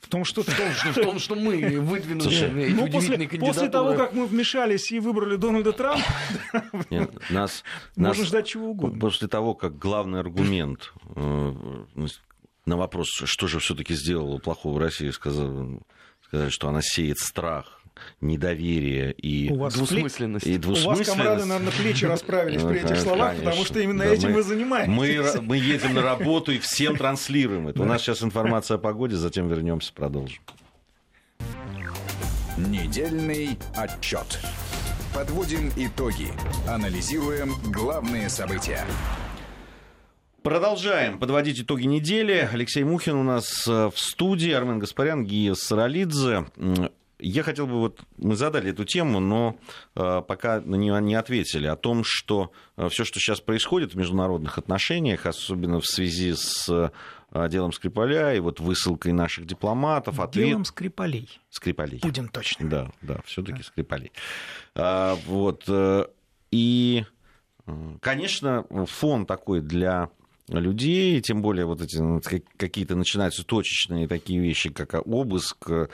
В 0.00 0.08
том, 0.08 0.24
что, 0.24 0.42
в, 0.42 0.46
том, 0.46 0.72
что, 0.72 0.90
в 0.90 1.04
том, 1.04 1.18
что 1.20 1.36
мы 1.36 1.78
выдвинули 1.80 2.22
Слушай, 2.22 2.70
ну, 2.70 2.90
после, 2.90 3.28
после 3.38 3.68
того, 3.68 3.94
как 3.94 4.12
мы 4.12 4.26
вмешались 4.26 4.90
и 4.90 4.98
выбрали 4.98 5.36
Дональда 5.36 5.72
Трампа, 5.72 6.02
Нет, 6.90 7.12
нас, 7.30 7.62
можно 7.94 8.18
нас 8.18 8.26
ждать 8.26 8.48
чего 8.48 8.70
угодно. 8.70 8.98
после 8.98 9.28
того, 9.28 9.54
как 9.54 9.78
главный 9.78 10.18
аргумент 10.18 10.92
э, 11.14 11.54
на 12.66 12.76
вопрос, 12.76 13.08
что 13.24 13.46
же 13.48 13.58
все-таки 13.58 13.94
сделала 13.94 14.38
плохого 14.38 14.80
Россия, 14.80 15.10
сказали, 15.12 15.80
сказали, 16.26 16.50
что 16.50 16.68
она 16.68 16.80
сеет 16.82 17.18
страх, 17.18 17.80
недоверие 18.20 19.12
и 19.12 19.50
У 19.52 19.58
вас, 19.58 19.74
Двусмысленность. 19.74 20.46
и 20.46 20.50
у 20.50 20.54
вас, 20.54 20.62
двусмысленность. 20.62 21.10
комрады, 21.10 21.44
наверное, 21.44 21.72
плечи 21.72 22.04
расправились 22.04 22.62
при 22.62 22.76
этих 22.76 22.82
Конечно, 22.88 23.04
словах, 23.04 23.30
потому 23.36 23.50
конечно. 23.50 23.64
что 23.66 23.80
именно 23.80 24.04
Да, 24.04 24.10
этим 24.14 24.28
мы- 24.30 24.34
мы 24.36 24.42
занимаемся. 24.42 24.90
Мы, 25.40 25.42
мы 25.48 25.56
едем 25.58 25.94
на 25.94 26.02
работу 26.02 26.52
и 26.52 26.58
всем 26.58 26.96
транслируем 26.96 27.68
это. 27.68 27.82
У 27.82 27.84
нас 27.84 28.00
сейчас 28.02 28.22
информация 28.22 28.76
о 28.76 28.78
погоде, 28.78 29.16
затем 29.16 29.48
вернемся, 29.48 29.92
продолжим. 29.92 30.40
Недельный 32.56 33.58
отчет. 33.76 34.38
Подводим 35.14 35.70
итоги. 35.76 36.28
Анализируем 36.68 37.54
главные 37.72 38.28
события. 38.28 38.84
Продолжаем 40.42 41.20
подводить 41.20 41.60
итоги 41.60 41.86
недели. 41.86 42.48
Алексей 42.52 42.82
Мухин 42.82 43.14
у 43.14 43.22
нас 43.22 43.66
э, 43.68 43.90
в 43.94 43.98
студии, 43.98 44.50
Армен 44.50 44.80
Гаспарян, 44.80 45.24
Гия 45.24 45.54
Саралидзе. 45.54 46.46
Я 47.20 47.42
хотел 47.44 47.68
бы, 47.68 47.74
вот 47.74 48.00
мы 48.16 48.34
задали 48.34 48.70
эту 48.70 48.84
тему, 48.84 49.20
но 49.20 49.56
э, 49.94 50.22
пока 50.26 50.60
на 50.60 50.74
нее 50.74 51.00
не 51.00 51.14
ответили, 51.14 51.68
о 51.68 51.76
том, 51.76 52.02
что 52.04 52.50
все, 52.88 53.04
что 53.04 53.20
сейчас 53.20 53.40
происходит 53.40 53.94
в 53.94 53.96
международных 53.96 54.58
отношениях, 54.58 55.26
особенно 55.26 55.78
в 55.78 55.86
связи 55.86 56.34
с 56.34 56.68
э, 57.34 57.48
делом 57.48 57.72
Скрипаля 57.72 58.34
и 58.34 58.40
вот 58.40 58.58
высылкой 58.58 59.12
наших 59.12 59.46
дипломатов, 59.46 60.18
ответ... 60.20 60.48
Делом 60.48 60.64
Скрипалей. 60.64 61.40
Скрипалей. 61.50 62.00
Будем 62.02 62.28
точно. 62.28 62.68
Да, 62.68 62.92
да, 63.00 63.20
все-таки 63.24 63.62
Скрипалей. 63.62 64.12
А, 64.74 65.16
вот, 65.26 65.64
э, 65.68 66.06
и, 66.50 67.04
э, 67.66 67.72
конечно, 68.00 68.66
фон 68.86 69.24
такой 69.24 69.60
для 69.60 70.10
людей, 70.48 71.20
тем 71.20 71.40
более 71.42 71.66
вот 71.66 71.80
эти 71.80 71.98
ну, 71.98 72.20
как- 72.20 72.42
какие-то 72.56 72.96
начинаются 72.96 73.44
точечные 73.44 74.08
такие 74.08 74.40
вещи, 74.40 74.70
как 74.70 74.94
обыск 75.06 75.68
э, 75.70 75.86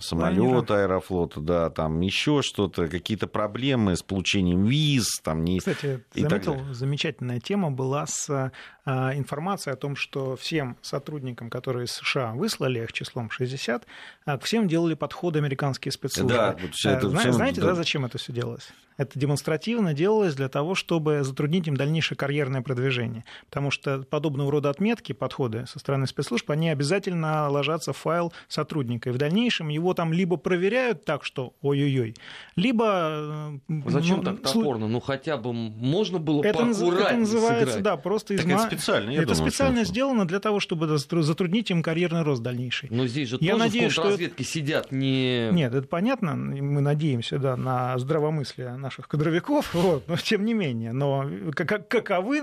самолета 0.00 0.82
Аэрофлота, 0.82 1.40
да, 1.40 1.70
там 1.70 2.00
еще 2.00 2.42
что-то, 2.42 2.88
какие-то 2.88 3.26
проблемы 3.26 3.96
с 3.96 4.02
получением 4.02 4.64
виз, 4.64 5.20
там 5.22 5.44
не 5.44 5.58
Кстати, 5.58 6.04
и 6.14 6.22
заметил, 6.22 6.56
замечательная 6.72 7.40
тема 7.40 7.70
была 7.70 8.06
с 8.06 8.52
а, 8.86 9.16
информацией 9.16 9.72
о 9.72 9.76
том, 9.76 9.96
что 9.96 10.36
всем 10.36 10.76
сотрудникам, 10.82 11.48
которые 11.48 11.86
из 11.86 11.92
США 11.92 12.32
выслали 12.34 12.82
их 12.82 12.92
числом 12.92 13.30
60, 13.30 13.86
а, 14.26 14.38
к 14.38 14.44
всем 14.44 14.68
делали 14.68 14.94
подходы 14.94 15.38
американские 15.38 15.90
спецслужбы. 15.92 16.34
Да, 16.34 16.56
вот 16.60 16.74
всё 16.74 16.90
А, 16.90 16.92
это 16.92 17.08
зна- 17.08 17.20
всем- 17.20 17.32
Знаете, 17.32 17.60
да. 17.62 17.68
да, 17.68 17.74
зачем 17.74 18.04
это 18.04 18.18
все 18.18 18.32
делалось? 18.32 18.68
Это 18.96 19.18
демонстративно 19.18 19.92
делалось 19.94 20.34
для 20.34 20.48
того, 20.48 20.74
чтобы 20.74 21.24
затруднить 21.24 21.66
им 21.66 21.76
дальнейшее 21.76 22.16
карьерное 22.16 22.62
продвижение. 22.62 23.23
Потому 23.48 23.70
что 23.70 24.00
подобного 24.02 24.50
рода 24.50 24.70
отметки, 24.70 25.12
подходы 25.12 25.64
со 25.66 25.78
стороны 25.78 26.06
спецслужб, 26.06 26.50
они 26.50 26.70
обязательно 26.70 27.48
ложатся 27.50 27.92
в 27.92 27.96
файл 27.96 28.32
сотрудника. 28.48 29.10
И 29.10 29.12
в 29.12 29.18
дальнейшем 29.18 29.68
его 29.68 29.94
там 29.94 30.12
либо 30.12 30.36
проверяют 30.36 31.04
так, 31.04 31.24
что 31.24 31.54
ой-ой-ой, 31.62 32.14
либо... 32.56 33.58
э, 33.68 33.80
Зачем 33.86 34.18
ну, 34.18 34.22
так 34.22 34.40
топорно? 34.42 34.88
Ну 34.88 35.00
хотя 35.00 35.36
бы 35.36 35.52
можно 35.52 36.18
было 36.18 36.40
это, 36.40 36.58
это 36.60 36.64
называется, 36.66 37.66
сыграть. 37.66 37.82
да, 37.82 37.96
просто 37.96 38.36
Так 38.36 38.46
изма- 38.46 38.54
это 38.54 38.62
специально, 38.66 39.10
я 39.10 39.22
Это 39.22 39.34
думаю, 39.34 39.50
специально 39.50 39.80
что- 39.84 39.90
сделано 39.90 40.26
для 40.26 40.40
того, 40.40 40.60
чтобы 40.60 40.86
затру- 40.86 41.22
затруднить 41.22 41.70
им 41.70 41.82
карьерный 41.82 42.22
рост 42.22 42.42
дальнейший. 42.42 42.88
Но 42.90 43.06
здесь 43.06 43.28
же 43.28 43.38
Я 43.40 43.52
тоже 43.52 43.64
надеюсь, 43.64 43.90
в 43.90 43.92
что 43.92 44.02
контрразведке 44.02 44.44
сидят 44.44 44.92
не... 44.92 45.50
Нет, 45.52 45.74
это 45.74 45.86
понятно, 45.86 46.34
мы 46.34 46.80
надеемся, 46.80 47.38
да, 47.38 47.56
на 47.56 47.98
здравомыслие 47.98 48.76
наших 48.76 49.08
кадровиков, 49.08 49.72
вот, 49.74 50.06
но 50.08 50.16
тем 50.16 50.44
не 50.44 50.54
менее. 50.54 50.92
Но 50.92 51.28
как- 51.54 51.88
каковы 51.88 52.42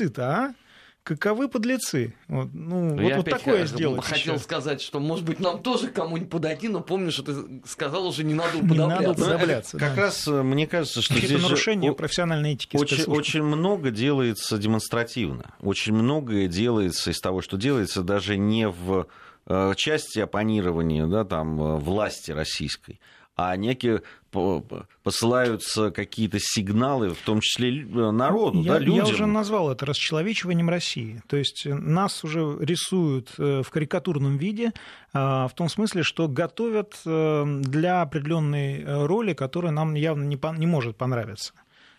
наглецы-то, 0.00 0.22
а? 0.30 0.54
Каковы 1.02 1.46
подлецы? 1.48 2.14
Вот, 2.26 2.48
ну, 2.52 2.80
Ну, 2.90 2.90
вот, 2.94 3.00
я 3.08 3.16
вот 3.18 3.28
опять 3.28 3.38
такое 3.38 3.60
х- 3.60 3.66
сделать 3.66 4.04
Хотел 4.04 4.34
еще. 4.34 4.42
сказать, 4.42 4.80
что, 4.80 4.98
может 4.98 5.24
быть, 5.24 5.38
нам 5.38 5.62
тоже 5.62 5.86
кому-нибудь 5.86 6.28
подойти, 6.30 6.66
но 6.66 6.80
помню, 6.80 7.12
что 7.12 7.22
ты 7.22 7.62
сказал 7.64 8.08
уже 8.08 8.24
не 8.24 8.34
надо 8.34 8.56
Не 8.58 8.62
надо 8.62 8.74
уподобляться. 9.12 9.20
Ну, 9.20 9.26
уподобляться, 9.30 9.78
Как 9.78 9.94
да. 9.94 10.02
раз 10.02 10.26
э, 10.26 10.42
мне 10.42 10.66
кажется, 10.66 11.02
что 11.02 11.14
Это 11.14 11.26
здесь 11.28 11.40
нарушение 11.40 11.92
профессиональной 11.92 12.54
этики 12.54 12.76
Очень, 12.76 12.96
спецслужб. 12.96 13.20
очень 13.20 13.42
много 13.44 13.92
делается 13.92 14.58
демонстративно. 14.58 15.54
Очень 15.60 15.92
многое 15.94 16.48
делается 16.48 17.12
из 17.12 17.20
того, 17.20 17.40
что 17.40 17.56
делается 17.56 18.02
даже 18.02 18.36
не 18.36 18.66
в 18.68 19.06
э, 19.46 19.74
части 19.76 20.18
оппонирования 20.18 21.06
да, 21.06 21.24
там, 21.24 21.60
э, 21.62 21.76
власти 21.76 22.32
российской, 22.32 22.98
а 23.36 23.54
некие 23.56 24.02
по- 24.30 24.60
по- 24.60 24.86
посылаются 25.02 25.90
какие-то 25.90 26.38
сигналы, 26.40 27.10
в 27.10 27.18
том 27.18 27.40
числе 27.40 27.70
лю- 27.70 28.10
народу, 28.12 28.62
я, 28.62 28.72
да, 28.72 28.78
людям. 28.78 29.06
я 29.06 29.12
уже 29.12 29.26
назвал 29.26 29.70
это 29.70 29.84
расчеловечиванием 29.86 30.68
России. 30.70 31.22
То 31.28 31.36
есть 31.36 31.66
э, 31.66 31.74
нас 31.74 32.24
уже 32.24 32.56
рисуют 32.60 33.34
э, 33.38 33.62
в 33.62 33.70
карикатурном 33.70 34.38
виде, 34.38 34.72
а, 35.12 35.48
в 35.48 35.54
том 35.54 35.68
смысле, 35.68 36.02
что 36.02 36.28
готовят 36.28 36.94
э, 37.04 37.44
для 37.60 38.02
определенной 38.02 38.82
э, 38.82 39.06
роли, 39.06 39.34
которая 39.34 39.72
нам 39.72 39.94
явно 39.94 40.24
не, 40.24 40.36
пон- 40.36 40.58
не 40.58 40.66
может 40.66 40.96
понравиться. 40.96 41.52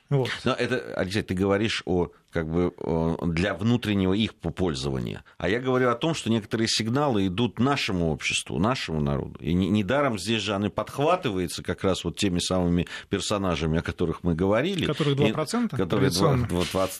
Вот. 0.09 0.29
Но 0.45 0.53
это, 0.53 0.93
Алексей, 0.95 1.21
ты 1.21 1.33
говоришь 1.33 1.83
о 1.85 2.09
как 2.31 2.49
бы 2.51 2.73
о, 2.77 3.17
для 3.25 3.53
внутреннего 3.53 4.13
их 4.13 4.35
пользования. 4.35 5.23
А 5.37 5.49
я 5.49 5.59
говорю 5.59 5.89
о 5.89 5.95
том, 5.95 6.13
что 6.13 6.29
некоторые 6.29 6.67
сигналы 6.67 7.27
идут 7.27 7.59
нашему 7.59 8.11
обществу, 8.11 8.59
нашему 8.59 9.01
народу. 9.01 9.37
И 9.39 9.53
не- 9.53 9.69
недаром 9.69 10.19
здесь 10.19 10.41
же 10.41 10.53
они 10.53 10.69
подхватываются 10.69 11.63
как 11.63 11.83
раз 11.83 12.03
вот 12.03 12.17
теми 12.17 12.39
самыми 12.39 12.85
персонажами, 13.09 13.79
о 13.79 13.81
которых 13.81 14.23
мы 14.23 14.35
говорили. 14.35 14.85
Которых 14.85 15.13
И- 15.19 15.23
2%? 15.31 15.69
Которые 15.77 16.09
2, 16.11 16.29
традиционно. 16.33 16.47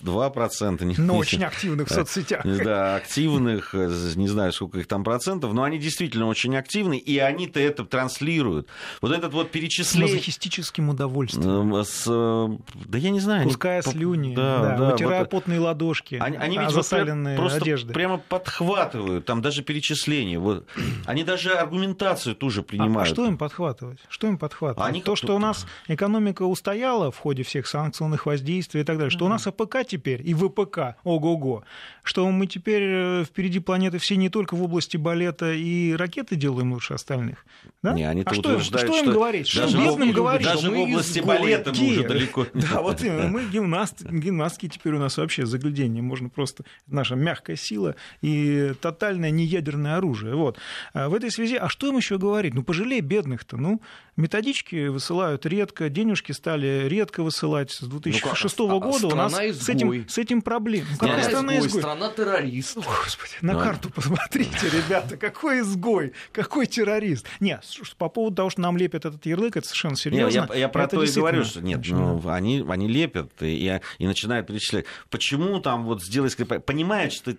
22%. 0.01 0.85
не- 0.85 0.95
Но 0.97 1.13
не- 1.13 1.19
очень 1.19 1.43
активных 1.43 1.87
в 1.89 1.91
соцсетях. 1.93 2.43
Да, 2.45 2.95
активных, 2.95 3.73
э, 3.75 3.89
не 4.15 4.27
знаю, 4.27 4.51
сколько 4.53 4.79
их 4.79 4.87
там 4.87 5.03
процентов, 5.03 5.53
но 5.53 5.63
они 5.63 5.77
действительно 5.77 6.27
очень 6.27 6.55
активны, 6.55 6.97
и 6.97 7.17
они-то 7.17 7.59
это 7.59 7.85
транслируют. 7.85 8.67
Вот 9.01 9.11
этот 9.11 9.33
вот 9.33 9.47
С 9.47 9.49
перечисление... 9.51 10.13
мазохистическим 10.13 10.89
удовольствием. 10.89 11.73
Эм, 11.73 11.83
с, 11.83 12.03
э, 12.07 12.47
да 12.85 12.97
я 12.97 13.09
не 13.09 13.19
знаю. 13.19 13.41
они 13.41 13.49
Пуская 13.51 13.81
по- 13.81 13.91
слюни, 13.91 14.35
да, 14.35 14.59
да, 14.61 14.77
да, 14.77 14.95
вот- 15.19 15.29
потные 15.29 15.59
ладошки, 15.59 16.15
Они, 16.15 16.37
они 16.37 16.57
а 16.57 16.63
ведь 16.63 16.71
засаленные 16.71 17.37
просто 17.37 17.59
одежды. 17.61 17.93
прямо 17.93 18.17
подхватывают, 18.17 19.25
там 19.25 19.41
даже 19.41 19.61
перечисления. 19.63 20.39
Вот. 20.39 20.65
Они 21.05 21.23
даже 21.23 21.53
аргументацию 21.53 22.35
ту 22.35 22.49
же 22.49 22.61
А- 22.61 22.63
принимают. 22.63 23.11
А, 23.11 23.13
что 23.13 23.25
им 23.25 23.37
подхватывать? 23.37 23.99
Что 24.09 24.27
им 24.27 24.37
подхватывать? 24.37 24.87
Они 24.87 25.01
То, 25.01 25.15
что 25.15 25.35
у 25.35 25.39
нас 25.39 25.65
экономика 25.87 26.43
устояла 26.43 27.11
в 27.11 27.17
ходе 27.17 27.43
всех 27.43 27.67
санкционных 27.67 28.25
воздействий 28.25 28.81
и 28.81 28.83
так 28.83 28.97
далее, 28.97 29.09
что 29.11 29.25
у 29.25 29.29
нас 29.29 29.47
АПК 29.47 29.85
теперь 29.87 30.21
и 30.27 30.33
ВПК, 30.33 30.95
ого-го, 31.03 31.63
что 32.03 32.29
мы 32.29 32.47
теперь 32.47 32.83
э, 32.83 33.23
впереди 33.25 33.59
планеты 33.59 33.97
все 33.99 34.15
не 34.17 34.29
только 34.29 34.55
в 34.55 34.63
области 34.63 34.97
балета 34.97 35.53
и 35.53 35.93
ракеты 35.93 36.35
делаем 36.35 36.73
лучше 36.73 36.93
остальных. 36.93 37.45
Да? 37.83 37.93
Не, 37.93 38.03
они-то 38.03 38.31
а 38.31 38.33
что, 38.33 38.49
им- 38.49 38.55
утверждают, 38.55 38.87
что 38.89 38.97
им 38.97 39.03
что 39.05 39.13
говорить? 39.13 39.47
Что 39.47 39.67
в, 39.67 40.13
говорить? 40.13 40.45
даже 40.47 40.59
Что 40.59 40.71
в 40.71 40.79
области 40.79 41.19
балета 41.19 41.73
мы 41.77 41.87
уже 41.91 42.03
далеко. 42.07 42.45
Да, 42.53 42.81
вот. 42.81 43.01
Мы 43.27 43.45
гимнастки 43.45 44.67
теперь 44.67 44.93
у 44.93 44.99
нас 44.99 45.06
вообще 45.15 45.45
заглядение. 45.45 46.03
Можно 46.03 46.27
просто... 46.27 46.65
Наша 46.87 47.15
мягкая 47.15 47.55
сила 47.55 47.95
и 48.21 48.73
тотальное 48.81 49.29
неядерное 49.29 49.95
оружие. 49.97 50.35
Вот. 50.35 50.57
А 50.93 51.07
В 51.07 51.13
этой 51.13 51.31
связи, 51.31 51.55
а 51.55 51.69
что 51.69 51.87
им 51.87 51.95
еще 51.97 52.17
говорить? 52.17 52.53
Ну, 52.53 52.63
пожалей 52.63 52.99
бедных-то. 52.99 53.55
Ну, 53.55 53.81
методички 54.17 54.87
высылают 54.87 55.45
редко, 55.45 55.89
денежки 55.89 56.31
стали 56.31 56.87
редко 56.87 57.23
высылать. 57.23 57.71
С 57.71 57.81
2006 57.87 58.59
Ну 58.59 58.67
как? 58.67 58.73
А- 58.73 58.75
а 58.75 58.91
года 58.91 59.07
у 59.07 59.15
нас 59.15 59.31
страна 59.31 59.53
с 59.53 59.69
этим, 59.69 59.87
изгой. 59.93 60.05
с 60.09 60.17
этим 60.17 60.41
проблем. 60.41 60.85
Ну, 60.89 60.95
Страна 60.95 61.23
страна 61.23 61.53
изгой, 61.55 61.67
изгой? 61.67 61.81
страна 61.81 62.09
террорист. 62.09 62.77
О, 62.77 62.81
Господи, 62.81 63.31
на 63.41 63.53
Да. 63.53 63.63
карту 63.63 63.89
посмотрите, 63.89 64.57
ребята, 64.69 65.17
какой 65.17 65.61
изгой, 65.61 66.13
какой 66.31 66.65
террорист. 66.65 67.25
Нет, 67.39 67.63
по 67.97 68.09
поводу 68.09 68.35
того, 68.35 68.49
что 68.49 68.61
нам 68.61 68.77
лепят 68.77 69.05
этот 69.05 69.25
ярлык, 69.25 69.55
это 69.57 69.67
совершенно 69.67 69.95
серьезно. 69.95 70.47
я, 70.51 70.59
я 70.59 70.69
про 70.69 70.83
Это 70.85 70.97
то 70.97 71.03
и 71.03 71.11
говорю, 71.11 71.43
что 71.43 71.61
нет, 71.61 71.81
ну, 71.89 72.21
они, 72.29 72.65
они 72.67 72.87
лепят 72.87 73.31
и, 73.41 73.79
и 73.99 74.07
начинают 74.07 74.47
перечислять. 74.47 74.85
Почему 75.09 75.59
там 75.59 75.85
вот 75.85 76.03
сделать 76.03 76.31
скрипалей? 76.31 76.61
Понимают, 76.61 77.13
что 77.13 77.35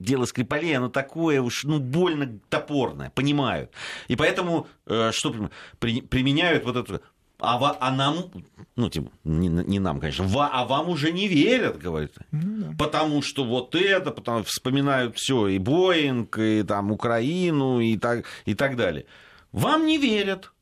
дело 0.00 0.26
Скрипалей, 0.26 0.76
оно 0.76 0.88
такое 0.88 1.40
уж, 1.40 1.64
ну, 1.64 1.78
больно 1.80 2.38
топорное, 2.48 3.10
понимают. 3.10 3.72
И 4.06 4.16
поэтому, 4.16 4.68
э, 4.86 5.10
что 5.12 5.50
при- 5.80 6.02
применяют 6.02 6.64
вот 6.64 6.76
эту 6.76 7.00
а, 7.40 7.56
ва, 7.58 7.76
а 7.80 7.92
нам, 7.92 8.32
ну, 8.74 8.90
типа, 8.90 9.10
не, 9.22 9.48
не 9.48 9.78
нам, 9.78 10.00
конечно, 10.00 10.24
ва, 10.24 10.50
а 10.52 10.64
вам 10.64 10.88
уже 10.88 11.12
не 11.12 11.28
верят, 11.28 11.78
говорит. 11.78 12.14
Ну, 12.32 12.64
да. 12.64 12.74
Потому 12.76 13.22
что 13.22 13.44
вот 13.44 13.76
это, 13.76 14.10
потому 14.10 14.42
вспоминают 14.42 15.16
все, 15.16 15.46
и 15.46 15.58
Боинг, 15.58 16.36
и 16.38 16.64
там 16.64 16.90
Украину, 16.90 17.78
и 17.78 17.96
так, 17.96 18.24
и 18.44 18.54
так 18.54 18.76
далее. 18.76 19.04
Вам 19.52 19.86
не 19.86 19.98
верят. 19.98 20.52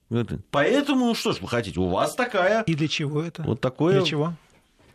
Поэтому, 0.50 1.14
что 1.14 1.32
ж 1.32 1.40
вы 1.40 1.48
хотите, 1.48 1.80
у 1.80 1.88
вас 1.88 2.14
такая... 2.14 2.62
И 2.62 2.74
для 2.74 2.88
чего 2.88 3.22
это? 3.22 3.42
Вот 3.42 3.60
такое... 3.60 3.94
Для 3.94 4.02
чего? 4.02 4.34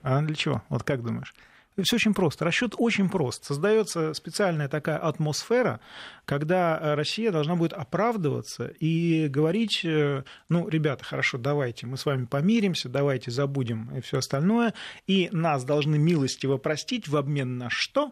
А 0.04 0.22
для 0.22 0.36
чего? 0.36 0.64
Вот 0.70 0.84
как 0.84 1.04
думаешь? 1.04 1.34
Все 1.82 1.96
очень 1.96 2.14
просто. 2.14 2.44
Расчет 2.44 2.76
очень 2.78 3.10
прост. 3.10 3.46
Создается 3.46 4.14
специальная 4.14 4.68
такая 4.68 4.98
атмосфера, 4.98 5.80
когда 6.26 6.78
э, 6.78 6.96
Россия 6.96 7.32
должна 7.32 7.56
будет 7.56 7.72
оправдываться 7.74 8.68
и 8.68 9.28
говорить, 9.30 9.86
э, 9.86 10.24
ну, 10.50 10.68
ребята, 10.68 11.06
хорошо, 11.06 11.38
давайте, 11.38 11.88
мы 11.88 11.96
с 11.98 12.06
вами 12.06 12.26
помиримся, 12.26 12.90
давайте 12.90 13.32
забудем 13.32 13.90
и 13.96 14.02
все 14.02 14.18
остальное, 14.18 14.74
и 15.08 15.30
нас 15.32 15.64
должны 15.64 15.98
милостиво 15.98 16.58
простить 16.58 17.08
в 17.08 17.16
обмен 17.16 17.58
на 17.58 17.70
что? 17.70 18.12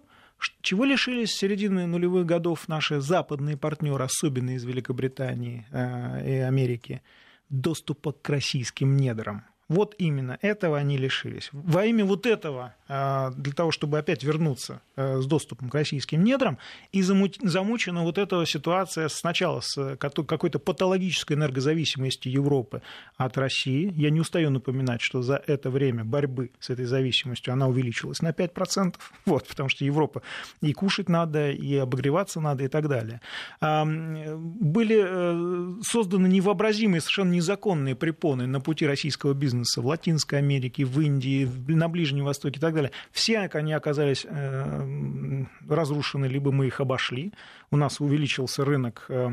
Чего 0.61 0.85
лишились 0.85 1.31
с 1.31 1.37
середины 1.37 1.85
нулевых 1.85 2.25
годов 2.25 2.69
наши 2.69 3.01
западные 3.01 3.57
партнеры, 3.57 4.05
особенно 4.05 4.55
из 4.55 4.63
Великобритании 4.63 5.67
э, 5.71 6.25
и 6.25 6.37
Америки? 6.37 7.01
Доступа 7.49 8.13
к 8.13 8.29
российским 8.29 8.95
недрам. 8.95 9.43
Вот 9.70 9.95
именно 9.99 10.38
этого 10.41 10.78
они 10.78 10.97
лишились. 10.97 11.49
Во 11.53 11.86
имя 11.86 12.03
вот 12.03 12.26
этого, 12.26 12.76
для 12.89 13.53
того, 13.53 13.71
чтобы 13.71 13.99
опять 13.99 14.23
вернуться 14.23 14.81
э, 14.95 15.21
с 15.21 15.25
доступом 15.27 15.69
к 15.69 15.75
российским 15.75 16.23
недрам, 16.23 16.57
и 16.91 17.03
замучена 17.03 18.03
вот 18.03 18.17
эта 18.17 18.43
ситуация 18.45 19.07
сначала 19.09 19.61
с 19.61 19.95
какой-то 19.97 20.57
патологической 20.57 21.37
энергозависимостью 21.37 22.31
Европы 22.31 22.81
от 23.15 23.37
России. 23.37 23.93
Я 23.95 24.09
не 24.09 24.19
устаю 24.19 24.49
напоминать, 24.49 25.01
что 25.01 25.21
за 25.21 25.35
это 25.35 25.69
время 25.69 26.03
борьбы 26.03 26.51
с 26.59 26.71
этой 26.71 26.85
зависимостью 26.85 27.53
она 27.53 27.67
увеличилась 27.67 28.21
на 28.21 28.29
5%, 28.29 28.95
вот, 29.25 29.47
потому 29.47 29.69
что 29.69 29.85
Европа 29.85 30.23
и 30.61 30.73
кушать 30.73 31.09
надо, 31.09 31.51
и 31.51 31.75
обогреваться 31.75 32.39
надо, 32.39 32.63
и 32.63 32.67
так 32.67 32.87
далее. 32.87 33.21
Были 33.61 35.03
э, 35.05 35.81
созданы 35.83 36.27
невообразимые, 36.27 37.01
совершенно 37.01 37.33
незаконные 37.33 37.95
препоны 37.95 38.47
на 38.47 38.59
пути 38.61 38.87
российского 38.87 39.33
бизнеса 39.33 39.81
в 39.81 39.87
Латинской 39.87 40.39
Америке, 40.39 40.85
в 40.85 40.99
Индии, 40.99 41.47
на 41.67 41.87
Ближнем 41.87 42.25
Востоке 42.25 42.57
и 42.57 42.61
так 42.61 42.73
далее, 42.73 42.78
все 43.11 43.39
они 43.55 43.73
оказались 43.73 44.25
э, 44.27 45.45
разрушены, 45.67 46.25
либо 46.25 46.51
мы 46.51 46.67
их 46.67 46.80
обошли. 46.80 47.34
У 47.71 47.77
нас 47.77 47.99
увеличился 47.99 48.65
рынок 48.65 49.05
э, 49.09 49.30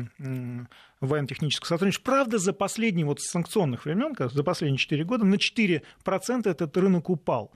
военно-технического 1.01 1.67
сотрудничества. 1.67 2.11
Правда, 2.11 2.37
за 2.37 2.53
последние, 2.53 3.05
вот 3.05 3.21
санкционных 3.21 3.85
времен, 3.85 4.15
за 4.17 4.43
последние 4.43 4.77
4 4.77 5.03
года, 5.03 5.25
на 5.25 5.35
4% 5.35 5.81
этот 6.49 6.77
рынок 6.77 7.09
упал 7.09 7.51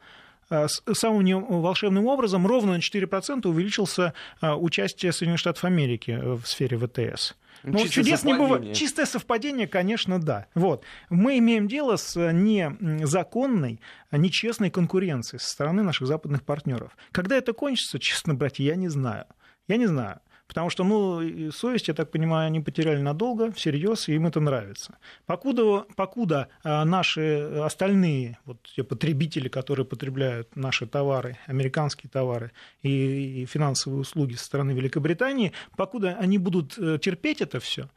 э, 0.50 0.68
самым 0.94 1.62
волшебным 1.62 2.06
образом 2.08 2.48
ровно 2.48 2.74
на 2.74 2.78
4% 2.78 3.48
увеличился 3.48 4.14
участие 4.42 5.12
Соединенных 5.12 5.40
Штатов 5.40 5.66
Америки 5.66 6.20
в 6.22 6.46
сфере 6.46 6.78
ВТС. 6.78 7.36
Ну, 7.64 7.78
Чистое 7.80 7.92
чудес 7.92 8.20
совпадение. 8.22 8.34
не 8.34 8.56
бывает. 8.56 8.76
Чистое 8.76 9.06
совпадение, 9.06 9.68
конечно, 9.68 10.20
да. 10.20 10.48
Вот. 10.56 10.84
Мы 11.10 11.38
имеем 11.38 11.68
дело 11.68 11.96
с 11.96 12.16
незаконной, 12.32 13.82
нечестной 14.12 14.70
конкуренцией 14.70 15.40
со 15.40 15.50
стороны 15.50 15.84
наших 15.84 16.08
западных 16.08 16.44
партнеров. 16.44 16.96
Когда 17.12 17.36
это 17.36 17.54
кончится, 17.54 18.00
честно, 18.00 18.34
братья, 18.34 18.64
я 18.64 18.76
не 18.76 18.88
знаю. 18.90 19.26
Я 19.68 19.78
не 19.78 19.86
знаю. 19.86 20.20
Потому 20.52 20.70
что, 20.70 20.84
ну, 20.84 21.50
совесть, 21.54 21.88
я 21.88 21.94
так 21.94 22.12
понимаю, 22.12 22.48
они 22.48 22.60
потеряли 22.60 23.02
надолго, 23.02 23.54
всерьез, 23.54 24.10
и 24.10 24.16
им 24.16 24.28
это 24.28 24.42
нравится. 24.42 24.98
Покуда, 25.26 25.86
покуда 25.96 26.50
а, 26.66 26.84
наши 26.84 27.40
остальные 27.64 28.38
вот, 28.44 28.58
те 28.76 28.84
потребители, 28.84 29.48
которые 29.48 29.86
потребляют 29.86 30.54
наши 30.58 30.86
товары, 30.88 31.38
американские 31.48 32.10
товары 32.10 32.52
и, 32.82 33.44
и 33.44 33.46
финансовые 33.46 34.02
услуги 34.02 34.34
со 34.34 34.44
стороны 34.44 34.72
Великобритании, 34.72 35.54
покуда 35.78 36.18
они 36.20 36.38
будут 36.38 36.78
э, 36.78 37.00
терпеть 37.02 37.40
это 37.40 37.62
все, 37.62 37.88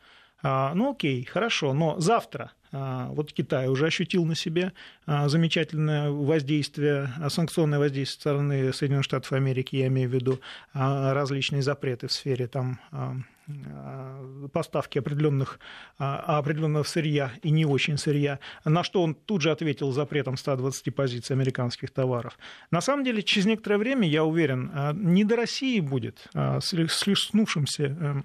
а, 0.41 0.75
ну 0.75 0.93
окей, 0.93 1.25
хорошо, 1.25 1.73
но 1.73 1.99
завтра 1.99 2.53
вот 2.75 3.33
Китай 3.33 3.69
уже 3.69 3.87
ощутил 3.87 4.25
на 4.25 4.35
себе 4.35 4.73
а, 5.07 5.29
замечательное 5.29 6.11
воздействие, 6.11 7.13
санкционное 7.29 7.79
воздействие 7.79 8.15
со 8.15 8.21
стороны 8.21 8.73
Соединенных 8.73 9.05
Штатов 9.05 9.33
Америки, 9.33 9.77
я 9.77 9.87
имею 9.87 10.09
в 10.09 10.13
виду 10.13 10.41
различные 10.73 11.63
запреты 11.63 12.09
в 12.09 12.13
сфере 12.13 12.49
там, 12.49 12.81
поставки 14.53 14.99
определенных, 14.99 15.61
определенного 15.99 16.83
сырья 16.83 17.33
и 17.43 17.51
не 17.51 17.65
очень 17.65 17.97
сырья, 17.99 18.41
на 18.65 18.83
что 18.83 19.03
он 19.03 19.15
тут 19.15 19.43
же 19.43 19.51
ответил 19.51 19.93
запретом 19.93 20.37
120 20.37 20.95
позиций 20.95 21.37
американских 21.37 21.91
товаров. 21.91 22.39
На 22.71 22.81
самом 22.81 23.05
деле, 23.05 23.23
через 23.23 23.47
некоторое 23.47 23.79
время, 23.79 24.09
я 24.09 24.25
уверен, 24.25 24.73
не 24.95 25.25
до 25.25 25.37
России 25.37 25.81
будет, 25.81 26.27
с 26.35 26.73
лишнувшимся 26.73 28.25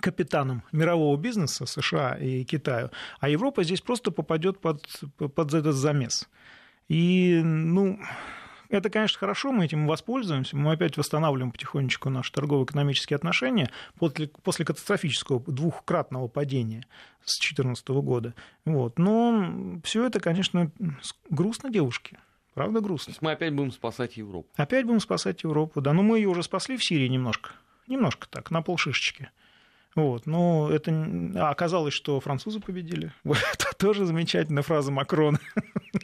капитаном 0.00 0.62
мирового 0.72 1.16
бизнеса 1.16 1.66
США 1.66 2.14
и 2.14 2.44
Китаю, 2.44 2.90
а 3.20 3.28
Европа 3.28 3.64
здесь 3.64 3.80
просто 3.80 4.10
попадет 4.10 4.60
под, 4.60 4.86
под 5.16 5.54
этот 5.54 5.74
замес. 5.74 6.28
И, 6.88 7.40
ну, 7.44 8.00
это, 8.70 8.88
конечно, 8.88 9.18
хорошо, 9.18 9.50
мы 9.50 9.64
этим 9.64 9.86
воспользуемся, 9.88 10.56
мы 10.56 10.72
опять 10.72 10.96
восстанавливаем 10.96 11.50
потихонечку 11.50 12.08
наши 12.08 12.32
торгово-экономические 12.32 13.16
отношения 13.16 13.68
после, 13.98 14.28
после 14.28 14.64
катастрофического 14.64 15.40
двухкратного 15.40 16.28
падения 16.28 16.86
с 17.24 17.38
2014 17.40 17.88
года. 17.88 18.34
Вот. 18.64 18.98
Но 18.98 19.80
все 19.82 20.06
это, 20.06 20.20
конечно, 20.20 20.70
грустно 21.28 21.70
девушке. 21.70 22.18
Правда 22.54 22.80
грустно. 22.80 23.06
То 23.06 23.10
есть 23.12 23.22
мы 23.22 23.32
опять 23.32 23.54
будем 23.54 23.72
спасать 23.72 24.16
Европу. 24.16 24.48
Опять 24.56 24.86
будем 24.86 25.00
спасать 25.00 25.42
Европу, 25.42 25.80
да. 25.80 25.92
Но 25.92 26.02
мы 26.02 26.18
ее 26.18 26.28
уже 26.28 26.42
спасли 26.42 26.76
в 26.76 26.84
Сирии 26.84 27.08
немножко. 27.08 27.50
Немножко 27.88 28.28
так, 28.28 28.50
на 28.50 28.62
полшишечки. 28.62 29.30
Вот. 29.94 30.26
Но 30.26 30.70
это 30.70 30.90
а 31.36 31.50
оказалось, 31.50 31.94
что 31.94 32.20
французы 32.20 32.60
победили. 32.60 33.12
Вот. 33.24 33.38
Это 33.54 33.66
тоже 33.76 34.06
замечательная 34.06 34.62
фраза 34.62 34.90
Макрона. 34.90 35.38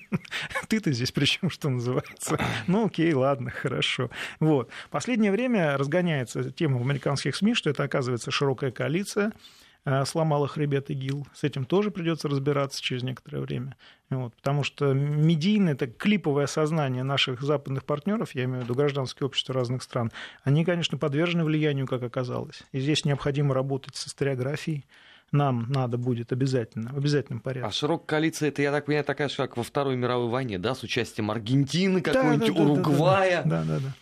Ты-то 0.68 0.93
здесь 0.93 1.12
при 1.12 1.24
чем, 1.24 1.51
что 1.51 1.68
называется? 1.68 2.39
Ну, 2.66 2.87
окей, 2.87 3.12
ладно, 3.12 3.51
хорошо. 3.51 4.11
Вот. 4.41 4.70
Последнее 4.91 5.30
время 5.30 5.76
разгоняется 5.76 6.51
тема 6.51 6.78
в 6.78 6.82
американских 6.82 7.37
СМИ, 7.37 7.55
что 7.55 7.70
это, 7.70 7.84
оказывается, 7.84 8.30
широкая 8.30 8.70
коалиция 8.70 9.32
сломала 10.05 10.49
хребет 10.49 10.91
ИГИЛ. 10.91 11.26
С 11.32 11.45
этим 11.45 11.64
тоже 11.64 11.91
придется 11.91 12.28
разбираться 12.28 12.82
через 12.82 13.03
некоторое 13.03 13.41
время. 13.41 13.76
Вот, 14.11 14.34
потому 14.34 14.62
что 14.62 14.93
медийное, 14.93 15.74
это 15.74 15.87
клиповое 15.87 16.47
сознание 16.47 17.03
наших 17.03 17.43
западных 17.43 17.84
партнеров, 17.84 18.34
я 18.34 18.45
имею 18.45 18.61
в 18.61 18.64
виду 18.64 18.74
гражданское 18.74 19.24
общество 19.24 19.55
разных 19.55 19.82
стран, 19.82 20.12
они, 20.45 20.64
конечно, 20.64 20.97
подвержены 20.97 21.45
влиянию, 21.45 21.87
как 21.87 22.03
оказалось. 22.03 22.62
И 22.72 22.80
здесь 22.80 23.05
необходимо 23.05 23.55
работать 23.55 23.97
с 23.97 24.07
историографией, 24.07 24.87
нам 25.32 25.66
надо 25.70 25.99
будет 25.99 26.32
обязательно, 26.32 26.93
в 26.93 26.99
обязательном 26.99 27.41
порядке. 27.41 27.68
А 27.68 27.72
широкая 27.72 28.07
коалиция, 28.07 28.49
это, 28.51 28.62
я 28.62 28.70
так 28.70 28.87
понимаю, 28.87 29.05
такая 29.05 29.28
же, 29.28 29.37
как 29.37 29.57
во 29.57 29.64
Второй 29.64 29.97
мировой 29.97 30.28
войне, 30.28 30.59
да, 30.59 30.76
с 30.76 30.84
участием 30.84 31.30
Аргентины, 31.32 32.01
какой-нибудь 32.01 32.49
да, 32.49 32.55
да, 32.55 32.62
Уругвая? 32.62 33.43
Да, 33.45 33.64
да, 33.64 33.74
да. 33.74 33.78
да. 33.80 33.93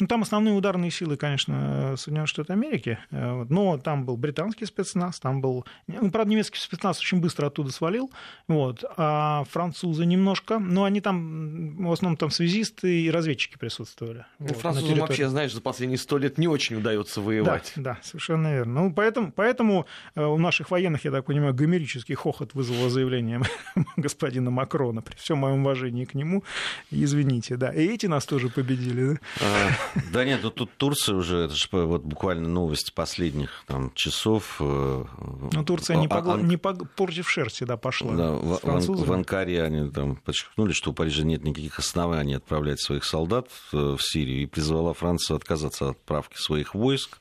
Ну, 0.00 0.06
там 0.06 0.22
основные 0.22 0.54
ударные 0.54 0.90
силы, 0.90 1.16
конечно, 1.16 1.94
Соединенные 1.96 2.26
Штаты 2.26 2.52
Америки, 2.52 2.98
э, 3.10 3.46
но 3.48 3.78
там 3.78 4.04
был 4.04 4.16
британский 4.16 4.66
спецназ, 4.66 5.20
там 5.20 5.40
был... 5.40 5.64
Ну, 5.86 6.10
правда, 6.10 6.30
немецкий 6.30 6.58
спецназ 6.58 7.00
очень 7.00 7.20
быстро 7.20 7.46
оттуда 7.46 7.70
свалил, 7.72 8.10
вот, 8.48 8.84
а 8.96 9.44
французы 9.50 10.06
немножко, 10.06 10.58
но 10.58 10.84
они 10.84 11.00
там, 11.00 11.76
в 11.76 11.92
основном, 11.92 12.16
там 12.16 12.30
связисты 12.30 13.02
и 13.02 13.10
разведчики 13.10 13.56
присутствовали. 13.56 14.26
Ну, 14.38 14.48
вот, 14.48 14.56
французам 14.58 14.98
вообще, 14.98 15.28
знаешь, 15.28 15.52
за 15.52 15.60
последние 15.60 15.98
сто 15.98 16.18
лет 16.18 16.38
не 16.38 16.48
очень 16.48 16.76
удается 16.76 17.20
воевать. 17.20 17.72
Да, 17.76 17.94
да 17.94 17.98
совершенно 18.02 18.52
верно. 18.52 18.82
Ну, 18.82 18.92
поэтому, 18.92 19.32
поэтому 19.32 19.86
э, 20.14 20.24
у 20.24 20.38
наших 20.38 20.70
военных, 20.70 21.04
я 21.04 21.10
так 21.10 21.24
понимаю, 21.24 21.54
гомерический 21.54 22.14
хохот 22.14 22.54
вызвало 22.54 22.90
заявление 22.90 23.42
господина 23.96 24.50
Макрона, 24.50 25.02
при 25.02 25.16
всем 25.16 25.38
моем 25.38 25.60
уважении 25.60 26.04
к 26.04 26.14
нему, 26.14 26.44
извините, 26.90 27.56
да, 27.56 27.72
и 27.72 27.86
эти 27.86 28.06
нас 28.06 28.26
тоже 28.26 28.48
победили, 28.48 29.18
да? 29.40 29.63
А, 29.64 30.00
да 30.12 30.24
нет, 30.24 30.40
ну 30.42 30.50
тут 30.50 30.70
Турция 30.76 31.14
уже, 31.14 31.44
это 31.44 31.54
же 31.54 31.68
вот 31.72 32.02
буквально 32.02 32.48
новость 32.48 32.94
последних 32.94 33.64
там, 33.66 33.92
часов. 33.94 34.56
Э, 34.60 35.04
ну, 35.52 35.64
Турция 35.64 35.96
не, 35.96 36.08
погла... 36.08 36.36
не 36.36 36.56
пог... 36.56 36.90
против 36.90 37.28
шерсти, 37.28 37.64
да, 37.64 37.76
пошла. 37.76 38.14
Да, 38.14 38.30
в, 38.32 38.60
в 38.62 39.12
Анкаре 39.12 39.62
они 39.62 39.90
там 39.90 40.16
подчеркнули, 40.16 40.72
что 40.72 40.90
у 40.90 40.94
Парижа 40.94 41.24
нет 41.24 41.44
никаких 41.44 41.78
оснований 41.78 42.34
отправлять 42.34 42.80
своих 42.80 43.04
солдат 43.04 43.48
в 43.72 43.98
Сирию, 44.00 44.42
и 44.42 44.46
призвала 44.46 44.92
Францию 44.92 45.36
отказаться 45.36 45.90
от 45.90 45.96
отправки 45.96 46.36
своих 46.36 46.74
войск. 46.74 47.18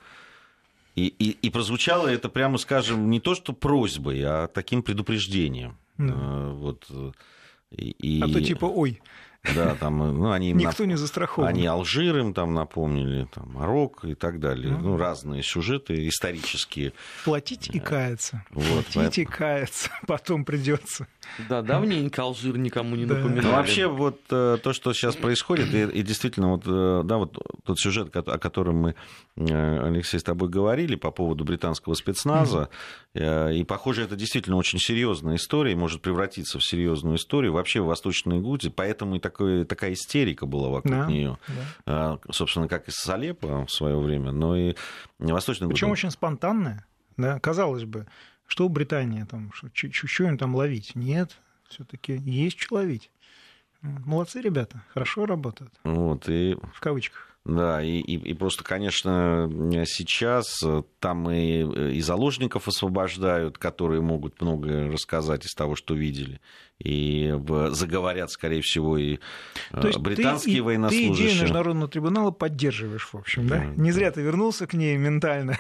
И, 0.96 1.08
и, 1.08 1.32
и 1.32 1.50
прозвучало 1.50 2.08
это, 2.08 2.30
прямо 2.30 2.58
скажем, 2.58 3.10
не 3.10 3.20
то 3.20 3.34
что 3.34 3.54
просьбой, 3.54 4.22
а 4.24 4.48
таким 4.48 4.84
предупреждением. 4.84 5.78
Да. 5.98 6.14
Вот. 6.14 6.88
И... 7.72 8.22
А 8.24 8.28
то 8.28 8.42
типа, 8.42 8.66
ой, 8.66 9.02
Да, 9.56 9.76
там, 9.76 9.98
ну, 9.98 10.32
они 10.32 10.52
им 10.52 10.58
Никто 10.58 10.86
не 10.86 10.96
застрахован. 10.96 11.50
Они 11.50 11.66
Алжир 11.66 12.18
им 12.18 12.34
там 12.34 12.54
напомнили, 12.54 13.28
там, 13.34 13.52
Марокко 13.52 14.08
и 14.08 14.16
так 14.16 14.40
далее. 14.40 14.72
Ну. 14.72 14.94
Ну, 14.94 14.98
разные 14.98 15.44
сюжеты 15.44 16.08
исторические. 16.08 16.94
Платить 17.26 17.70
и 17.74 17.80
каяться. 17.80 18.46
Вот, 18.52 18.86
Платить 18.86 19.18
и 19.20 19.26
каяться. 19.26 19.90
Потом 20.08 20.46
придется. 20.46 21.08
Да, 21.50 21.62
давненько 21.62 22.22
Алжир 22.22 22.58
никому 22.58 22.96
не 22.96 23.06
Да. 23.06 23.16
напоминали. 23.16 23.46
Ну, 23.46 23.52
вообще, 23.52 23.88
вот 23.88 24.22
э, 24.30 24.58
то, 24.64 24.72
что 24.72 24.94
сейчас 24.94 25.18
происходит, 25.18 25.74
и, 25.74 25.84
и 26.00 26.04
действительно, 26.04 26.52
вот, 26.52 26.64
э, 26.66 27.02
да, 27.04 27.18
вот 27.18 27.38
тот 27.66 27.78
сюжет, 27.80 28.16
о 28.16 28.38
котором 28.38 28.78
мы, 28.78 28.96
э, 29.36 29.86
Алексей, 29.88 30.20
с 30.20 30.24
тобой 30.24 30.48
говорили 30.48 30.96
по 30.96 31.12
поводу 31.12 31.44
британского 31.44 31.96
спецназа, 31.96 32.70
э, 33.14 33.54
и, 33.56 33.66
похоже, 33.66 34.04
это 34.04 34.16
действительно 34.16 34.56
очень 34.56 34.80
серьезная 34.80 35.36
история, 35.36 35.76
может 35.76 36.02
превратиться 36.02 36.60
в 36.60 36.64
серьезную 36.64 37.18
историю 37.18 37.52
вообще 37.52 37.82
в 37.82 37.88
Восточной 37.88 38.40
Гуте, 38.40 38.70
поэтому 38.70 39.16
и 39.18 39.20
такое, 39.34 39.66
такая 39.66 39.94
истерика 39.94 40.46
была 40.46 40.70
вокруг 40.70 40.94
Да, 40.94 41.08
нее. 41.08 41.38
да. 41.86 42.20
Собственно, 42.32 42.68
как 42.68 42.88
и 42.88 42.92
с 42.92 43.10
Алеппо 43.10 43.66
в 43.66 43.72
свое 43.72 43.98
время, 44.00 44.32
но 44.32 44.56
и 44.56 44.76
Восточная 45.20 45.68
Причем 45.68 45.92
очень 45.92 46.12
спонтанная. 46.12 46.86
Да, 47.18 47.40
казалось 47.40 47.84
бы, 47.84 48.08
что 48.48 48.66
у 48.66 48.70
Британии 48.70 49.24
там, 49.24 49.52
что, 49.54 49.70
им 50.24 50.38
там 50.38 50.56
ловить? 50.56 50.96
Нет, 50.96 51.38
все-таки 51.68 52.16
есть 52.16 52.60
что 52.60 52.76
ловить. 52.76 53.12
Молодцы 53.82 54.40
ребята, 54.40 54.82
хорошо 54.94 55.26
работают, 55.26 55.74
Вот, 55.84 56.30
и 56.30 56.56
в 56.74 56.80
кавычках. 56.80 57.33
Да, 57.46 57.84
и, 57.84 58.00
и, 58.00 58.16
и 58.30 58.34
просто, 58.34 58.64
конечно, 58.64 59.50
сейчас 59.86 60.64
э, 60.64 60.84
там 61.02 61.30
и, 61.30 61.96
и 61.98 62.02
заложников 62.02 62.70
освобождают, 62.70 63.58
которые 63.58 64.00
могут 64.02 64.40
многое 64.42 64.90
рассказать 64.90 65.46
из 65.46 65.54
того, 65.54 65.76
что 65.76 65.94
видели. 65.94 66.40
И 66.80 67.34
заговорят, 67.72 68.32
скорее 68.32 68.62
всего, 68.62 68.98
и 68.98 69.20
э, 69.72 69.82
То 69.82 69.88
есть 69.88 70.00
британские 70.00 70.54
ты, 70.56 70.58
и- 70.58 70.62
Ты 70.62 70.64
военнослужащие. 70.64 71.28
идею 71.28 71.42
Международного 71.42 71.88
трибунала 71.90 72.32
поддерживаешь, 72.32 73.08
в 73.12 73.16
общем, 73.16 73.48
да? 73.48 73.58
Да, 73.60 73.66
Не 73.82 73.92
зря 73.92 74.12
ты 74.12 74.22
вернулся 74.22 74.66
к 74.66 74.74
ней 74.74 74.96
ментально. 74.98 75.58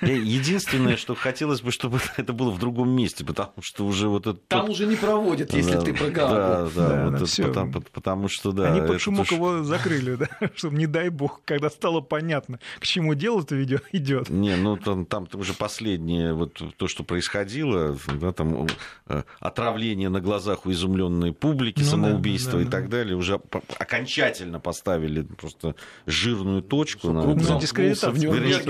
Единственное, 0.00 0.96
что 0.96 1.14
хотелось 1.14 1.60
бы, 1.60 1.70
чтобы 1.72 2.00
это 2.16 2.32
было 2.32 2.50
в 2.50 2.58
другом 2.58 2.90
месте, 2.90 3.24
потому 3.24 3.52
что 3.60 3.84
уже 3.86 4.08
вот 4.08 4.26
это... 4.26 4.38
Там 4.48 4.70
уже 4.70 4.86
не 4.86 4.96
проводят, 4.96 5.52
если 5.52 5.72
Да, 5.72 5.80
ты 5.80 5.94
про 5.94 6.10
Да, 6.10 6.28
да, 6.28 6.68
Да, 6.74 7.04
вот 7.04 7.10
да, 7.12 7.16
это 7.16 7.26
всё. 7.26 7.48
потому, 7.48 7.72
потому 7.92 8.28
что, 8.28 8.52
да. 8.52 8.72
Они 8.72 8.86
под 8.86 9.00
шумок 9.00 9.26
ж- 9.26 9.32
его 9.32 9.64
закрыли, 9.64 10.14
да? 10.16 10.28
Чтобы, 10.54 10.76
не 10.76 10.86
дай 10.98 11.10
бог, 11.10 11.42
когда 11.44 11.70
стало 11.70 12.00
понятно, 12.00 12.58
к 12.80 12.84
чему 12.84 13.14
дело-то 13.14 13.62
идет. 13.92 14.28
Не, 14.30 14.56
ну 14.56 14.76
там, 14.76 15.06
там 15.06 15.28
уже 15.34 15.54
последнее, 15.54 16.34
вот 16.34 16.60
то, 16.76 16.88
что 16.88 17.04
происходило, 17.04 17.96
да, 18.20 18.32
там 18.32 18.66
э, 19.06 19.22
отравление 19.38 20.08
на 20.08 20.20
глазах 20.20 20.66
у 20.66 20.72
изумленной 20.72 21.32
публики, 21.32 21.78
Ну 21.78 21.84
да, 21.84 21.90
самоубийство 21.90 22.54
да, 22.54 22.60
и 22.62 22.64
да, 22.64 22.70
так 22.70 22.84
да. 22.84 22.96
далее, 22.96 23.16
уже 23.16 23.40
окончательно 23.78 24.58
поставили 24.58 25.22
просто 25.22 25.76
жирную 26.06 26.62
точку 26.62 27.12
на 27.12 27.22
Круг 27.22 27.36
Ну, 27.36 27.42
в 27.42 27.46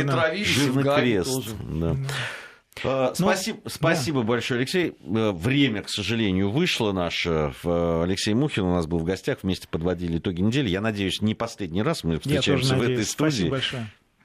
да. 0.04 0.12
травились, 0.12 0.46
и 0.46 0.50
в 0.50 0.62
жирный 0.64 0.82
Гааге 0.82 1.02
крест. 1.02 1.34
тоже. 1.34 1.50
да. 1.80 1.96
А, 2.84 3.08
Ну, 3.18 3.26
Спасибо, 3.26 3.58
спасибо 3.66 4.22
большое, 4.22 4.58
Алексей. 4.58 4.94
Э, 5.04 5.32
Время, 5.32 5.82
к 5.82 5.88
сожалению, 5.88 6.50
вышло 6.50 6.92
наше. 6.92 7.52
В- 7.62 8.02
Алексей 8.04 8.34
Мухин 8.34 8.64
у 8.64 8.74
нас 8.74 8.86
был 8.86 8.98
в 8.98 9.04
гостях, 9.04 9.38
вместе 9.42 9.66
подводили 9.68 10.18
итоги 10.18 10.40
недели. 10.40 10.68
Я 10.68 10.80
надеюсь, 10.80 11.20
не 11.22 11.34
последний 11.34 11.82
раз 11.82 12.04
мы 12.04 12.18
встречаемся 12.18 12.74
в 12.76 12.82
этой 12.82 13.04
студии. 13.04 13.30
Спасибо 13.30 13.50
большое. 13.50 13.86